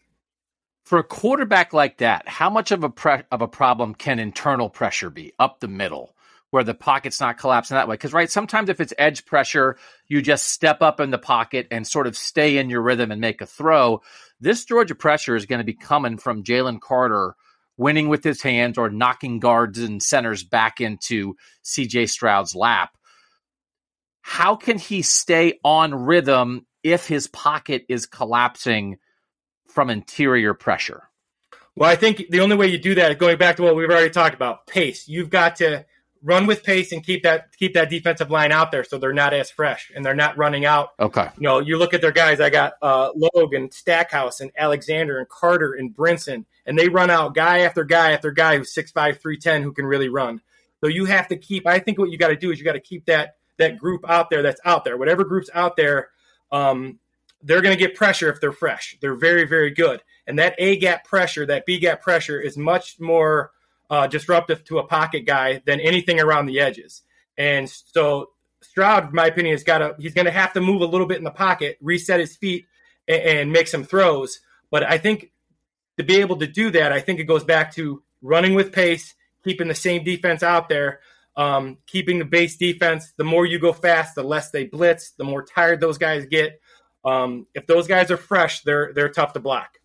For 0.83 0.99
a 0.99 1.03
quarterback 1.03 1.73
like 1.73 1.97
that, 1.97 2.27
how 2.27 2.49
much 2.49 2.71
of 2.71 2.83
a 2.83 2.89
pre- 2.89 3.23
of 3.31 3.41
a 3.41 3.47
problem 3.47 3.95
can 3.95 4.19
internal 4.19 4.69
pressure 4.69 5.09
be 5.09 5.33
up 5.39 5.59
the 5.59 5.67
middle, 5.67 6.15
where 6.49 6.63
the 6.63 6.73
pocket's 6.73 7.21
not 7.21 7.37
collapsing 7.37 7.75
that 7.75 7.87
way? 7.87 7.93
Because 7.93 8.13
right, 8.13 8.29
sometimes 8.29 8.69
if 8.69 8.81
it's 8.81 8.93
edge 8.97 9.25
pressure, 9.25 9.77
you 10.07 10.21
just 10.21 10.49
step 10.49 10.81
up 10.81 10.99
in 10.99 11.11
the 11.11 11.17
pocket 11.17 11.67
and 11.71 11.87
sort 11.87 12.07
of 12.07 12.17
stay 12.17 12.57
in 12.57 12.69
your 12.69 12.81
rhythm 12.81 13.11
and 13.11 13.21
make 13.21 13.41
a 13.41 13.45
throw. 13.45 14.01
This 14.39 14.65
Georgia 14.65 14.95
pressure 14.95 15.35
is 15.35 15.45
going 15.45 15.59
to 15.59 15.65
be 15.65 15.73
coming 15.73 16.17
from 16.17 16.43
Jalen 16.43 16.81
Carter 16.81 17.35
winning 17.77 18.09
with 18.09 18.23
his 18.23 18.41
hands 18.41 18.77
or 18.77 18.89
knocking 18.89 19.39
guards 19.39 19.79
and 19.79 20.03
centers 20.03 20.43
back 20.43 20.81
into 20.81 21.35
CJ 21.63 22.09
Stroud's 22.09 22.55
lap 22.55 22.91
how 24.21 24.55
can 24.55 24.77
he 24.77 25.01
stay 25.01 25.59
on 25.63 25.93
rhythm 25.93 26.65
if 26.83 27.07
his 27.07 27.27
pocket 27.27 27.85
is 27.89 28.05
collapsing 28.05 28.97
from 29.67 29.89
interior 29.89 30.53
pressure? 30.53 31.03
Well, 31.75 31.89
I 31.89 31.95
think 31.95 32.29
the 32.29 32.41
only 32.41 32.55
way 32.55 32.67
you 32.67 32.77
do 32.77 32.95
that, 32.95 33.17
going 33.17 33.37
back 33.37 33.55
to 33.57 33.63
what 33.63 33.75
we've 33.75 33.89
already 33.89 34.09
talked 34.09 34.35
about, 34.35 34.67
pace. 34.67 35.07
You've 35.07 35.29
got 35.29 35.57
to 35.57 35.85
run 36.23 36.45
with 36.45 36.63
pace 36.63 36.91
and 36.91 37.03
keep 37.03 37.23
that 37.23 37.55
keep 37.57 37.73
that 37.73 37.89
defensive 37.89 38.29
line 38.29 38.51
out 38.51 38.71
there 38.71 38.83
so 38.83 38.97
they're 38.97 39.13
not 39.13 39.33
as 39.33 39.49
fresh 39.49 39.91
and 39.95 40.05
they're 40.05 40.13
not 40.13 40.37
running 40.37 40.65
out. 40.65 40.89
Okay. 40.99 41.29
You 41.37 41.43
know, 41.43 41.59
you 41.59 41.77
look 41.77 41.93
at 41.93 42.01
their 42.01 42.11
guys. 42.11 42.39
I 42.39 42.49
got 42.49 42.73
uh, 42.81 43.11
Logan, 43.15 43.71
Stackhouse, 43.71 44.41
and 44.41 44.51
Alexander, 44.55 45.17
and 45.17 45.27
Carter, 45.29 45.73
and 45.73 45.95
Brinson, 45.95 46.45
and 46.65 46.77
they 46.77 46.89
run 46.89 47.09
out 47.09 47.33
guy 47.33 47.59
after 47.59 47.83
guy 47.83 48.11
after 48.11 48.31
guy 48.31 48.57
who's 48.57 48.73
6'5", 48.73 48.93
310 48.93 49.63
who 49.63 49.73
can 49.73 49.85
really 49.85 50.09
run. 50.09 50.41
So 50.81 50.87
you 50.87 51.05
have 51.05 51.27
to 51.29 51.37
keep. 51.37 51.65
I 51.65 51.79
think 51.79 51.97
what 51.97 52.09
you 52.09 52.17
got 52.17 52.29
to 52.29 52.35
do 52.35 52.51
is 52.51 52.59
you 52.59 52.65
got 52.65 52.73
to 52.73 52.79
keep 52.79 53.05
that 53.05 53.35
that 53.57 53.77
group 53.77 54.07
out 54.09 54.29
there 54.29 54.41
that's 54.41 54.61
out 54.65 54.83
there. 54.83 54.97
Whatever 54.97 55.23
group's 55.23 55.49
out 55.53 55.75
there, 55.75 56.09
um, 56.51 56.99
they're 57.43 57.61
going 57.61 57.75
to 57.75 57.79
get 57.79 57.95
pressure 57.95 58.29
if 58.29 58.39
they're 58.39 58.51
fresh. 58.51 58.97
They're 59.01 59.15
very, 59.15 59.47
very 59.47 59.71
good. 59.71 60.01
And 60.27 60.39
that 60.39 60.55
A 60.57 60.77
gap 60.77 61.05
pressure, 61.05 61.45
that 61.47 61.65
B 61.65 61.79
gap 61.79 62.01
pressure 62.01 62.39
is 62.39 62.57
much 62.57 62.99
more 62.99 63.51
uh, 63.89 64.07
disruptive 64.07 64.63
to 64.65 64.79
a 64.79 64.83
pocket 64.83 65.25
guy 65.25 65.61
than 65.65 65.79
anything 65.79 66.19
around 66.19 66.45
the 66.45 66.59
edges. 66.59 67.01
And 67.37 67.69
so 67.69 68.29
Stroud, 68.61 69.09
in 69.09 69.15
my 69.15 69.25
opinion, 69.27 69.53
has 69.53 69.63
got 69.63 69.79
to 69.79 69.95
he's 69.99 70.13
going 70.13 70.25
to 70.25 70.31
have 70.31 70.53
to 70.53 70.61
move 70.61 70.81
a 70.81 70.85
little 70.85 71.07
bit 71.07 71.17
in 71.17 71.23
the 71.23 71.31
pocket, 71.31 71.77
reset 71.81 72.19
his 72.19 72.35
feet, 72.35 72.67
and, 73.07 73.21
and 73.21 73.51
make 73.51 73.67
some 73.67 73.83
throws. 73.83 74.39
But 74.69 74.83
I 74.83 74.97
think 74.97 75.31
to 75.97 76.03
be 76.03 76.17
able 76.17 76.37
to 76.37 76.47
do 76.47 76.71
that, 76.71 76.93
I 76.93 76.99
think 77.01 77.19
it 77.19 77.25
goes 77.25 77.43
back 77.43 77.73
to 77.75 78.03
running 78.21 78.53
with 78.53 78.71
pace, 78.71 79.15
keeping 79.43 79.67
the 79.67 79.75
same 79.75 80.03
defense 80.03 80.43
out 80.43 80.69
there, 80.69 80.99
um, 81.35 81.77
keeping 81.87 82.19
the 82.19 82.25
base 82.25 82.57
defense. 82.57 83.13
The 83.17 83.23
more 83.23 83.45
you 83.45 83.59
go 83.59 83.73
fast, 83.73 84.15
the 84.15 84.23
less 84.23 84.51
they 84.51 84.65
blitz. 84.65 85.11
The 85.11 85.23
more 85.23 85.43
tired 85.43 85.79
those 85.79 85.97
guys 85.97 86.25
get. 86.25 86.59
Um, 87.03 87.47
if 87.53 87.65
those 87.67 87.87
guys 87.87 88.11
are 88.11 88.17
fresh, 88.17 88.61
they're 88.61 88.91
they're 88.93 89.09
tough 89.09 89.33
to 89.33 89.39
block. 89.39 89.77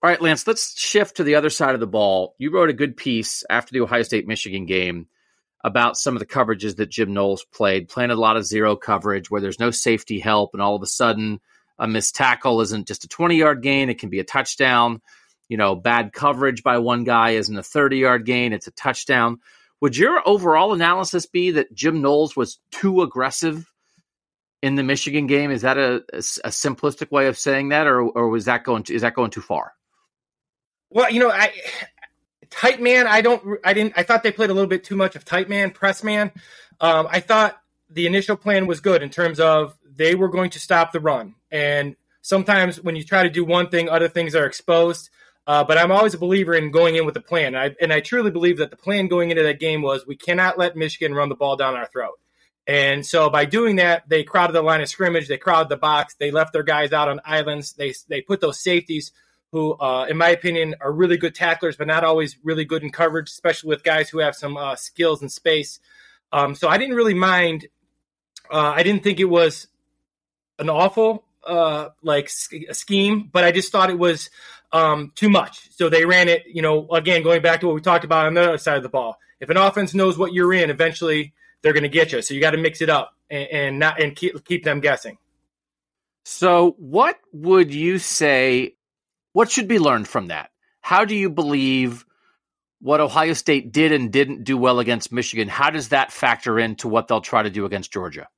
All 0.00 0.08
right, 0.08 0.22
Lance. 0.22 0.46
Let's 0.46 0.78
shift 0.78 1.16
to 1.16 1.24
the 1.24 1.34
other 1.34 1.50
side 1.50 1.74
of 1.74 1.80
the 1.80 1.86
ball. 1.86 2.34
You 2.38 2.52
wrote 2.52 2.70
a 2.70 2.74
good 2.74 2.96
piece 2.96 3.44
after 3.50 3.72
the 3.72 3.80
Ohio 3.80 4.02
State 4.02 4.28
Michigan 4.28 4.64
game 4.64 5.08
about 5.64 5.96
some 5.96 6.14
of 6.14 6.20
the 6.20 6.26
coverages 6.26 6.76
that 6.76 6.88
Jim 6.88 7.12
Knowles 7.12 7.44
played. 7.44 7.88
Planted 7.88 8.14
a 8.14 8.20
lot 8.20 8.36
of 8.36 8.46
zero 8.46 8.76
coverage 8.76 9.28
where 9.28 9.40
there's 9.40 9.58
no 9.58 9.72
safety 9.72 10.20
help, 10.20 10.50
and 10.52 10.62
all 10.62 10.76
of 10.76 10.82
a 10.82 10.86
sudden, 10.86 11.40
a 11.80 11.88
missed 11.88 12.14
tackle 12.14 12.60
isn't 12.60 12.86
just 12.86 13.04
a 13.04 13.08
20 13.08 13.36
yard 13.36 13.62
gain; 13.62 13.90
it 13.90 13.98
can 13.98 14.08
be 14.08 14.20
a 14.20 14.24
touchdown 14.24 15.02
you 15.48 15.56
know, 15.56 15.74
bad 15.74 16.12
coverage 16.12 16.62
by 16.62 16.78
one 16.78 17.04
guy 17.04 17.30
isn't 17.30 17.56
a 17.56 17.62
30 17.62 17.98
yard 17.98 18.26
gain, 18.26 18.52
it's 18.52 18.66
a 18.66 18.72
touchdown. 18.72 19.38
Would 19.80 19.96
your 19.96 20.26
overall 20.26 20.72
analysis 20.72 21.26
be 21.26 21.52
that 21.52 21.72
Jim 21.72 22.02
Knowles 22.02 22.36
was 22.36 22.58
too 22.72 23.02
aggressive 23.02 23.70
in 24.60 24.74
the 24.74 24.82
Michigan 24.82 25.26
game? 25.26 25.50
Is 25.50 25.62
that 25.62 25.78
a, 25.78 26.02
a, 26.12 26.18
a 26.18 26.50
simplistic 26.50 27.10
way 27.10 27.28
of 27.28 27.38
saying 27.38 27.68
that, 27.68 27.86
or, 27.86 28.02
or 28.02 28.28
was 28.28 28.46
that 28.46 28.64
going 28.64 28.82
to, 28.84 28.94
is 28.94 29.02
that 29.02 29.14
going 29.14 29.30
too 29.30 29.40
far? 29.40 29.72
Well, 30.90 31.10
you 31.10 31.20
know, 31.20 31.30
I 31.30 31.52
tight 32.50 32.80
man. 32.80 33.06
I 33.06 33.20
don't. 33.20 33.58
I 33.64 33.72
didn't. 33.74 33.94
I 33.96 34.02
thought 34.02 34.22
they 34.22 34.32
played 34.32 34.50
a 34.50 34.54
little 34.54 34.68
bit 34.68 34.84
too 34.84 34.96
much 34.96 35.16
of 35.16 35.24
tight 35.24 35.48
man, 35.48 35.70
press 35.70 36.02
man. 36.02 36.32
Um, 36.80 37.06
I 37.10 37.20
thought 37.20 37.60
the 37.90 38.06
initial 38.06 38.36
plan 38.36 38.66
was 38.66 38.80
good 38.80 39.02
in 39.02 39.10
terms 39.10 39.40
of 39.40 39.76
they 39.84 40.14
were 40.14 40.28
going 40.28 40.50
to 40.50 40.60
stop 40.60 40.92
the 40.92 41.00
run, 41.00 41.34
and 41.50 41.96
sometimes 42.22 42.80
when 42.82 42.96
you 42.96 43.04
try 43.04 43.22
to 43.22 43.30
do 43.30 43.44
one 43.44 43.68
thing, 43.68 43.88
other 43.88 44.08
things 44.08 44.34
are 44.34 44.46
exposed. 44.46 45.10
Uh, 45.48 45.64
but 45.64 45.78
I'm 45.78 45.90
always 45.90 46.12
a 46.12 46.18
believer 46.18 46.54
in 46.54 46.70
going 46.70 46.96
in 46.96 47.06
with 47.06 47.16
a 47.16 47.22
plan. 47.22 47.56
I, 47.56 47.74
and 47.80 47.90
I 47.90 48.00
truly 48.00 48.30
believe 48.30 48.58
that 48.58 48.68
the 48.68 48.76
plan 48.76 49.08
going 49.08 49.30
into 49.30 49.42
that 49.44 49.58
game 49.58 49.80
was 49.80 50.06
we 50.06 50.14
cannot 50.14 50.58
let 50.58 50.76
Michigan 50.76 51.14
run 51.14 51.30
the 51.30 51.34
ball 51.34 51.56
down 51.56 51.74
our 51.74 51.86
throat. 51.86 52.20
And 52.66 53.04
so 53.04 53.30
by 53.30 53.46
doing 53.46 53.76
that, 53.76 54.06
they 54.10 54.24
crowded 54.24 54.52
the 54.52 54.60
line 54.60 54.82
of 54.82 54.90
scrimmage, 54.90 55.26
they 55.26 55.38
crowded 55.38 55.70
the 55.70 55.78
box, 55.78 56.14
they 56.16 56.30
left 56.30 56.52
their 56.52 56.62
guys 56.62 56.92
out 56.92 57.08
on 57.08 57.18
islands, 57.24 57.72
they 57.72 57.94
they 58.08 58.20
put 58.20 58.42
those 58.42 58.60
safeties 58.60 59.10
who, 59.52 59.72
uh, 59.72 60.04
in 60.10 60.18
my 60.18 60.28
opinion, 60.28 60.74
are 60.82 60.92
really 60.92 61.16
good 61.16 61.34
tacklers, 61.34 61.78
but 61.78 61.86
not 61.86 62.04
always 62.04 62.36
really 62.44 62.66
good 62.66 62.82
in 62.82 62.90
coverage, 62.90 63.30
especially 63.30 63.68
with 63.68 63.82
guys 63.82 64.10
who 64.10 64.18
have 64.18 64.36
some 64.36 64.58
uh, 64.58 64.76
skills 64.76 65.22
in 65.22 65.30
space. 65.30 65.80
Um, 66.30 66.54
so 66.54 66.68
I 66.68 66.76
didn't 66.76 66.94
really 66.94 67.14
mind. 67.14 67.68
Uh, 68.50 68.74
I 68.76 68.82
didn't 68.82 69.02
think 69.02 69.18
it 69.18 69.24
was 69.24 69.66
an 70.58 70.68
awful 70.68 71.24
uh, 71.46 71.88
like 72.02 72.28
scheme, 72.28 73.30
but 73.32 73.44
I 73.44 73.52
just 73.52 73.72
thought 73.72 73.88
it 73.88 73.98
was 73.98 74.28
um, 74.72 75.12
too 75.14 75.28
much. 75.28 75.68
So 75.74 75.88
they 75.88 76.04
ran 76.04 76.28
it, 76.28 76.44
you 76.46 76.62
know, 76.62 76.88
again, 76.90 77.22
going 77.22 77.42
back 77.42 77.60
to 77.60 77.66
what 77.66 77.74
we 77.74 77.80
talked 77.80 78.04
about 78.04 78.26
on 78.26 78.34
the 78.34 78.42
other 78.42 78.58
side 78.58 78.76
of 78.76 78.82
the 78.82 78.88
ball. 78.88 79.18
If 79.40 79.50
an 79.50 79.56
offense 79.56 79.94
knows 79.94 80.18
what 80.18 80.32
you're 80.32 80.52
in, 80.52 80.70
eventually 80.70 81.32
they're 81.62 81.72
going 81.72 81.84
to 81.84 81.88
get 81.88 82.12
you. 82.12 82.22
So 82.22 82.34
you 82.34 82.40
got 82.40 82.52
to 82.52 82.58
mix 82.58 82.80
it 82.80 82.90
up 82.90 83.14
and, 83.30 83.48
and 83.50 83.78
not 83.78 84.00
and 84.00 84.14
keep 84.14 84.44
keep 84.44 84.64
them 84.64 84.80
guessing. 84.80 85.18
So 86.24 86.74
what 86.78 87.18
would 87.32 87.72
you 87.72 87.98
say? 87.98 88.74
What 89.32 89.50
should 89.50 89.68
be 89.68 89.78
learned 89.78 90.08
from 90.08 90.28
that? 90.28 90.50
How 90.80 91.04
do 91.04 91.14
you 91.14 91.30
believe 91.30 92.04
what 92.80 93.00
Ohio 93.00 93.32
State 93.32 93.72
did 93.72 93.92
and 93.92 94.12
didn't 94.12 94.44
do 94.44 94.56
well 94.56 94.80
against 94.80 95.12
Michigan? 95.12 95.48
How 95.48 95.70
does 95.70 95.88
that 95.88 96.12
factor 96.12 96.58
into 96.58 96.88
what 96.88 97.08
they'll 97.08 97.20
try 97.20 97.42
to 97.42 97.50
do 97.50 97.64
against 97.64 97.92
Georgia? 97.92 98.28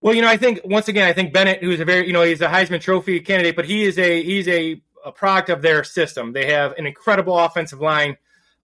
Well, 0.00 0.14
you 0.14 0.22
know, 0.22 0.28
I 0.28 0.36
think 0.36 0.60
once 0.64 0.88
again, 0.88 1.08
I 1.08 1.12
think 1.12 1.32
Bennett, 1.32 1.62
who's 1.62 1.80
a 1.80 1.84
very, 1.84 2.06
you 2.06 2.12
know, 2.12 2.22
he's 2.22 2.40
a 2.40 2.46
Heisman 2.46 2.80
Trophy 2.80 3.20
candidate, 3.20 3.56
but 3.56 3.64
he 3.64 3.82
is 3.82 3.98
a 3.98 4.22
he's 4.22 4.46
a, 4.46 4.80
a 5.04 5.12
product 5.12 5.50
of 5.50 5.62
their 5.62 5.84
system. 5.84 6.32
They 6.32 6.46
have 6.46 6.72
an 6.72 6.86
incredible 6.86 7.38
offensive 7.38 7.80
line. 7.80 8.16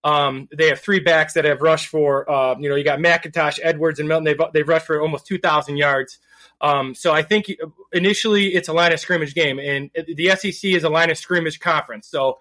Um, 0.02 0.48
they 0.56 0.68
have 0.68 0.80
three 0.80 1.00
backs 1.00 1.32
that 1.34 1.44
have 1.44 1.62
rushed 1.62 1.88
for, 1.88 2.30
uh, 2.30 2.56
you 2.58 2.68
know, 2.68 2.74
you 2.74 2.84
got 2.84 2.98
McIntosh, 2.98 3.58
Edwards, 3.62 3.98
and 3.98 4.08
Milton. 4.08 4.24
They've 4.24 4.40
they've 4.52 4.68
rushed 4.68 4.86
for 4.86 5.00
almost 5.00 5.26
two 5.26 5.38
thousand 5.38 5.78
yards. 5.78 6.18
Um, 6.60 6.94
so 6.94 7.12
I 7.12 7.22
think 7.22 7.46
initially 7.92 8.54
it's 8.54 8.68
a 8.68 8.72
line 8.72 8.92
of 8.92 9.00
scrimmage 9.00 9.34
game, 9.34 9.58
and 9.58 9.90
the 9.94 10.30
SEC 10.36 10.70
is 10.70 10.84
a 10.84 10.88
line 10.88 11.10
of 11.10 11.18
scrimmage 11.18 11.58
conference. 11.58 12.06
So 12.06 12.38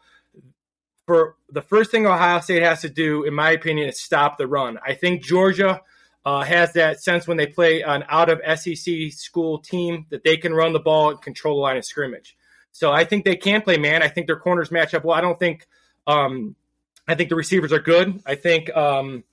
for 1.06 1.36
the 1.50 1.62
first 1.62 1.92
thing 1.92 2.06
Ohio 2.06 2.40
State 2.40 2.64
has 2.64 2.82
to 2.82 2.90
do, 2.90 3.24
in 3.24 3.34
my 3.34 3.52
opinion, 3.52 3.90
is 3.90 4.00
stop 4.00 4.38
the 4.38 4.48
run. 4.48 4.78
I 4.86 4.94
think 4.94 5.24
Georgia 5.24 5.82
uh, 6.26 6.42
has 6.42 6.74
that 6.74 7.02
sense 7.02 7.28
when 7.28 7.38
they 7.38 7.48
play 7.48 7.82
an 7.82 8.04
out 8.08 8.30
of 8.30 8.42
SEC 8.60 9.12
school 9.12 9.60
team 9.60 10.06
that 10.10 10.24
they 10.24 10.38
can 10.38 10.54
run 10.54 10.74
the 10.74 10.80
ball 10.80 11.10
and 11.10 11.22
control 11.22 11.58
the 11.58 11.62
line 11.62 11.78
of 11.78 11.86
scrimmage. 11.86 12.38
So 12.74 12.92
I 12.92 13.06
think 13.06 13.24
they 13.24 13.38
can 13.38 13.62
play 13.62 13.78
man. 13.78 14.04
I 14.04 14.10
think 14.10 14.28
their 14.28 14.36
corners 14.36 14.72
match 14.72 14.94
up 14.94 15.06
well. 15.06 15.16
I 15.16 15.22
don't 15.22 15.40
think. 15.40 15.66
Um, 16.06 16.56
I 17.08 17.16
think 17.16 17.30
the 17.30 17.36
receivers 17.36 17.72
are 17.72 17.80
good. 17.80 18.22
I 18.26 18.36
think 18.36 18.76
um, 18.76 19.24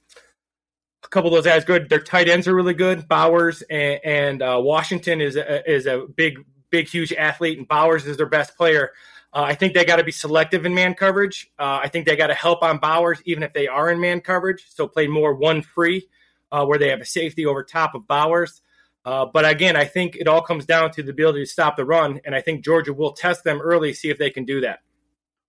a 1.05 1.09
couple 1.09 1.29
of 1.29 1.35
those 1.35 1.51
guys 1.51 1.65
good. 1.65 1.89
Their 1.89 2.01
tight 2.01 2.29
ends 2.29 2.47
are 2.49 2.55
really 2.55 2.75
good. 2.75 3.09
Bowers 3.09 3.63
and, 3.63 4.01
and 4.05 4.43
uh, 4.43 4.61
Washington 4.63 5.21
is 5.21 5.37
a, 5.37 5.69
is 5.71 5.87
a 5.87 6.07
big, 6.15 6.45
big, 6.71 6.89
huge 6.89 7.13
athlete, 7.13 7.59
and 7.59 7.67
Bowers 7.67 8.07
is 8.07 8.17
their 8.17 8.29
best 8.29 8.57
player. 8.57 8.91
Uh, 9.33 9.43
I 9.43 9.55
think 9.55 9.75
they 9.75 9.85
got 9.85 9.97
to 9.97 10.05
be 10.05 10.13
selective 10.13 10.67
in 10.67 10.75
man 10.75 10.95
coverage. 10.95 11.51
Uh, 11.59 11.81
I 11.83 11.89
think 11.89 12.07
they 12.07 12.17
got 12.17 12.27
to 12.29 12.35
help 12.35 12.63
on 12.63 12.79
Bowers, 12.79 13.23
even 13.25 13.43
if 13.43 13.53
they 13.53 13.69
are 13.69 13.89
in 13.91 14.01
man 14.01 14.21
coverage. 14.21 14.67
So 14.69 14.89
play 14.89 15.07
more 15.07 15.35
one 15.35 15.63
free 15.63 16.09
uh, 16.51 16.65
where 16.67 16.79
they 16.79 16.89
have 16.89 17.01
a 17.01 17.07
safety 17.07 17.47
over 17.47 17.63
top 17.63 17.95
of 17.95 18.07
Bowers. 18.09 18.61
Uh, 19.05 19.27
but 19.33 19.49
again, 19.49 19.77
I 19.77 19.85
think 19.87 20.17
it 20.17 20.29
all 20.29 20.43
comes 20.43 20.67
down 20.67 20.91
to 20.93 21.03
the 21.03 21.11
ability 21.11 21.41
to 21.41 21.51
stop 21.51 21.77
the 21.77 21.85
run, 21.85 22.21
and 22.25 22.35
I 22.35 22.41
think 22.41 22.65
Georgia 22.65 22.93
will 22.93 23.13
test 23.13 23.45
them 23.45 23.61
early, 23.61 23.95
see 23.95 24.11
if 24.11 24.19
they 24.19 24.31
can 24.31 24.45
do 24.45 24.61
that. 24.61 24.81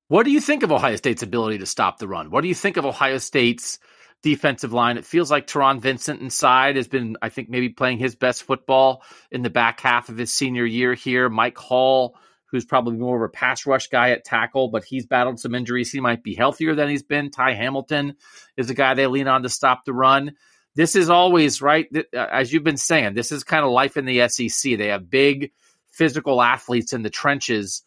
What 0.07 0.23
do 0.23 0.31
you 0.31 0.41
think 0.41 0.63
of 0.63 0.71
Ohio 0.71 0.95
State's 0.95 1.23
ability 1.23 1.59
to 1.59 1.65
stop 1.65 1.97
the 1.97 2.07
run? 2.07 2.31
What 2.31 2.41
do 2.41 2.47
you 2.47 2.55
think 2.55 2.77
of 2.77 2.85
Ohio 2.85 3.17
State's 3.17 3.79
defensive 4.23 4.73
line? 4.73 4.97
It 4.97 5.05
feels 5.05 5.31
like 5.31 5.47
Taron 5.47 5.79
Vincent 5.79 6.21
inside 6.21 6.75
has 6.75 6.87
been, 6.87 7.17
I 7.21 7.29
think, 7.29 7.49
maybe 7.49 7.69
playing 7.69 7.99
his 7.99 8.15
best 8.15 8.43
football 8.43 9.03
in 9.31 9.41
the 9.41 9.49
back 9.49 9.79
half 9.81 10.09
of 10.09 10.17
his 10.17 10.33
senior 10.33 10.65
year 10.65 10.93
here. 10.93 11.29
Mike 11.29 11.57
Hall, 11.57 12.17
who's 12.45 12.65
probably 12.65 12.97
more 12.97 13.17
of 13.17 13.29
a 13.29 13.31
pass 13.31 13.65
rush 13.65 13.87
guy 13.87 14.11
at 14.11 14.25
tackle, 14.25 14.69
but 14.69 14.83
he's 14.83 15.05
battled 15.05 15.39
some 15.39 15.55
injuries. 15.55 15.91
He 15.91 16.01
might 16.01 16.23
be 16.23 16.35
healthier 16.35 16.75
than 16.75 16.89
he's 16.89 17.03
been. 17.03 17.31
Ty 17.31 17.53
Hamilton 17.53 18.15
is 18.57 18.69
a 18.69 18.73
guy 18.73 18.93
they 18.93 19.07
lean 19.07 19.29
on 19.29 19.43
to 19.43 19.49
stop 19.49 19.85
the 19.85 19.93
run 19.93 20.33
this 20.75 20.95
is 20.95 21.09
always 21.09 21.61
right 21.61 21.87
uh, 21.95 22.17
as 22.31 22.51
you've 22.51 22.63
been 22.63 22.77
saying 22.77 23.13
this 23.13 23.31
is 23.31 23.43
kind 23.43 23.65
of 23.65 23.71
life 23.71 23.97
in 23.97 24.05
the 24.05 24.27
sec 24.27 24.77
they 24.77 24.87
have 24.87 25.09
big 25.09 25.51
physical 25.91 26.41
athletes 26.41 26.93
in 26.93 27.01
the 27.01 27.09
trenches 27.09 27.83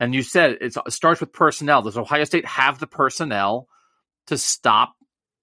and 0.00 0.14
you 0.14 0.22
said 0.22 0.58
it 0.60 0.74
starts 0.88 1.20
with 1.20 1.32
personnel 1.32 1.82
does 1.82 1.96
ohio 1.96 2.24
state 2.24 2.46
have 2.46 2.78
the 2.78 2.86
personnel 2.86 3.68
to 4.26 4.36
stop 4.36 4.94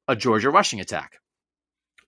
a 0.07 0.15
georgia 0.15 0.49
rushing 0.49 0.79
attack 0.79 1.19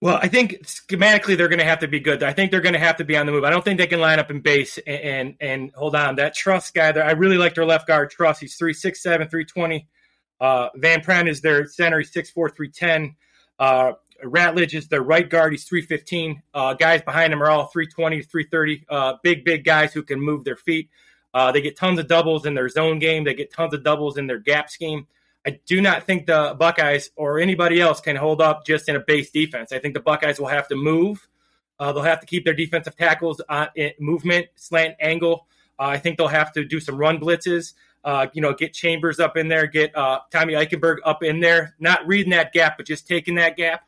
well, 0.02 0.20
I 0.22 0.28
think 0.28 0.64
schematically 0.66 1.38
they're 1.38 1.48
going 1.48 1.60
to 1.60 1.66
have 1.66 1.80
to 1.80 1.88
be 1.88 2.00
good. 2.00 2.22
I 2.22 2.34
think 2.34 2.52
they're 2.52 2.62
going 2.62 2.74
to 2.74 2.80
have 2.80 2.98
to 2.98 3.06
be 3.06 3.16
on 3.16 3.26
the 3.26 3.32
move. 3.32 3.44
I 3.44 3.50
don't 3.50 3.64
think 3.64 3.80
they 3.80 3.88
can 3.88 4.00
line 4.00 4.20
up 4.20 4.30
in 4.30 4.42
base 4.42 4.78
and 4.86 5.00
and, 5.00 5.36
and 5.40 5.72
hold 5.74 5.96
on. 5.96 6.16
That 6.16 6.36
Truss 6.36 6.70
guy 6.72 6.92
there, 6.92 7.06
I 7.06 7.12
really 7.12 7.38
like 7.38 7.56
their 7.56 7.66
left 7.66 7.88
guard 7.88 8.12
Truss. 8.12 8.40
He's 8.40 8.58
3'6'7", 8.58 9.02
320. 9.02 9.88
Uh, 10.40 10.70
Van 10.76 11.02
Pran 11.02 11.30
is 11.30 11.42
their 11.42 11.66
center. 11.66 12.00
He's 12.00 12.12
6'4", 12.12 12.34
310. 12.34 13.16
Uh, 13.58 13.94
Ratledge 14.30 14.74
is 14.74 14.88
their 14.88 15.02
right 15.02 15.30
guard. 15.30 15.54
He's 15.54 15.66
315. 15.66 16.42
Uh, 16.54 16.74
guys 16.74 17.02
behind 17.02 17.34
him 17.34 17.42
are 17.42 17.50
all 17.50 17.68
320 17.68 18.22
to 18.22 18.28
330. 18.28 18.86
Uh, 18.90 19.14
big, 19.24 19.44
big 19.44 19.64
guys 19.64 19.94
who 19.94 20.04
can 20.04 20.20
move 20.20 20.44
their 20.44 20.56
feet. 20.56 20.90
Uh, 21.34 21.52
they 21.52 21.62
get 21.62 21.78
tons 21.78 22.00
of 22.00 22.08
doubles 22.08 22.46
in 22.46 22.54
their 22.54 22.70
zone 22.70 23.00
game. 23.00 23.24
They 23.24 23.34
get 23.34 23.52
tons 23.52 23.74
of 23.74 23.84
doubles 23.84 24.18
in 24.18 24.28
their 24.28 24.40
gap 24.40 24.70
scheme. 24.70 25.08
I 25.46 25.60
do 25.66 25.82
not 25.82 26.04
think 26.04 26.26
the 26.26 26.56
Buckeyes 26.58 27.12
or 27.16 27.40
anybody 27.40 27.80
else 27.80 28.02
can 28.02 28.16
hold 28.16 28.42
up 28.42 28.66
just 28.66 28.90
in 28.90 28.96
a 28.96 29.00
base 29.00 29.30
defense. 29.32 29.72
I 29.72 29.80
think 29.80 29.94
the 29.94 30.00
Buckeyes 30.00 30.40
will 30.40 30.48
have 30.48 30.68
to 30.70 30.76
move. 30.76 31.28
Uh, 31.80 31.92
they'll 31.92 32.04
have 32.04 32.22
to 32.22 32.26
keep 32.26 32.46
their 32.46 32.54
defensive 32.54 32.96
tackles 32.96 33.42
on 33.50 33.68
movement, 34.00 34.48
slant, 34.56 34.96
angle. 35.00 35.46
Uh, 35.78 35.88
I 35.88 35.98
think 35.98 36.18
they'll 36.18 36.28
have 36.28 36.54
to 36.54 36.64
do 36.64 36.80
some 36.80 36.98
run 36.98 37.20
blitzes. 37.20 37.74
Uh, 38.04 38.28
you 38.34 38.42
know, 38.42 38.54
get 38.54 38.74
Chambers 38.74 39.20
up 39.20 39.36
in 39.36 39.48
there, 39.48 39.66
get 39.66 39.96
uh, 39.96 40.20
Tommy 40.32 40.54
Eichenberg 40.54 40.98
up 41.04 41.24
in 41.24 41.40
there, 41.40 41.76
not 41.80 42.06
reading 42.06 42.32
that 42.32 42.54
gap, 42.54 42.78
but 42.78 42.86
just 42.86 43.08
taking 43.08 43.36
that 43.36 43.58
gap. 43.58 43.85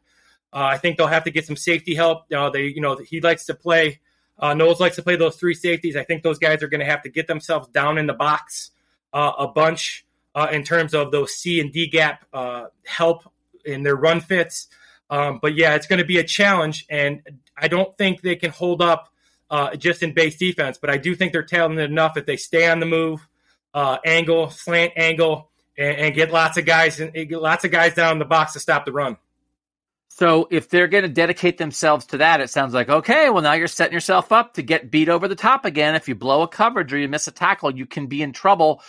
Uh, 0.54 0.70
I 0.72 0.78
think 0.78 0.98
they'll 0.98 1.08
have 1.08 1.26
to 1.26 1.32
get 1.32 1.46
some 1.46 1.56
safety 1.56 1.96
help. 1.96 2.32
Uh, 2.34 2.50
they, 2.50 2.68
you 2.68 2.82
know, 2.82 2.96
he 2.96 3.22
likes 3.22 3.46
to 3.46 3.54
play. 3.54 4.00
Uh, 4.40 4.54
Knowles 4.54 4.80
likes 4.80 4.96
to 4.96 5.04
play 5.04 5.16
those 5.16 5.36
three 5.36 5.54
safeties. 5.54 5.96
I 5.96 6.04
think 6.04 6.24
those 6.24 6.40
guys 6.40 6.64
are 6.64 6.68
going 6.68 6.80
to 6.80 6.86
have 6.86 7.02
to 7.04 7.10
get 7.10 7.28
themselves 7.28 7.68
down 7.70 7.98
in 7.98 8.08
the 8.08 8.14
box 8.14 8.72
uh, 9.14 9.34
a 9.40 9.48
bunch 9.48 10.06
uh, 10.36 10.48
in 10.52 10.64
terms 10.64 10.94
of 10.94 11.12
those 11.12 11.34
C 11.34 11.60
and 11.60 11.72
D 11.72 11.88
gap 11.88 12.26
uh, 12.34 12.66
help 12.86 13.32
in 13.66 13.84
their 13.84 13.96
run 13.96 14.22
fits. 14.22 14.68
Um, 15.10 15.40
but 15.42 15.56
yeah, 15.56 15.76
it's 15.76 15.88
going 15.88 16.00
to 16.00 16.06
be 16.06 16.18
a 16.18 16.24
challenge, 16.24 16.86
and 16.90 17.22
I 17.58 17.68
don't 17.68 17.98
think 17.98 18.22
they 18.22 18.36
can 18.36 18.52
hold 18.52 18.82
up 18.82 19.12
just 19.78 20.04
in 20.04 20.14
base 20.14 20.38
defense. 20.38 20.78
But 20.78 20.90
I 20.90 20.98
do 20.98 21.16
think 21.16 21.32
they're 21.32 21.44
talented 21.44 21.90
enough 21.90 22.18
if 22.18 22.26
they 22.26 22.36
stay 22.36 22.70
on 22.70 22.80
the 22.82 22.86
move, 22.86 23.26
angle, 23.74 24.50
slant 24.50 24.94
angle, 24.98 25.50
and, 25.78 25.98
and, 25.98 26.16
get 26.16 26.32
lots 26.32 26.58
of 26.58 26.66
guys 26.66 27.00
and 27.00 27.14
get 27.14 27.42
lots 27.42 27.64
of 27.64 27.72
guys 27.72 27.94
down 27.94 28.14
in 28.14 28.20
the 28.20 28.26
box 28.26 28.54
to 28.54 28.60
stop 28.60 28.84
the 28.86 28.92
run. 28.92 29.16
So 30.18 30.48
if 30.50 30.68
they're 30.68 30.88
going 30.88 31.04
to 31.04 31.10
dedicate 31.10 31.60
themselves 31.60 32.08
to 32.08 32.18
that, 32.18 32.42
it 32.42 32.50
sounds 32.50 32.74
like 32.74 32.90
okay. 32.90 33.30
Well, 33.30 33.44
now 33.44 33.54
you're 33.54 33.68
setting 33.68 33.94
yourself 33.94 34.32
up 34.32 34.56
to 34.56 34.64
get 34.64 34.90
beat 34.90 35.10
over 35.10 35.28
the 35.28 35.36
top 35.36 35.64
again. 35.64 35.94
If 35.94 36.08
you 36.08 36.16
blow 36.16 36.42
a 36.42 36.48
coverage 36.48 36.92
or 36.92 36.98
you 36.98 37.08
miss 37.08 37.28
a 37.28 37.32
tackle, 37.32 37.76
you 37.76 37.86
can 37.86 38.08
be 38.08 38.24
in 38.24 38.34
trouble. 38.34 38.82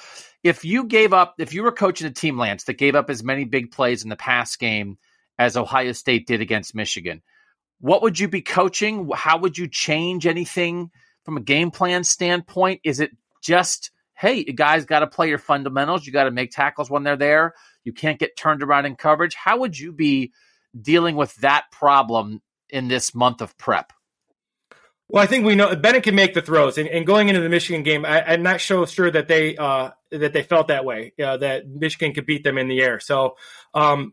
If 0.42 0.64
you 0.64 0.84
gave 0.84 1.12
up, 1.12 1.34
if 1.36 1.52
you 1.52 1.64
were 1.64 1.72
coaching 1.72 2.06
a 2.06 2.10
team, 2.10 2.38
Lance, 2.38 2.64
that 2.64 2.78
gave 2.78 2.94
up 2.94 3.10
as 3.10 3.22
many 3.22 3.44
big 3.44 3.72
plays 3.72 4.04
in 4.04 4.08
the 4.08 4.16
past 4.16 4.58
game 4.58 4.96
as 5.38 5.54
Ohio 5.54 5.92
State 5.92 6.26
did 6.26 6.40
against 6.40 6.74
Michigan, 6.74 7.20
what 7.78 8.00
would 8.00 8.18
you 8.18 8.28
be 8.28 8.40
coaching? 8.40 9.10
How 9.14 9.36
would 9.36 9.58
you 9.58 9.68
change 9.68 10.26
anything 10.26 10.90
from 11.26 11.36
a 11.36 11.42
game 11.42 11.70
plan 11.70 12.04
standpoint? 12.04 12.80
Is 12.84 13.00
it 13.00 13.10
just 13.42 13.90
hey, 14.14 14.44
you 14.46 14.54
guys 14.54 14.86
got 14.86 15.00
to 15.00 15.06
play 15.06 15.28
your 15.28 15.38
fundamentals. 15.38 16.06
You 16.06 16.12
got 16.12 16.24
to 16.24 16.30
make 16.30 16.50
tackles 16.50 16.90
when 16.90 17.04
they're 17.04 17.16
there. 17.16 17.54
You 17.84 17.92
can't 17.92 18.18
get 18.18 18.36
turned 18.36 18.64
around 18.64 18.86
in 18.86 18.96
coverage. 18.96 19.34
How 19.34 19.58
would 19.58 19.78
you 19.78 19.92
be 19.92 20.32
dealing 20.80 21.16
with 21.16 21.34
that 21.36 21.70
problem 21.70 22.42
in 22.68 22.88
this 22.88 23.14
month 23.14 23.40
of 23.40 23.56
prep? 23.58 23.92
Well, 25.10 25.22
I 25.22 25.26
think 25.26 25.46
we 25.46 25.54
know 25.54 25.74
Bennett 25.74 26.02
can 26.02 26.14
make 26.14 26.34
the 26.34 26.42
throws, 26.42 26.76
and, 26.76 26.86
and 26.86 27.06
going 27.06 27.30
into 27.30 27.40
the 27.40 27.48
Michigan 27.48 27.82
game, 27.82 28.04
I, 28.04 28.34
am 28.34 28.42
not 28.42 28.60
so 28.60 28.84
sure 28.84 29.10
that 29.10 29.26
they 29.26 29.56
uh, 29.56 29.90
that 30.10 30.34
they 30.34 30.42
felt 30.42 30.68
that 30.68 30.84
way. 30.84 31.14
Uh, 31.22 31.38
that 31.38 31.66
Michigan 31.66 32.12
could 32.12 32.26
beat 32.26 32.44
them 32.44 32.58
in 32.58 32.68
the 32.68 32.82
air. 32.82 33.00
So 33.00 33.36
um, 33.72 34.12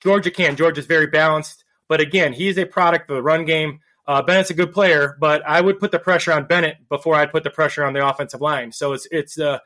Georgia 0.00 0.32
can. 0.32 0.56
Georgia's 0.56 0.86
very 0.86 1.06
balanced, 1.06 1.64
but 1.88 2.00
again, 2.00 2.32
he's 2.32 2.58
a 2.58 2.64
product 2.64 3.08
of 3.10 3.16
the 3.16 3.22
run 3.22 3.44
game. 3.44 3.78
Uh, 4.08 4.22
Bennett's 4.22 4.50
a 4.50 4.54
good 4.54 4.72
player, 4.72 5.16
but 5.20 5.40
I 5.46 5.60
would 5.60 5.78
put 5.78 5.92
the 5.92 6.00
pressure 6.00 6.32
on 6.32 6.46
Bennett 6.46 6.88
before 6.88 7.14
I'd 7.14 7.30
put 7.30 7.44
the 7.44 7.50
pressure 7.50 7.84
on 7.84 7.92
the 7.92 8.06
offensive 8.06 8.40
line. 8.40 8.72
So 8.72 8.92
it's 8.92 9.06
it's 9.12 9.38
uh, 9.38 9.60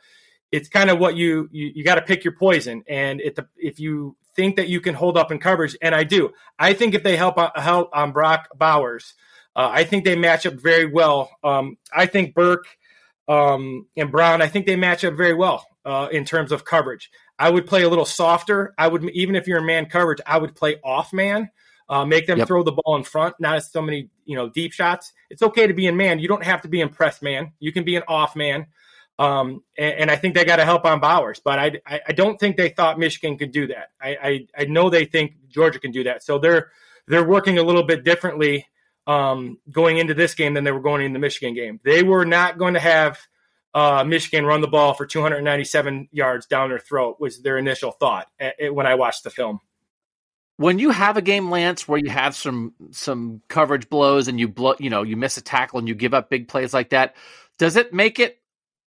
it's 0.53 0.69
kind 0.69 0.91
of 0.91 0.99
what 0.99 1.17
you 1.17 1.49
you, 1.51 1.73
you 1.77 1.85
got 1.85 1.95
to 1.95 2.03
pick 2.03 2.25
your 2.25 2.35
poison, 2.35 2.85
and 2.87 3.23
it, 3.23 3.39
if 3.57 3.81
you 3.81 4.17
think 4.39 4.55
that 4.55 4.69
you 4.69 4.81
can 4.81 4.95
hold 4.95 5.19
up 5.19 5.33
in 5.33 5.41
coverage, 5.41 5.77
and 5.83 5.97
I 5.97 6.05
do. 6.05 6.31
I 6.61 6.73
think 6.73 6.95
if 6.95 7.03
they 7.03 7.17
help 7.17 7.37
help 7.57 7.91
on 7.93 8.13
Brock 8.13 8.49
Bowers, 8.57 9.15
uh, 9.57 9.69
I 9.69 9.83
think 9.83 10.05
they 10.05 10.15
match 10.15 10.47
up 10.47 10.55
very 10.55 10.87
well. 10.87 11.29
Um, 11.43 11.77
I 11.93 12.07
think 12.07 12.37
Burke 12.37 12.67
um, 13.27 13.89
and 13.97 14.13
Brown, 14.13 14.41
I 14.41 14.47
think 14.47 14.65
they 14.65 14.77
match 14.77 15.05
up 15.05 15.15
very 15.15 15.35
well 15.35 15.67
uh, 15.85 16.07
in 16.13 16.25
terms 16.25 16.53
of 16.53 16.65
coverage. 16.65 17.11
I 17.37 17.51
would 17.51 17.67
play 17.67 17.83
a 17.83 17.89
little 17.89 18.05
softer. 18.05 18.75
I 18.79 18.87
would 18.87 19.11
even 19.11 19.35
if 19.35 19.49
you're 19.49 19.59
in 19.59 19.67
man 19.67 19.87
coverage, 19.87 20.21
I 20.25 20.39
would 20.39 20.55
play 20.55 20.77
off 20.85 21.13
man. 21.13 21.51
Uh, 21.89 22.05
make 22.05 22.27
them 22.27 22.39
yep. 22.39 22.47
throw 22.47 22.63
the 22.63 22.73
ball 22.73 22.97
in 22.97 23.03
front, 23.03 23.35
not 23.41 23.57
as 23.57 23.73
so 23.73 23.83
many 23.83 24.09
you 24.25 24.37
know 24.37 24.49
deep 24.49 24.73
shots. 24.73 25.13
It's 25.31 25.43
okay 25.43 25.67
to 25.67 25.75
be 25.75 25.89
in 25.89 25.97
man. 25.97 26.21
You 26.21 26.29
don't 26.29 26.45
have 26.45 26.63
to 26.63 26.69
be 26.69 26.81
in 26.81 26.91
press 26.91 27.23
man. 27.23 27.55
You 27.59 27.73
can 27.73 27.83
be 27.83 27.97
an 27.97 28.05
off 28.07 28.37
man. 28.37 28.67
Um, 29.19 29.65
and, 29.77 29.95
and, 29.95 30.11
I 30.13 30.17
think 30.17 30.37
they 30.37 30.45
got 30.45 30.57
to 30.57 30.65
help 30.65 30.85
on 30.85 31.01
Bowers, 31.01 31.41
but 31.45 31.59
I, 31.59 31.73
I, 31.85 32.01
I, 32.07 32.13
don't 32.13 32.39
think 32.39 32.57
they 32.57 32.69
thought 32.69 33.01
Michigan 33.01 33.37
could 33.37 33.51
do 33.51 33.67
that. 33.67 33.89
I, 34.01 34.17
I, 34.23 34.47
I, 34.57 34.65
know 34.67 34.91
they 34.91 35.07
think 35.07 35.33
Georgia 35.49 35.81
can 35.81 35.91
do 35.91 36.05
that. 36.05 36.23
So 36.23 36.39
they're, 36.39 36.71
they're 37.09 37.27
working 37.27 37.59
a 37.59 37.65
little 37.65 37.83
bit 37.83 38.05
differently 38.05 38.69
um, 39.09 39.59
going 39.73 39.99
into 39.99 40.15
this 40.15 40.35
game 40.35 40.55
than 40.55 40.63
they 40.63 40.71
were 40.71 40.79
going 40.79 41.05
in 41.05 41.15
the 41.15 41.19
Michigan 41.19 41.53
game. 41.53 41.81
They 41.83 42.05
were 42.05 42.25
not 42.25 42.59
going 42.59 42.75
to 42.75 42.81
have 42.81 43.19
uh, 43.75 44.05
Michigan 44.05 44.47
run 44.47 44.61
the 44.61 44.69
ball 44.69 44.95
for 44.95 45.07
297 45.07 46.09
yards 46.13 46.47
down 46.47 46.69
their 46.69 46.79
throat 46.79 47.17
was 47.19 47.43
their 47.43 47.59
initial 47.59 47.91
thought 47.91 48.29
when 48.71 48.87
I 48.87 48.95
watched 48.95 49.25
the 49.25 49.31
film. 49.31 49.61
When 50.57 50.79
you 50.79 50.91
have 50.91 51.17
a 51.17 51.23
game, 51.23 51.51
Lance, 51.51 51.87
where 51.87 52.01
you 52.01 52.11
have 52.11 52.35
some 52.35 52.75
some 52.91 53.43
coverage 53.49 53.89
blows 53.89 54.27
and 54.27 54.41
you 54.41 54.49
blow, 54.49 54.75
you 54.81 54.91
know, 54.91 55.05
you 55.05 55.17
miss 55.17 55.37
a 55.37 55.41
tackle 55.41 55.79
and 55.79 55.87
you 55.87 55.95
give 55.95 56.15
up 56.15 56.31
big 56.31 56.49
plays 56.49 56.75
like 56.75 56.91
that, 56.91 57.15
does 57.59 57.77
it 57.77 57.93
make 57.93 58.19
it 58.19 58.38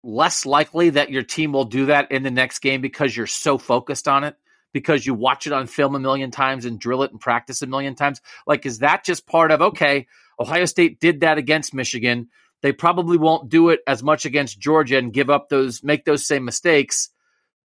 less 0.03 0.47
likely 0.47 0.91
that 0.91 1.11
your 1.11 1.23
team 1.23 1.53
will 1.53 1.65
do 1.65 1.87
that 1.87 2.11
in 2.13 2.23
the 2.23 2.31
next 2.31 2.61
game 2.61 2.81
because 2.81 3.17
you're 3.17 3.27
so 3.27 3.59
focused 3.59 4.09
on 4.09 4.25
it 4.25 4.37
because 4.73 5.05
you 5.07 5.15
watch 5.15 5.47
it 5.47 5.53
on 5.53 5.67
film 5.67 5.95
a 5.95 6.01
million 6.01 6.31
times 6.31 6.65
and 6.65 6.79
drill 6.79 7.03
it 7.03 7.11
and 7.11 7.21
practice 7.21 7.63
a 7.63 7.67
million 7.67 7.95
times? 7.95 8.21
Like 8.47 8.67
is 8.67 8.79
that 8.79 9.05
just 9.05 9.27
part 9.27 9.51
of 9.51 9.61
okay 9.61 10.07
ohio 10.39 10.65
state 10.67 11.01
did 11.01 11.21
that 11.21 11.39
against 11.39 11.75
michigan. 11.75 12.29
They 12.61 12.73
probably 12.73 13.19
won't 13.19 13.49
do 13.49 13.69
it 13.71 13.81
as 13.87 14.03
much 14.03 14.25
against 14.25 14.61
georgia 14.61 14.99
and 14.99 15.13
give 15.13 15.31
up 15.31 15.49
those 15.49 15.83
make 15.83 16.05
those 16.05 16.27
same 16.27 16.45
mistakes 16.45 17.11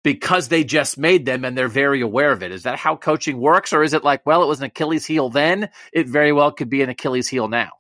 because 0.03 0.49
they 0.49 0.65
just 0.65 0.97
made 0.99 1.27
them 1.27 1.45
and 1.45 1.57
they're 1.57 1.69
very 1.69 2.01
aware 2.01 2.33
of 2.33 2.43
it. 2.43 2.53
Is 2.53 2.63
that 2.63 2.79
how 2.79 2.97
coaching 2.97 3.39
works 3.39 3.75
or 3.75 3.83
is 3.83 3.95
it 3.95 4.05
like 4.05 4.27
well 4.27 4.43
it 4.43 4.47
was 4.47 4.61
an 4.61 4.67
achilles 4.67 5.07
heel 5.07 5.31
then? 5.31 5.71
It 5.93 6.09
very 6.09 6.33
well 6.33 6.53
could 6.53 6.71
be 6.71 6.83
an 6.83 6.91
achilles 6.91 7.29
heel 7.29 7.49
now 7.49 7.80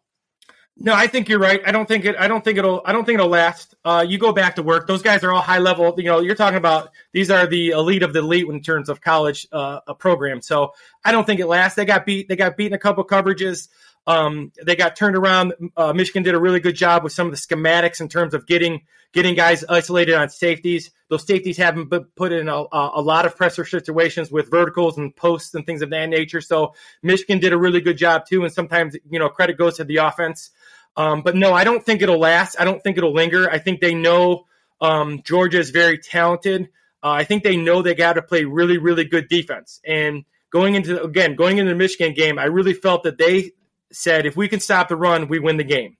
No, 0.83 0.95
I 0.95 1.09
think 1.09 1.28
you're 1.28 1.39
right. 1.39 1.61
I 1.66 1.72
don't 1.72 1.87
think 1.87 2.07
it. 2.07 2.16
I 2.18 2.26
don't 2.26 2.43
think 2.43 2.57
it'll. 2.57 2.81
I 2.87 2.93
don't 2.93 3.05
think 3.05 3.18
it'll 3.18 3.28
last. 3.28 3.74
Uh, 3.85 4.05
you 4.09 4.16
go 4.16 4.33
back 4.33 4.57
to 4.57 4.62
work. 4.62 4.87
Those 4.87 5.03
guys 5.03 5.22
are 5.22 5.31
all 5.31 5.43
high 5.43 5.59
level. 5.59 5.95
You 5.99 6.05
know, 6.05 6.20
you're 6.20 6.35
talking 6.35 6.57
about 6.57 6.91
these 7.12 7.31
are 7.31 7.47
the 7.47 7.70
elite 7.70 8.03
of 8.03 8.14
the 8.14 8.20
elite 8.20 8.49
in 8.49 8.62
terms 8.62 8.89
of 8.89 9.03
college 9.03 9.47
uh, 9.53 9.81
program. 9.99 10.41
So 10.41 10.72
I 11.05 11.12
don't 11.12 11.26
think 11.26 11.39
it 11.39 11.47
lasts. 11.47 11.76
They 11.76 11.85
got 11.85 12.07
beat. 12.07 12.31
They 12.31 12.37
got 12.37 12.57
beat 12.57 12.68
in 12.68 12.72
a 12.72 12.78
couple 12.78 13.05
coverages. 13.05 13.68
Um, 14.07 14.53
they 14.64 14.74
got 14.74 14.97
turned 14.97 15.16
around. 15.16 15.53
Uh, 15.76 15.93
Michigan 15.93 16.22
did 16.22 16.35
a 16.35 16.41
really 16.41 16.61
good 16.61 16.76
job 16.76 17.05
with 17.05 17.12
some 17.12 17.26
of 17.26 17.33
the 17.33 17.39
schematics 17.39 18.01
in 18.01 18.09
terms 18.09 18.33
of 18.33 18.47
getting 18.47 18.81
getting 19.12 19.35
guys 19.35 19.64
isolated 19.68 20.14
on 20.14 20.31
safeties. 20.31 20.93
Those 21.09 21.26
safeties 21.26 21.57
haven't 21.57 21.91
been 21.91 22.05
put 22.16 22.33
in 22.33 22.49
a, 22.49 22.64
a 22.72 23.03
lot 23.03 23.26
of 23.26 23.37
pressure 23.37 23.64
situations 23.64 24.31
with 24.31 24.51
verticals 24.51 24.97
and 24.97 25.14
posts 25.14 25.55
and 25.55 25.66
things 25.66 25.83
of 25.83 25.91
that 25.91 26.07
nature. 26.09 26.41
So 26.41 26.74
Michigan 27.03 27.41
did 27.41 27.53
a 27.53 27.59
really 27.59 27.81
good 27.81 27.99
job 27.99 28.24
too. 28.26 28.45
And 28.45 28.53
sometimes 28.53 28.97
you 29.11 29.18
know 29.18 29.28
credit 29.28 29.59
goes 29.59 29.76
to 29.76 29.85
the 29.85 29.97
offense. 29.99 30.51
Um, 30.97 31.22
but 31.22 31.36
no, 31.36 31.53
I 31.53 31.64
don't 31.64 31.84
think 31.84 32.03
it'll 32.03 32.18
last. 32.18 32.57
I 32.59 32.64
don't 32.64 32.82
think 32.82 32.99
it'll 32.99 33.14
linger. 33.14 33.51
I 33.51 33.59
think 33.59 33.80
they 33.80 33.95
know 33.95 34.47
um, 34.80 35.22
Georgia 35.24 35.59
is 35.59 35.70
very 35.70 35.99
talented. 35.99 36.68
Uh, 37.03 37.11
I 37.11 37.24
think 37.24 37.43
they 37.43 37.57
know 37.57 37.82
they 37.82 37.95
got 37.95 38.14
to 38.14 38.22
play 38.22 38.45
really, 38.45 38.78
really 38.78 39.05
good 39.05 39.28
defense. 39.28 39.80
And 39.86 40.24
going 40.51 40.74
into 40.74 41.03
again, 41.03 41.36
going 41.36 41.59
into 41.59 41.70
the 41.70 41.78
Michigan 41.78 42.14
game, 42.14 42.38
I 42.38 42.45
really 42.45 42.74
felt 42.74 43.05
that 43.05 43.18
they 43.18 43.53
said 43.93 44.26
if 44.26 44.36
we 44.36 44.49
can 44.49 44.61
stop 44.61 44.88
the 44.88 44.97
run, 44.97 45.28
we 45.28 45.38
win 45.38 45.57
the 45.57 45.64
game. 45.64 45.97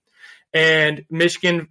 And 0.53 1.05
Michigan, 1.09 1.69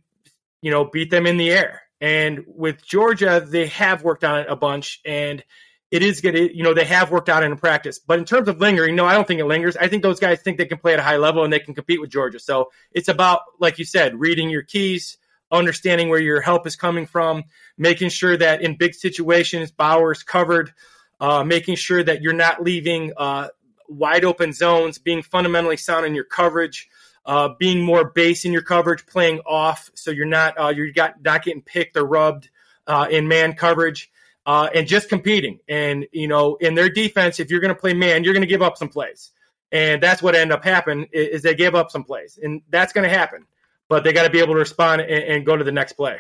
you 0.63 0.71
know, 0.71 0.87
beat 0.87 1.11
them 1.11 1.27
in 1.27 1.37
the 1.37 1.51
air. 1.51 1.83
And 2.01 2.45
with 2.47 2.85
Georgia, 2.85 3.47
they 3.47 3.67
have 3.67 4.03
worked 4.03 4.25
on 4.25 4.41
it 4.41 4.47
a 4.49 4.57
bunch, 4.57 5.01
and 5.05 5.45
it 5.91 6.03
is 6.03 6.21
good. 6.21 6.37
You 6.55 6.63
know, 6.63 6.73
they 6.73 6.85
have 6.85 7.11
worked 7.11 7.29
out 7.29 7.43
in 7.43 7.57
practice. 7.57 7.99
But 7.99 8.19
in 8.19 8.25
terms 8.25 8.49
of 8.49 8.61
lingering, 8.61 8.95
no, 8.95 9.07
I 9.07 9.15
don't 9.15 9.27
think 9.27 9.41
it 9.41 9.47
lingers. 9.47 9.77
I 9.77 9.89
think 9.89 10.03
those 10.03 10.21
guys 10.21 10.41
think 10.41 10.57
they 10.57 10.67
can 10.67 10.79
play 10.79 10.93
at 10.93 11.01
a 11.01 11.03
high 11.03 11.17
level 11.17 11.43
and 11.43 11.53
they 11.53 11.59
can 11.59 11.75
compete 11.75 12.01
with 12.01 12.11
Georgia. 12.11 12.39
So 12.39 12.71
it's 12.93 13.09
about, 13.09 13.41
like 13.59 13.79
you 13.79 13.85
said, 13.85 14.19
reading 14.19 14.51
your 14.51 14.63
keys, 14.63 15.19
understanding 15.51 16.09
where 16.09 16.21
your 16.21 16.41
help 16.41 16.67
is 16.67 16.77
coming 16.77 17.07
from, 17.07 17.45
making 17.77 18.11
sure 18.11 18.37
that 18.37 18.63
in 18.63 18.77
big 18.77 18.95
situations, 18.95 19.73
Bowers' 19.73 20.23
covered, 20.23 20.73
uh, 21.19 21.43
making 21.43 21.75
sure 21.75 22.03
that 22.03 22.23
you're 22.23 22.33
not 22.33 22.63
leaving 22.63 23.13
uh, 23.17 23.49
wide 23.89 24.25
open 24.25 24.53
zones, 24.53 24.99
being 24.99 25.23
fundamentally 25.23 25.77
sound 25.77 26.07
in 26.07 26.15
your 26.15 26.25
coverage. 26.25 26.89
Uh, 27.27 27.51
being 27.59 27.85
more 27.85 28.11
base 28.13 28.47
in 28.47 28.51
your 28.51 28.63
coverage, 28.63 29.05
playing 29.05 29.41
off, 29.41 29.91
so 29.93 30.11
you're 30.11 30.25
not 30.25 30.59
uh, 30.59 30.69
you're 30.69 30.91
got, 30.91 31.23
not 31.23 31.45
getting 31.45 31.61
picked 31.61 31.95
or 31.95 32.05
rubbed 32.05 32.49
uh, 32.87 33.07
in 33.11 33.29
man 33.29 33.53
coverage 33.53 34.11
uh, 34.47 34.69
and 34.75 34.87
just 34.87 35.09
competing. 35.09 35.61
And 35.69 36.07
you 36.13 36.29
know, 36.29 36.57
in 36.57 36.75
their 36.75 36.89
defense, 36.89 37.41
if 37.41 37.51
you're 37.51 37.61
going 37.61 37.75
to 37.75 37.81
play 37.81 37.95
man, 37.95 38.25
you're 38.25 38.35
going 38.35 38.43
to 38.43 38.49
give 38.49 38.63
up 38.63 38.77
some 38.77 38.89
plays, 38.89 39.31
and 39.73 40.03
that's 40.03 40.23
what 40.23 40.35
ended 40.35 40.57
up 40.57 40.65
happening 40.65 41.09
is 41.13 41.43
they 41.43 41.55
gave 41.55 41.75
up 41.75 41.91
some 41.91 42.05
plays, 42.05 42.39
and 42.43 42.63
that's 42.71 42.93
going 42.93 43.09
to 43.09 43.15
happen. 43.15 43.47
But 43.89 44.05
they 44.05 44.13
got 44.13 44.25
to 44.25 44.31
be 44.31 44.39
able 44.39 44.55
to 44.55 44.61
respond 44.61 45.03
and, 45.03 45.11
and 45.11 45.47
go 45.47 45.57
to 45.57 45.65
the 45.65 45.73
next 45.73 45.95
play. 45.95 46.19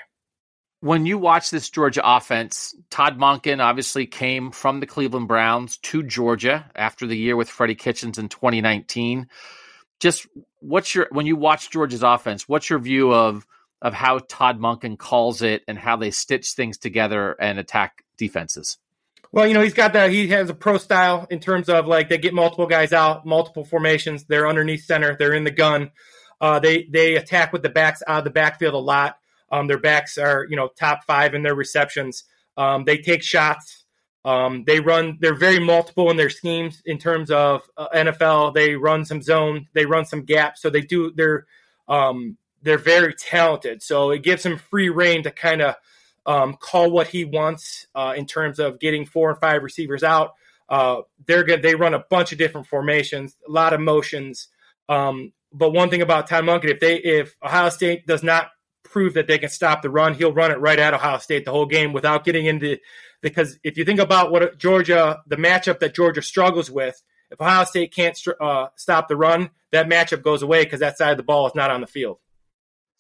When 0.81 1.05
you 1.05 1.18
watch 1.18 1.51
this 1.51 1.68
Georgia 1.68 2.01
offense, 2.03 2.75
Todd 2.89 3.18
Monken 3.18 3.62
obviously 3.62 4.07
came 4.07 4.51
from 4.51 4.81
the 4.81 4.87
Cleveland 4.87 5.29
Browns 5.29 5.77
to 5.79 6.03
Georgia 6.03 6.71
after 6.75 7.07
the 7.07 7.16
year 7.16 7.37
with 7.37 7.51
Freddie 7.51 7.75
Kitchens 7.75 8.16
in 8.16 8.29
2019. 8.31 9.29
Just 10.01 10.27
what's 10.61 10.95
your 10.95 11.09
when 11.11 11.27
you 11.27 11.37
watch 11.37 11.71
Georgia's 11.71 12.03
offense, 12.03 12.49
what's 12.49 12.71
your 12.71 12.79
view 12.79 13.12
of 13.12 13.47
of 13.83 13.95
how 13.95 14.18
Todd 14.18 14.59
Monken 14.59 14.99
calls 14.99 15.43
it 15.43 15.62
and 15.66 15.78
how 15.78 15.97
they 15.97 16.11
stitch 16.11 16.53
things 16.53 16.78
together 16.78 17.33
and 17.41 17.59
attack 17.59 18.05
defenses? 18.16 18.78
Well, 19.33 19.47
you 19.47 19.55
know, 19.55 19.62
he's 19.62 19.74
got 19.74 19.93
that. 19.93 20.11
He 20.11 20.28
has 20.28 20.51
a 20.51 20.55
pro 20.55 20.76
style 20.78 21.26
in 21.31 21.39
terms 21.39 21.68
of 21.68 21.87
like 21.87 22.09
they 22.09 22.18
get 22.18 22.35
multiple 22.35 22.66
guys 22.66 22.93
out, 22.93 23.24
multiple 23.24 23.64
formations. 23.64 24.24
They're 24.24 24.49
underneath 24.49 24.85
center. 24.85 25.16
They're 25.16 25.35
in 25.35 25.45
the 25.45 25.53
gun. 25.53 25.93
Uh, 26.41 26.59
they 26.59 26.89
they 26.91 27.14
attack 27.14 27.53
with 27.53 27.62
the 27.62 27.68
backs 27.68 28.03
out 28.07 28.18
of 28.18 28.24
the 28.24 28.31
backfield 28.31 28.74
a 28.74 28.78
lot. 28.78 29.18
Um, 29.53 29.66
their 29.66 29.78
backs 29.78 30.18
are 30.18 30.47
you 30.49 30.57
know 30.57 30.68
top 30.68 31.05
five 31.05 31.35
in 31.35 31.43
their 31.43 31.55
receptions. 31.55 32.24
Um, 32.57 32.85
they 32.85 32.99
take 32.99 33.22
shots. 33.22 33.85
Um, 34.24 34.64
they 34.66 34.81
run. 34.81 35.18
They're 35.20 35.35
very 35.35 35.61
multiple 35.61 36.11
in 36.11 36.16
their 36.16 36.31
schemes 36.31 36.83
in 36.85 36.99
terms 36.99 37.31
of 37.31 37.62
uh, 37.76 37.89
NFL. 37.95 38.55
They 38.55 38.74
run 38.74 39.05
some 39.05 39.22
zone. 39.22 39.68
They 39.74 39.87
run 39.87 40.07
some 40.07 40.24
gaps. 40.24 40.61
So 40.61 40.70
they 40.70 40.83
do. 40.83 41.12
They're 41.14 41.47
um, 41.89 42.37
they're 42.62 42.78
very 42.78 43.14
talented. 43.14 43.82
So 43.82 44.11
it 44.11 44.22
gives 44.22 44.44
him 44.44 44.58
free 44.58 44.88
reign 44.88 45.22
to 45.24 45.30
kind 45.30 45.62
of 45.62 45.74
um, 46.26 46.56
call 46.61 46.90
what 46.90 47.08
he 47.08 47.24
wants 47.24 47.86
uh, 47.94 48.14
in 48.16 48.26
terms 48.26 48.58
of 48.58 48.78
getting 48.78 49.06
four 49.06 49.30
and 49.30 49.38
five 49.38 49.62
receivers 49.62 50.02
out. 50.02 50.34
Uh, 50.68 51.02
they're 51.26 51.44
good. 51.44 51.62
They 51.62 51.74
run 51.74 51.94
a 51.94 52.04
bunch 52.11 52.32
of 52.32 52.38
different 52.38 52.66
formations, 52.66 53.36
a 53.46 53.50
lot 53.50 53.72
of 53.72 53.80
motions. 53.80 54.48
Um, 54.88 55.32
but 55.52 55.70
one 55.70 55.90
thing 55.90 56.02
about 56.02 56.28
Todd 56.28 56.44
Monken, 56.44 56.70
if 56.70 56.80
they 56.80 56.96
if 56.96 57.36
Ohio 57.42 57.70
State 57.70 58.06
does 58.06 58.22
not 58.22 58.50
prove 58.84 59.14
that 59.14 59.26
they 59.26 59.38
can 59.38 59.48
stop 59.48 59.82
the 59.82 59.90
run, 59.90 60.14
he'll 60.14 60.32
run 60.32 60.52
it 60.52 60.61
right 60.61 60.78
at 60.78 60.94
Ohio 60.94 61.18
State 61.18 61.44
the 61.44 61.50
whole 61.50 61.66
game 61.66 61.92
without 61.92 62.24
getting 62.24 62.46
into. 62.46 62.78
Because 63.20 63.58
if 63.64 63.76
you 63.76 63.84
think 63.84 64.00
about 64.00 64.30
what 64.30 64.58
Georgia, 64.58 65.20
the 65.26 65.36
matchup 65.36 65.80
that 65.80 65.94
Georgia 65.94 66.22
struggles 66.22 66.70
with, 66.70 67.02
if 67.30 67.40
Ohio 67.40 67.64
State 67.64 67.92
can't 67.92 68.18
uh, 68.40 68.68
stop 68.76 69.08
the 69.08 69.16
run, 69.16 69.50
that 69.72 69.88
matchup 69.88 70.22
goes 70.22 70.42
away 70.42 70.64
because 70.64 70.80
that 70.80 70.98
side 70.98 71.12
of 71.12 71.16
the 71.16 71.22
ball 71.22 71.46
is 71.46 71.54
not 71.54 71.70
on 71.70 71.80
the 71.80 71.86
field. 71.86 72.18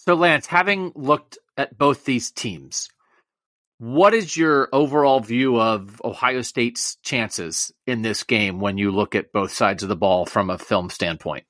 So, 0.02 0.14
Lance, 0.14 0.46
having 0.46 0.92
looked 0.94 1.36
at 1.58 1.76
both 1.76 2.06
these 2.06 2.30
teams, 2.30 2.88
what 3.76 4.14
is 4.14 4.34
your 4.34 4.70
overall 4.72 5.20
view 5.20 5.60
of 5.60 6.00
Ohio 6.02 6.40
State's 6.40 6.96
chances 7.02 7.70
in 7.86 8.00
this 8.00 8.22
game 8.22 8.60
when 8.60 8.78
you 8.78 8.92
look 8.92 9.14
at 9.14 9.30
both 9.30 9.52
sides 9.52 9.82
of 9.82 9.90
the 9.90 9.96
ball 9.96 10.24
from 10.24 10.48
a 10.48 10.56
film 10.56 10.88
standpoint? 10.88 11.44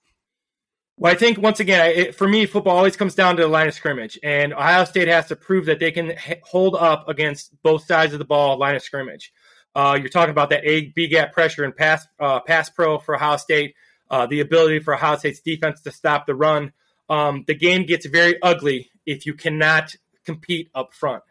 Well, 0.96 1.12
I 1.12 1.14
think 1.14 1.38
once 1.38 1.61
again, 1.61 1.92
it, 1.94 2.16
for 2.16 2.26
me, 2.26 2.44
football 2.44 2.76
always 2.76 2.96
comes 2.96 3.14
down 3.14 3.36
to 3.36 3.42
the 3.42 3.48
line 3.48 3.68
of 3.68 3.74
scrimmage, 3.74 4.18
and 4.20 4.53
Ohio 4.53 4.84
State 4.84 5.07
has 5.07 5.28
to 5.28 5.36
prove 5.36 5.66
that 5.66 5.78
they 5.78 5.92
can 5.92 6.11
h- 6.11 6.40
hold 6.42 6.74
up 6.74 7.09
against 7.09 7.55
both 7.62 7.86
sides 7.86 8.14
of 8.14 8.18
the 8.18 8.24
ball, 8.24 8.59
line 8.59 8.74
of 8.74 8.82
scrimmage. 8.82 9.32
Uh, 9.76 9.96
you're 9.98 10.11
talking 10.11 10.32
about 10.32 10.51
that 10.51 10.64
A 10.64 10.88
B 10.88 11.07
gap 11.07 11.32
pressure 11.32 11.62
and 11.62 11.76
pass 11.76 12.05
uh, 12.18 12.40
pass 12.40 12.68
pro 12.68 12.98
for 12.98 13.14
Ohio 13.14 13.36
State, 13.36 13.76
uh, 14.11 14.26
the 14.26 14.40
ability 14.40 14.80
for 14.80 14.92
Ohio 14.92 15.16
State's 15.16 15.40
defense 15.40 15.82
to 15.82 15.92
stop 15.92 16.26
the 16.26 16.34
run. 16.34 16.72
Um, 17.11 17.44
the 17.46 17.54
game 17.54 17.84
gets 17.84 18.06
very 18.06 18.40
ugly 18.40 18.90
if 19.04 19.26
you 19.26 19.34
cannot 19.34 19.94
compete 20.24 20.70
up 20.74 20.94
front. 20.94 21.24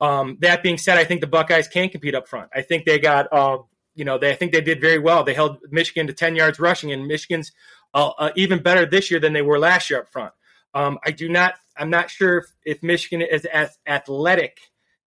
Um, 0.00 0.38
that 0.40 0.62
being 0.62 0.78
said, 0.78 0.96
I 0.96 1.04
think 1.04 1.20
the 1.20 1.26
Buckeyes 1.26 1.68
can 1.68 1.88
compete 1.88 2.14
up 2.14 2.28
front. 2.28 2.50
I 2.54 2.62
think 2.62 2.84
they 2.84 2.98
got, 2.98 3.32
uh, 3.32 3.58
you 3.94 4.04
know, 4.04 4.16
they 4.16 4.30
I 4.30 4.34
think 4.34 4.52
they 4.52 4.60
did 4.60 4.80
very 4.80 4.98
well. 4.98 5.24
They 5.24 5.34
held 5.34 5.58
Michigan 5.70 6.06
to 6.06 6.12
ten 6.12 6.36
yards 6.36 6.58
rushing, 6.58 6.92
and 6.92 7.06
Michigan's 7.06 7.52
uh, 7.92 8.10
uh, 8.18 8.30
even 8.36 8.62
better 8.62 8.86
this 8.86 9.10
year 9.10 9.20
than 9.20 9.32
they 9.32 9.42
were 9.42 9.58
last 9.58 9.90
year 9.90 10.00
up 10.00 10.08
front. 10.12 10.32
Um, 10.72 10.98
I 11.04 11.10
do 11.10 11.28
not. 11.28 11.54
I'm 11.76 11.90
not 11.90 12.10
sure 12.10 12.38
if, 12.38 12.44
if 12.64 12.82
Michigan 12.82 13.20
is 13.22 13.44
as 13.44 13.76
athletic 13.86 14.60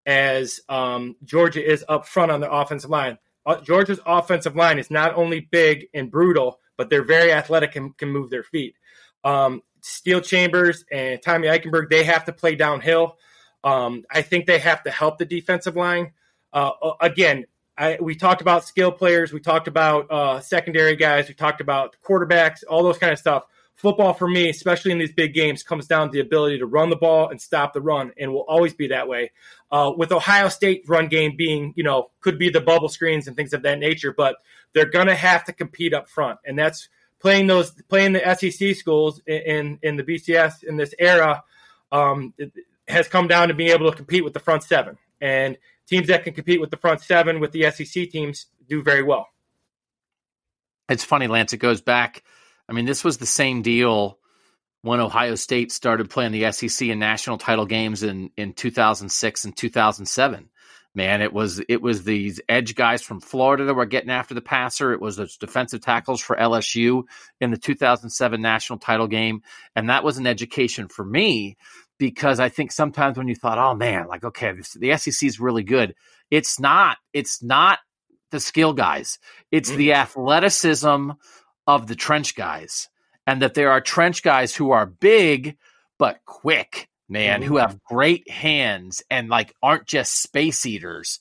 as 0.05 0.61
um, 0.69 1.15
Georgia 1.23 1.65
is 1.65 1.83
up 1.87 2.07
front 2.07 2.31
on 2.31 2.39
the 2.39 2.51
offensive 2.51 2.89
line. 2.89 3.17
Uh, 3.45 3.61
Georgia's 3.61 3.99
offensive 4.05 4.55
line 4.55 4.79
is 4.79 4.91
not 4.91 5.15
only 5.15 5.41
big 5.41 5.87
and 5.93 6.11
brutal, 6.11 6.59
but 6.77 6.89
they're 6.89 7.03
very 7.03 7.31
athletic 7.31 7.75
and 7.75 7.97
can 7.97 8.09
move 8.09 8.29
their 8.29 8.43
feet. 8.43 8.75
Um, 9.23 9.61
Steele 9.81 10.21
Chambers 10.21 10.85
and 10.91 11.21
Tommy 11.21 11.47
Eichenberg, 11.47 11.89
they 11.89 12.03
have 12.03 12.25
to 12.25 12.33
play 12.33 12.55
downhill. 12.55 13.17
Um, 13.63 14.03
I 14.11 14.21
think 14.21 14.45
they 14.45 14.59
have 14.59 14.83
to 14.83 14.91
help 14.91 15.17
the 15.17 15.25
defensive 15.25 15.75
line. 15.75 16.11
Uh, 16.53 16.71
again, 17.01 17.45
I, 17.77 17.97
we 18.01 18.15
talked 18.15 18.41
about 18.41 18.65
skill 18.65 18.91
players, 18.91 19.31
we 19.31 19.39
talked 19.39 19.67
about 19.67 20.09
uh, 20.09 20.39
secondary 20.39 20.95
guys, 20.95 21.27
we 21.27 21.35
talked 21.35 21.61
about 21.61 21.95
quarterbacks, 22.03 22.63
all 22.67 22.83
those 22.83 22.97
kind 22.97 23.13
of 23.13 23.19
stuff. 23.19 23.43
Football 23.75 24.13
for 24.13 24.27
me, 24.27 24.49
especially 24.49 24.91
in 24.91 24.97
these 24.97 25.13
big 25.13 25.35
games, 25.35 25.61
comes 25.61 25.85
down 25.85 26.07
to 26.07 26.11
the 26.11 26.19
ability 26.19 26.57
to 26.57 26.65
run 26.65 26.89
the 26.89 26.95
ball 26.95 27.29
and 27.29 27.39
stop 27.39 27.73
the 27.73 27.81
run, 27.81 28.11
and 28.17 28.33
will 28.33 28.45
always 28.47 28.73
be 28.73 28.87
that 28.87 29.07
way. 29.07 29.31
Uh, 29.69 29.93
with 29.95 30.11
Ohio 30.11 30.49
State 30.49 30.83
run 30.87 31.07
game 31.07 31.35
being, 31.37 31.73
you 31.75 31.83
know, 31.83 32.09
could 32.21 32.39
be 32.39 32.49
the 32.49 32.61
bubble 32.61 32.89
screens 32.89 33.27
and 33.27 33.35
things 33.35 33.53
of 33.53 33.61
that 33.61 33.77
nature, 33.77 34.11
but 34.11 34.37
they're 34.73 34.89
going 34.89 35.05
to 35.05 35.15
have 35.15 35.43
to 35.45 35.53
compete 35.53 35.93
up 35.93 36.09
front, 36.09 36.39
and 36.43 36.57
that's 36.57 36.89
playing 37.19 37.47
those 37.47 37.71
playing 37.89 38.13
the 38.13 38.35
SEC 38.35 38.75
schools 38.75 39.21
in 39.25 39.79
in 39.81 39.97
the 39.97 40.03
BCS 40.03 40.63
in 40.63 40.77
this 40.77 40.93
era. 40.99 41.43
Um, 41.91 42.33
has 42.87 43.07
come 43.07 43.27
down 43.27 43.49
to 43.49 43.53
being 43.53 43.69
able 43.69 43.89
to 43.89 43.95
compete 43.95 44.23
with 44.23 44.33
the 44.33 44.39
front 44.39 44.63
seven. 44.63 44.97
And 45.19 45.57
teams 45.87 46.07
that 46.07 46.23
can 46.23 46.33
compete 46.33 46.61
with 46.61 46.71
the 46.71 46.77
front 46.77 47.01
seven 47.01 47.39
with 47.39 47.51
the 47.51 47.69
SEC 47.71 48.09
teams 48.09 48.47
do 48.67 48.81
very 48.81 49.03
well. 49.03 49.27
It's 50.89 51.03
funny, 51.03 51.27
Lance. 51.27 51.53
It 51.53 51.57
goes 51.57 51.81
back. 51.81 52.23
I 52.69 52.73
mean, 52.73 52.85
this 52.85 53.03
was 53.03 53.17
the 53.17 53.25
same 53.25 53.61
deal 53.61 54.19
when 54.81 54.99
Ohio 54.99 55.35
State 55.35 55.71
started 55.71 56.09
playing 56.09 56.31
the 56.31 56.51
SEC 56.51 56.87
and 56.89 56.99
national 56.99 57.37
title 57.37 57.65
games 57.65 58.03
in 58.03 58.31
in 58.37 58.53
2006 58.53 59.45
and 59.45 59.55
2007. 59.55 60.49
Man, 60.97 61.21
it 61.21 61.31
was 61.31 61.61
it 61.69 61.79
was 61.79 62.05
these 62.05 62.41
edge 62.49 62.73
guys 62.73 63.03
from 63.03 63.21
Florida 63.21 63.65
that 63.65 63.75
were 63.75 63.85
getting 63.85 64.09
after 64.09 64.33
the 64.33 64.41
passer. 64.41 64.93
It 64.93 64.99
was 64.99 65.15
those 65.15 65.37
defensive 65.37 65.79
tackles 65.79 66.19
for 66.19 66.35
LSU 66.35 67.03
in 67.39 67.51
the 67.51 67.57
2007 67.57 68.41
national 68.41 68.79
title 68.79 69.05
game, 69.05 69.43
and 69.75 69.91
that 69.91 70.03
was 70.03 70.17
an 70.17 70.25
education 70.25 70.87
for 70.87 71.05
me 71.05 71.55
because 71.99 72.39
I 72.39 72.49
think 72.49 72.71
sometimes 72.71 73.15
when 73.15 73.27
you 73.27 73.35
thought, 73.35 73.59
oh 73.59 73.75
man, 73.75 74.07
like 74.07 74.23
okay, 74.23 74.53
this, 74.53 74.73
the 74.73 74.97
SEC 74.97 75.27
is 75.27 75.39
really 75.39 75.61
good, 75.61 75.93
it's 76.31 76.59
not. 76.59 76.97
It's 77.13 77.43
not 77.43 77.77
the 78.31 78.39
skill 78.39 78.73
guys. 78.73 79.19
It's 79.51 79.69
mm-hmm. 79.69 79.77
the 79.77 79.93
athleticism 79.93 81.11
of 81.67 81.85
the 81.85 81.95
trench 81.95 82.33
guys. 82.35 82.89
and 83.27 83.43
that 83.43 83.53
there 83.53 83.69
are 83.69 83.81
trench 83.81 84.23
guys 84.23 84.55
who 84.55 84.71
are 84.71 84.87
big 84.87 85.57
but 85.99 86.21
quick, 86.25 86.89
man, 87.09 87.41
Mm-hmm. 87.41 87.47
who 87.47 87.57
have 87.57 87.81
great 87.83 88.29
hands 88.29 89.03
and 89.09 89.29
like 89.29 89.53
aren't 89.61 89.87
just 89.87 90.21
space 90.21 90.65
eaters. 90.65 91.19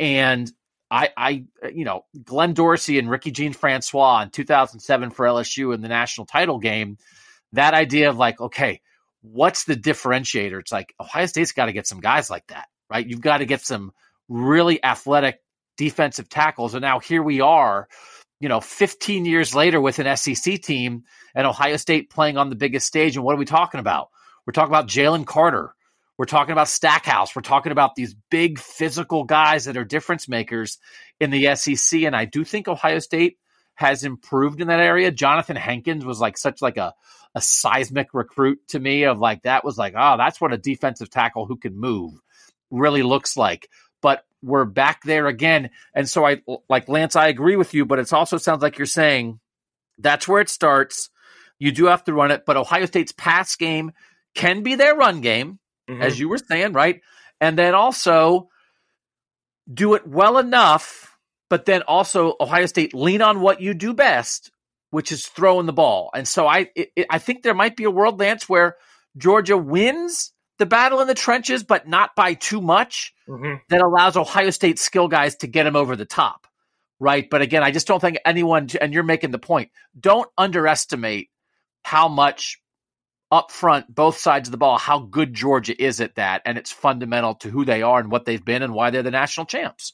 And 0.00 0.50
I, 0.90 1.10
I, 1.16 1.44
you 1.72 1.84
know, 1.84 2.04
Glenn 2.24 2.52
Dorsey 2.52 2.98
and 2.98 3.10
Ricky 3.10 3.30
Jean 3.30 3.52
Francois 3.52 4.22
in 4.22 4.30
2007 4.30 5.10
for 5.10 5.26
LSU 5.26 5.74
in 5.74 5.80
the 5.80 5.88
national 5.88 6.26
title 6.26 6.58
game. 6.58 6.98
That 7.52 7.74
idea 7.74 8.10
of 8.10 8.16
like, 8.16 8.40
okay, 8.40 8.80
what's 9.22 9.64
the 9.64 9.74
differentiator? 9.76 10.60
It's 10.60 10.72
like 10.72 10.94
Ohio 11.00 11.26
State's 11.26 11.52
got 11.52 11.66
to 11.66 11.72
get 11.72 11.86
some 11.86 12.00
guys 12.00 12.30
like 12.30 12.46
that, 12.48 12.66
right? 12.90 13.06
You've 13.06 13.20
got 13.20 13.38
to 13.38 13.46
get 13.46 13.62
some 13.62 13.92
really 14.28 14.82
athletic 14.84 15.38
defensive 15.76 16.28
tackles. 16.28 16.74
And 16.74 16.82
now 16.82 17.00
here 17.00 17.22
we 17.22 17.40
are, 17.40 17.88
you 18.40 18.48
know, 18.48 18.60
15 18.60 19.24
years 19.24 19.54
later 19.54 19.80
with 19.80 19.98
an 19.98 20.16
SEC 20.16 20.60
team 20.62 21.04
and 21.34 21.46
Ohio 21.46 21.76
State 21.76 22.10
playing 22.10 22.36
on 22.36 22.50
the 22.50 22.56
biggest 22.56 22.86
stage. 22.86 23.16
And 23.16 23.24
what 23.24 23.34
are 23.34 23.38
we 23.38 23.46
talking 23.46 23.80
about? 23.80 24.10
We're 24.46 24.52
talking 24.52 24.70
about 24.70 24.88
Jalen 24.88 25.26
Carter. 25.26 25.74
We're 26.16 26.26
talking 26.26 26.52
about 26.52 26.68
Stackhouse. 26.68 27.34
We're 27.34 27.42
talking 27.42 27.72
about 27.72 27.96
these 27.96 28.14
big 28.30 28.58
physical 28.58 29.24
guys 29.24 29.64
that 29.64 29.76
are 29.76 29.84
difference 29.84 30.28
makers 30.28 30.78
in 31.18 31.30
the 31.30 31.54
SEC. 31.56 32.02
And 32.02 32.14
I 32.14 32.24
do 32.24 32.44
think 32.44 32.68
Ohio 32.68 33.00
State 33.00 33.38
has 33.74 34.04
improved 34.04 34.60
in 34.60 34.68
that 34.68 34.80
area. 34.80 35.10
Jonathan 35.10 35.56
Hankins 35.56 36.04
was 36.04 36.20
like 36.20 36.38
such 36.38 36.62
like 36.62 36.76
a, 36.76 36.94
a 37.34 37.40
seismic 37.40 38.14
recruit 38.14 38.60
to 38.68 38.78
me 38.78 39.04
of 39.04 39.18
like 39.18 39.42
that 39.42 39.64
was 39.64 39.76
like, 39.76 39.94
oh, 39.96 40.16
that's 40.16 40.40
what 40.40 40.52
a 40.52 40.58
defensive 40.58 41.10
tackle 41.10 41.46
who 41.46 41.56
can 41.56 41.76
move 41.76 42.12
really 42.70 43.02
looks 43.02 43.36
like. 43.36 43.68
But 44.00 44.24
we're 44.42 44.66
back 44.66 45.02
there 45.02 45.26
again. 45.26 45.70
And 45.94 46.08
so 46.08 46.24
I 46.24 46.42
like 46.68 46.88
Lance, 46.88 47.16
I 47.16 47.28
agree 47.28 47.56
with 47.56 47.74
you, 47.74 47.84
but 47.86 47.98
it 47.98 48.12
also 48.12 48.36
sounds 48.36 48.62
like 48.62 48.78
you're 48.78 48.86
saying 48.86 49.40
that's 49.98 50.28
where 50.28 50.40
it 50.40 50.50
starts. 50.50 51.10
You 51.58 51.72
do 51.72 51.86
have 51.86 52.04
to 52.04 52.12
run 52.12 52.30
it, 52.30 52.44
but 52.46 52.56
Ohio 52.56 52.86
State's 52.86 53.12
pass 53.12 53.56
game 53.56 53.92
can 54.34 54.62
be 54.62 54.74
their 54.74 54.94
run 54.94 55.20
game, 55.20 55.58
Mhm. 55.88 56.02
as 56.02 56.18
you 56.18 56.28
were 56.28 56.38
saying, 56.38 56.72
right? 56.72 57.00
And 57.40 57.58
then 57.58 57.74
also 57.74 58.48
do 59.72 59.94
it 59.94 60.06
well 60.06 60.38
enough, 60.38 61.16
but 61.48 61.64
then 61.64 61.82
also 61.82 62.34
Ohio 62.40 62.66
State 62.66 62.94
lean 62.94 63.22
on 63.22 63.40
what 63.40 63.60
you 63.60 63.74
do 63.74 63.94
best, 63.94 64.50
which 64.90 65.10
is 65.12 65.26
throwing 65.26 65.66
the 65.66 65.72
ball. 65.72 66.10
And 66.14 66.26
so 66.28 66.46
I 66.46 66.70
it, 66.74 66.90
I 67.10 67.18
think 67.18 67.42
there 67.42 67.54
might 67.54 67.76
be 67.76 67.84
a 67.84 67.90
world 67.90 68.20
Lance 68.20 68.48
where 68.48 68.76
Georgia 69.16 69.56
wins 69.56 70.32
the 70.58 70.66
battle 70.66 71.00
in 71.00 71.08
the 71.08 71.14
trenches, 71.14 71.64
but 71.64 71.88
not 71.88 72.14
by 72.14 72.34
too 72.34 72.60
much 72.60 73.12
Mhm. 73.28 73.60
that 73.68 73.80
allows 73.80 74.16
Ohio 74.16 74.50
State 74.50 74.78
skill 74.78 75.08
guys 75.08 75.36
to 75.36 75.46
get 75.46 75.64
them 75.64 75.76
over 75.76 75.96
the 75.96 76.04
top, 76.04 76.46
right? 77.00 77.28
But 77.28 77.42
again, 77.42 77.62
I 77.62 77.70
just 77.70 77.86
don't 77.86 78.00
think 78.00 78.18
anyone, 78.24 78.68
and 78.80 78.92
you're 78.92 79.02
making 79.02 79.30
the 79.32 79.38
point, 79.38 79.70
don't 79.98 80.28
underestimate 80.38 81.30
how 81.82 82.08
much 82.08 82.60
up 83.34 83.50
front, 83.50 83.92
both 83.92 84.16
sides 84.16 84.48
of 84.48 84.52
the 84.52 84.58
ball, 84.58 84.78
how 84.78 85.00
good 85.00 85.34
Georgia 85.34 85.80
is 85.82 86.00
at 86.00 86.14
that. 86.14 86.42
And 86.44 86.56
it's 86.56 86.70
fundamental 86.72 87.34
to 87.36 87.50
who 87.50 87.64
they 87.64 87.82
are 87.82 87.98
and 87.98 88.10
what 88.10 88.24
they've 88.24 88.44
been 88.44 88.62
and 88.62 88.72
why 88.72 88.90
they're 88.90 89.02
the 89.02 89.10
national 89.10 89.46
champs. 89.46 89.92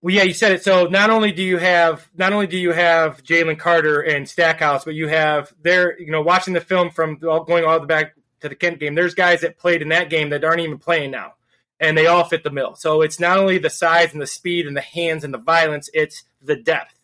Well, 0.00 0.14
yeah, 0.14 0.22
you 0.22 0.34
said 0.34 0.52
it. 0.52 0.64
So 0.64 0.86
not 0.86 1.10
only 1.10 1.30
do 1.32 1.42
you 1.42 1.58
have 1.58 2.08
not 2.16 2.32
only 2.32 2.48
do 2.48 2.58
you 2.58 2.72
have 2.72 3.22
Jalen 3.22 3.58
Carter 3.58 4.00
and 4.00 4.28
Stackhouse, 4.28 4.84
but 4.84 4.94
you 4.94 5.08
have 5.08 5.52
there. 5.62 5.98
You 6.00 6.10
know, 6.10 6.22
watching 6.22 6.54
the 6.54 6.60
film 6.60 6.90
from 6.90 7.20
all, 7.22 7.44
going 7.44 7.64
all 7.64 7.74
the 7.74 7.80
way 7.80 7.86
back 7.86 8.14
to 8.40 8.48
the 8.48 8.56
Kent 8.56 8.80
game. 8.80 8.96
There's 8.96 9.14
guys 9.14 9.42
that 9.42 9.58
played 9.58 9.80
in 9.80 9.88
that 9.90 10.10
game 10.10 10.30
that 10.30 10.42
aren't 10.42 10.60
even 10.60 10.78
playing 10.78 11.12
now, 11.12 11.34
and 11.78 11.96
they 11.96 12.06
all 12.08 12.24
fit 12.24 12.42
the 12.42 12.50
mill. 12.50 12.74
So 12.74 13.00
it's 13.02 13.20
not 13.20 13.38
only 13.38 13.58
the 13.58 13.70
size 13.70 14.12
and 14.12 14.20
the 14.20 14.26
speed 14.26 14.66
and 14.66 14.76
the 14.76 14.80
hands 14.80 15.22
and 15.22 15.32
the 15.32 15.38
violence; 15.38 15.88
it's 15.94 16.24
the 16.42 16.56
depth. 16.56 16.94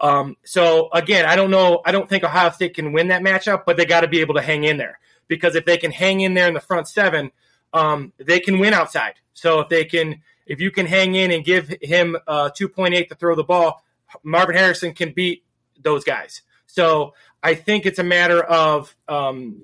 Um, 0.00 0.36
so 0.44 0.90
again, 0.92 1.24
I 1.24 1.36
don't 1.36 1.50
know. 1.50 1.80
I 1.84 1.92
don't 1.92 2.08
think 2.08 2.24
Ohio 2.24 2.50
State 2.50 2.74
can 2.74 2.92
win 2.92 3.08
that 3.08 3.22
matchup, 3.22 3.64
but 3.66 3.76
they 3.76 3.84
got 3.84 4.02
to 4.02 4.08
be 4.08 4.20
able 4.20 4.34
to 4.34 4.42
hang 4.42 4.64
in 4.64 4.76
there 4.76 4.98
because 5.26 5.54
if 5.54 5.64
they 5.64 5.76
can 5.76 5.90
hang 5.90 6.20
in 6.20 6.34
there 6.34 6.48
in 6.48 6.54
the 6.54 6.60
front 6.60 6.88
seven, 6.88 7.30
um, 7.72 8.12
they 8.18 8.40
can 8.40 8.58
win 8.58 8.74
outside. 8.74 9.14
So 9.34 9.60
if 9.60 9.68
they 9.68 9.84
can, 9.84 10.22
if 10.46 10.60
you 10.60 10.70
can 10.70 10.86
hang 10.86 11.14
in 11.14 11.30
and 11.30 11.44
give 11.44 11.68
him 11.82 12.16
uh, 12.26 12.50
2.8 12.50 13.08
to 13.08 13.14
throw 13.14 13.34
the 13.34 13.44
ball, 13.44 13.82
Marvin 14.22 14.56
Harrison 14.56 14.94
can 14.94 15.12
beat 15.12 15.44
those 15.80 16.04
guys. 16.04 16.42
So 16.66 17.14
I 17.42 17.54
think 17.54 17.86
it's 17.86 17.98
a 17.98 18.04
matter 18.04 18.42
of 18.42 18.94
um, 19.06 19.62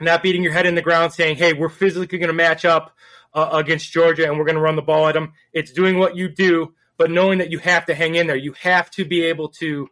not 0.00 0.22
beating 0.22 0.42
your 0.42 0.52
head 0.52 0.66
in 0.66 0.74
the 0.74 0.82
ground, 0.82 1.12
saying, 1.12 1.36
"Hey, 1.36 1.52
we're 1.52 1.68
physically 1.68 2.18
going 2.18 2.28
to 2.28 2.34
match 2.34 2.64
up 2.64 2.96
uh, 3.34 3.50
against 3.52 3.90
Georgia 3.92 4.26
and 4.26 4.38
we're 4.38 4.44
going 4.44 4.56
to 4.56 4.60
run 4.60 4.76
the 4.76 4.82
ball 4.82 5.08
at 5.08 5.14
them." 5.14 5.32
It's 5.52 5.72
doing 5.72 5.98
what 5.98 6.16
you 6.16 6.28
do, 6.28 6.74
but 6.96 7.10
knowing 7.10 7.38
that 7.38 7.50
you 7.50 7.58
have 7.58 7.86
to 7.86 7.94
hang 7.94 8.14
in 8.14 8.26
there. 8.26 8.36
You 8.36 8.52
have 8.54 8.90
to 8.92 9.04
be 9.04 9.22
able 9.24 9.48
to 9.50 9.88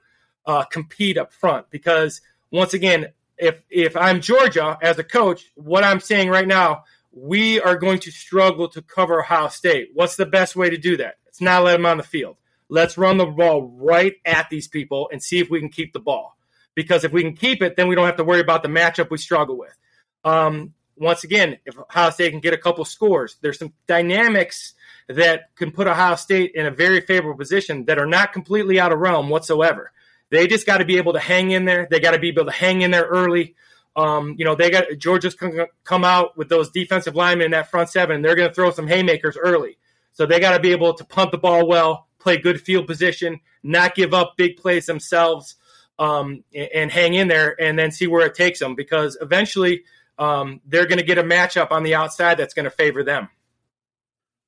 uh, 0.46 0.64
compete 0.64 1.18
up 1.18 1.32
front 1.32 1.70
because 1.70 2.20
once 2.50 2.74
again, 2.74 3.09
if 3.38 3.62
if 3.70 3.96
I'm 3.96 4.20
Georgia 4.20 4.78
as 4.80 4.98
a 4.98 5.05
coach, 5.05 5.50
what 5.55 5.84
I'm 5.84 6.00
saying 6.00 6.28
right 6.28 6.46
now, 6.46 6.84
we 7.12 7.61
are 7.61 7.76
going 7.76 7.98
to 8.00 8.11
struggle 8.11 8.68
to 8.68 8.82
cover 8.82 9.20
Ohio 9.20 9.48
State. 9.48 9.90
What's 9.94 10.16
the 10.16 10.26
best 10.26 10.57
way 10.57 10.70
to 10.70 10.78
do 10.78 10.96
that? 10.98 11.16
It's 11.26 11.40
not 11.40 11.64
let 11.64 11.72
them 11.72 11.86
on 11.86 11.96
the 11.96 12.02
field. 12.02 12.36
Let's 12.68 12.96
run 12.96 13.18
the 13.18 13.26
ball 13.26 13.62
right 13.76 14.14
at 14.24 14.48
these 14.50 14.68
people 14.68 15.09
and 15.12 15.22
see 15.22 15.38
if 15.38 15.50
we 15.50 15.61
can 15.61 15.68
keep 15.68 15.92
the 15.92 16.00
ball. 16.00 16.36
Because 16.74 17.05
if 17.05 17.12
we 17.12 17.22
can 17.22 17.36
keep 17.36 17.62
it, 17.62 17.76
then 17.76 17.88
we 17.88 17.94
don't 17.94 18.07
have 18.07 18.16
to 18.16 18.24
worry 18.24 18.40
about 18.40 18.62
the 18.62 18.68
matchup 18.68 19.11
we 19.11 19.18
struggle 19.18 19.57
with. 19.57 19.76
Um, 20.24 20.74
once 20.97 21.24
again, 21.24 21.59
if 21.66 21.78
Ohio 21.78 22.11
State 22.11 22.30
can 22.30 22.40
get 22.40 22.55
a 22.55 22.59
couple 22.59 22.84
scores, 22.84 23.36
there's 23.40 23.59
some 23.59 23.72
dynamics 23.86 24.74
that 25.09 25.55
can 25.57 25.70
put 25.70 25.86
Ohio 25.86 26.14
State 26.14 26.53
in 26.55 26.66
a 26.66 26.70
very 26.70 27.01
favorable 27.01 27.36
position 27.38 27.84
that 27.86 27.99
are 27.99 28.07
not 28.07 28.32
completely 28.32 28.80
out 28.80 28.92
of 28.92 28.99
realm 28.99 29.28
whatsoever. 29.28 29.92
They 30.30 30.47
just 30.47 30.66
got 30.66 30.78
to 30.78 30.84
be 30.84 30.97
able 30.97 31.12
to 31.12 31.20
hang 31.20 31.51
in 31.51 31.64
there. 31.64 31.86
They 31.90 32.01
got 32.01 32.12
to 32.12 32.18
be 32.18 32.28
able 32.28 32.47
to 32.47 32.51
hang 32.51 32.82
in 32.82 32.90
there 32.90 33.05
early. 33.05 33.55
Um, 33.97 34.34
you 34.38 34.45
know, 34.45 34.55
they 34.55 34.70
got 34.70 34.86
Georgia's 34.99 35.34
come, 35.34 35.66
come 35.84 36.05
out 36.05 36.36
with 36.36 36.49
those 36.49 36.70
defensive 36.70 37.14
linemen 37.14 37.47
in 37.47 37.51
that 37.53 37.70
front 37.70 37.88
seven, 37.90 38.22
they're 38.22 38.34
going 38.34 38.49
to 38.49 38.55
throw 38.55 38.70
some 38.70 38.88
haymakers 38.88 39.36
early. 39.36 39.78
So 40.12 40.26
they 40.26 40.40
got 40.40 40.53
to 40.53 40.61
be 40.61 40.72
able 40.72 40.95
to 40.95 41.05
punt 41.05 41.30
the 41.30 41.38
ball 41.38 41.66
well, 41.66 42.09
play 42.18 42.38
good 42.38 42.61
field 42.61 42.86
position, 42.86 43.40
not 43.62 43.95
give 43.95 44.14
up 44.14 44.34
big 44.36 44.57
plays 44.57 44.86
themselves, 44.86 45.57
um, 45.99 46.42
and, 46.55 46.68
and 46.74 46.90
hang 46.90 47.14
in 47.14 47.28
there, 47.28 47.61
and 47.61 47.78
then 47.78 47.92
see 47.92 48.07
where 48.07 48.26
it 48.26 48.34
takes 48.34 48.59
them. 48.59 48.74
Because 48.74 49.16
eventually, 49.20 49.84
um, 50.18 50.60
they're 50.66 50.86
going 50.86 50.98
to 50.98 51.04
get 51.04 51.18
a 51.18 51.22
matchup 51.22 51.70
on 51.70 51.82
the 51.82 51.94
outside 51.94 52.36
that's 52.36 52.54
going 52.54 52.64
to 52.64 52.70
favor 52.70 53.02
them. 53.02 53.28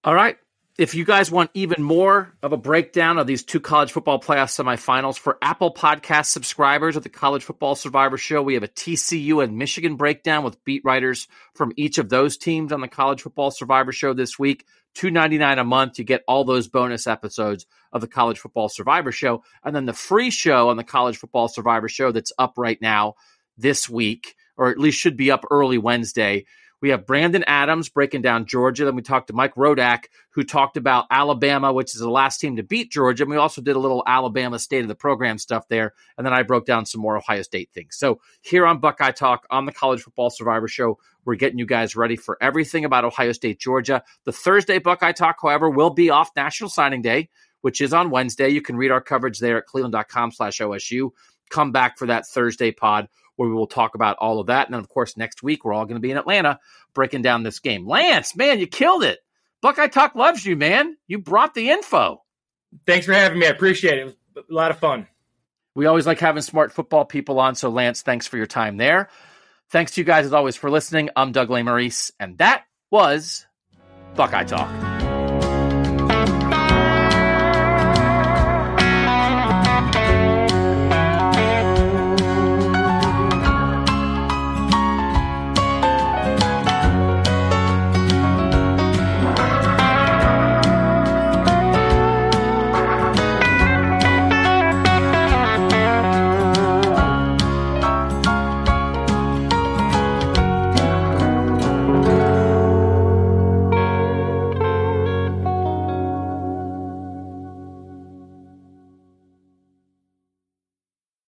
All 0.04 0.14
right. 0.14 0.36
If 0.78 0.94
you 0.94 1.06
guys 1.06 1.30
want 1.30 1.50
even 1.54 1.82
more 1.82 2.34
of 2.42 2.52
a 2.52 2.58
breakdown 2.58 3.16
of 3.16 3.26
these 3.26 3.42
two 3.42 3.60
college 3.60 3.92
football 3.92 4.20
playoff 4.20 4.52
semifinals 4.54 5.18
for 5.18 5.38
Apple 5.40 5.72
Podcast 5.72 6.26
subscribers 6.26 6.96
of 6.96 7.02
the 7.02 7.08
College 7.08 7.44
Football 7.44 7.76
Survivor 7.76 8.18
Show, 8.18 8.42
we 8.42 8.54
have 8.54 8.62
a 8.62 8.68
TCU 8.68 9.42
and 9.42 9.56
Michigan 9.56 9.96
breakdown 9.96 10.44
with 10.44 10.62
beat 10.64 10.82
writers 10.84 11.28
from 11.54 11.72
each 11.76 11.96
of 11.96 12.10
those 12.10 12.36
teams 12.36 12.72
on 12.72 12.82
the 12.82 12.88
College 12.88 13.22
Football 13.22 13.50
Survivor 13.50 13.90
Show 13.90 14.12
this 14.12 14.38
week. 14.38 14.66
Two 14.94 15.10
ninety 15.10 15.38
nine 15.38 15.58
a 15.58 15.64
month. 15.64 15.98
You 15.98 16.04
get 16.04 16.24
all 16.28 16.44
those 16.44 16.68
bonus 16.68 17.06
episodes 17.06 17.66
of 17.90 18.02
the 18.02 18.06
College 18.06 18.38
Football 18.38 18.68
Survivor 18.68 19.12
Show, 19.12 19.44
and 19.64 19.74
then 19.74 19.86
the 19.86 19.92
free 19.94 20.30
show 20.30 20.68
on 20.68 20.76
the 20.76 20.84
College 20.84 21.16
Football 21.16 21.48
Survivor 21.48 21.88
Show 21.88 22.12
that's 22.12 22.32
up 22.38 22.54
right 22.58 22.80
now 22.80 23.14
this 23.58 23.88
week, 23.88 24.35
or 24.56 24.70
at 24.70 24.78
least 24.78 24.98
should 24.98 25.16
be 25.16 25.30
up 25.30 25.44
early 25.50 25.78
Wednesday. 25.78 26.44
We 26.82 26.90
have 26.90 27.06
Brandon 27.06 27.42
Adams 27.46 27.88
breaking 27.88 28.20
down 28.22 28.44
Georgia. 28.44 28.84
Then 28.84 28.94
we 28.94 29.02
talked 29.02 29.28
to 29.28 29.32
Mike 29.32 29.54
Rodak, 29.54 30.04
who 30.30 30.44
talked 30.44 30.76
about 30.76 31.06
Alabama, 31.10 31.72
which 31.72 31.94
is 31.94 32.00
the 32.00 32.10
last 32.10 32.38
team 32.38 32.56
to 32.56 32.62
beat 32.62 32.92
Georgia. 32.92 33.24
And 33.24 33.30
we 33.30 33.38
also 33.38 33.62
did 33.62 33.76
a 33.76 33.80
little 33.80 34.02
Alabama 34.06 34.58
state 34.58 34.82
of 34.82 34.88
the 34.88 34.94
program 34.94 35.38
stuff 35.38 35.66
there. 35.68 35.94
And 36.18 36.26
then 36.26 36.34
I 36.34 36.42
broke 36.42 36.66
down 36.66 36.84
some 36.84 37.00
more 37.00 37.16
Ohio 37.16 37.42
State 37.42 37.70
things. 37.72 37.96
So 37.96 38.20
here 38.42 38.66
on 38.66 38.78
Buckeye 38.78 39.12
Talk 39.12 39.46
on 39.50 39.64
the 39.64 39.72
College 39.72 40.02
Football 40.02 40.28
Survivor 40.28 40.68
Show, 40.68 40.98
we're 41.24 41.36
getting 41.36 41.58
you 41.58 41.66
guys 41.66 41.96
ready 41.96 42.16
for 42.16 42.36
everything 42.42 42.84
about 42.84 43.04
Ohio 43.04 43.32
State, 43.32 43.58
Georgia. 43.58 44.02
The 44.24 44.32
Thursday 44.32 44.78
Buckeye 44.78 45.12
Talk, 45.12 45.38
however, 45.40 45.70
will 45.70 45.90
be 45.90 46.10
off 46.10 46.30
National 46.36 46.68
Signing 46.68 47.00
Day, 47.00 47.30
which 47.62 47.80
is 47.80 47.94
on 47.94 48.10
Wednesday. 48.10 48.50
You 48.50 48.60
can 48.60 48.76
read 48.76 48.90
our 48.90 49.00
coverage 49.00 49.38
there 49.38 49.56
at 49.56 49.66
cleveland.com 49.66 50.30
slash 50.32 50.58
OSU. 50.58 51.10
Come 51.48 51.72
back 51.72 51.96
for 51.96 52.06
that 52.06 52.26
Thursday 52.26 52.70
pod 52.70 53.08
where 53.36 53.48
we 53.48 53.54
will 53.54 53.66
talk 53.66 53.94
about 53.94 54.16
all 54.18 54.40
of 54.40 54.48
that. 54.48 54.66
And 54.66 54.74
then, 54.74 54.80
of 54.80 54.88
course, 54.88 55.16
next 55.16 55.42
week, 55.42 55.64
we're 55.64 55.72
all 55.72 55.84
going 55.84 55.96
to 55.96 56.00
be 56.00 56.10
in 56.10 56.16
Atlanta 56.16 56.58
breaking 56.94 57.22
down 57.22 57.42
this 57.42 57.60
game. 57.60 57.86
Lance, 57.86 58.34
man, 58.36 58.58
you 58.58 58.66
killed 58.66 59.04
it. 59.04 59.18
Buckeye 59.62 59.88
Talk 59.88 60.14
loves 60.14 60.44
you, 60.44 60.56
man. 60.56 60.96
You 61.06 61.18
brought 61.18 61.54
the 61.54 61.70
info. 61.70 62.22
Thanks 62.86 63.06
for 63.06 63.12
having 63.12 63.38
me. 63.38 63.46
I 63.46 63.50
appreciate 63.50 63.98
it. 63.98 64.00
It 64.00 64.04
was 64.34 64.44
a 64.50 64.54
lot 64.54 64.70
of 64.70 64.78
fun. 64.78 65.06
We 65.74 65.86
always 65.86 66.06
like 66.06 66.20
having 66.20 66.42
smart 66.42 66.72
football 66.72 67.04
people 67.04 67.38
on. 67.38 67.54
So, 67.54 67.68
Lance, 67.68 68.02
thanks 68.02 68.26
for 68.26 68.36
your 68.36 68.46
time 68.46 68.76
there. 68.76 69.08
Thanks 69.70 69.92
to 69.92 70.00
you 70.00 70.04
guys, 70.04 70.26
as 70.26 70.32
always, 70.32 70.56
for 70.56 70.70
listening. 70.70 71.10
I'm 71.16 71.32
Doug 71.32 71.48
Lesmerises, 71.48 72.12
and 72.20 72.38
that 72.38 72.64
was 72.90 73.46
Buckeye 74.14 74.44
Talk. 74.44 74.85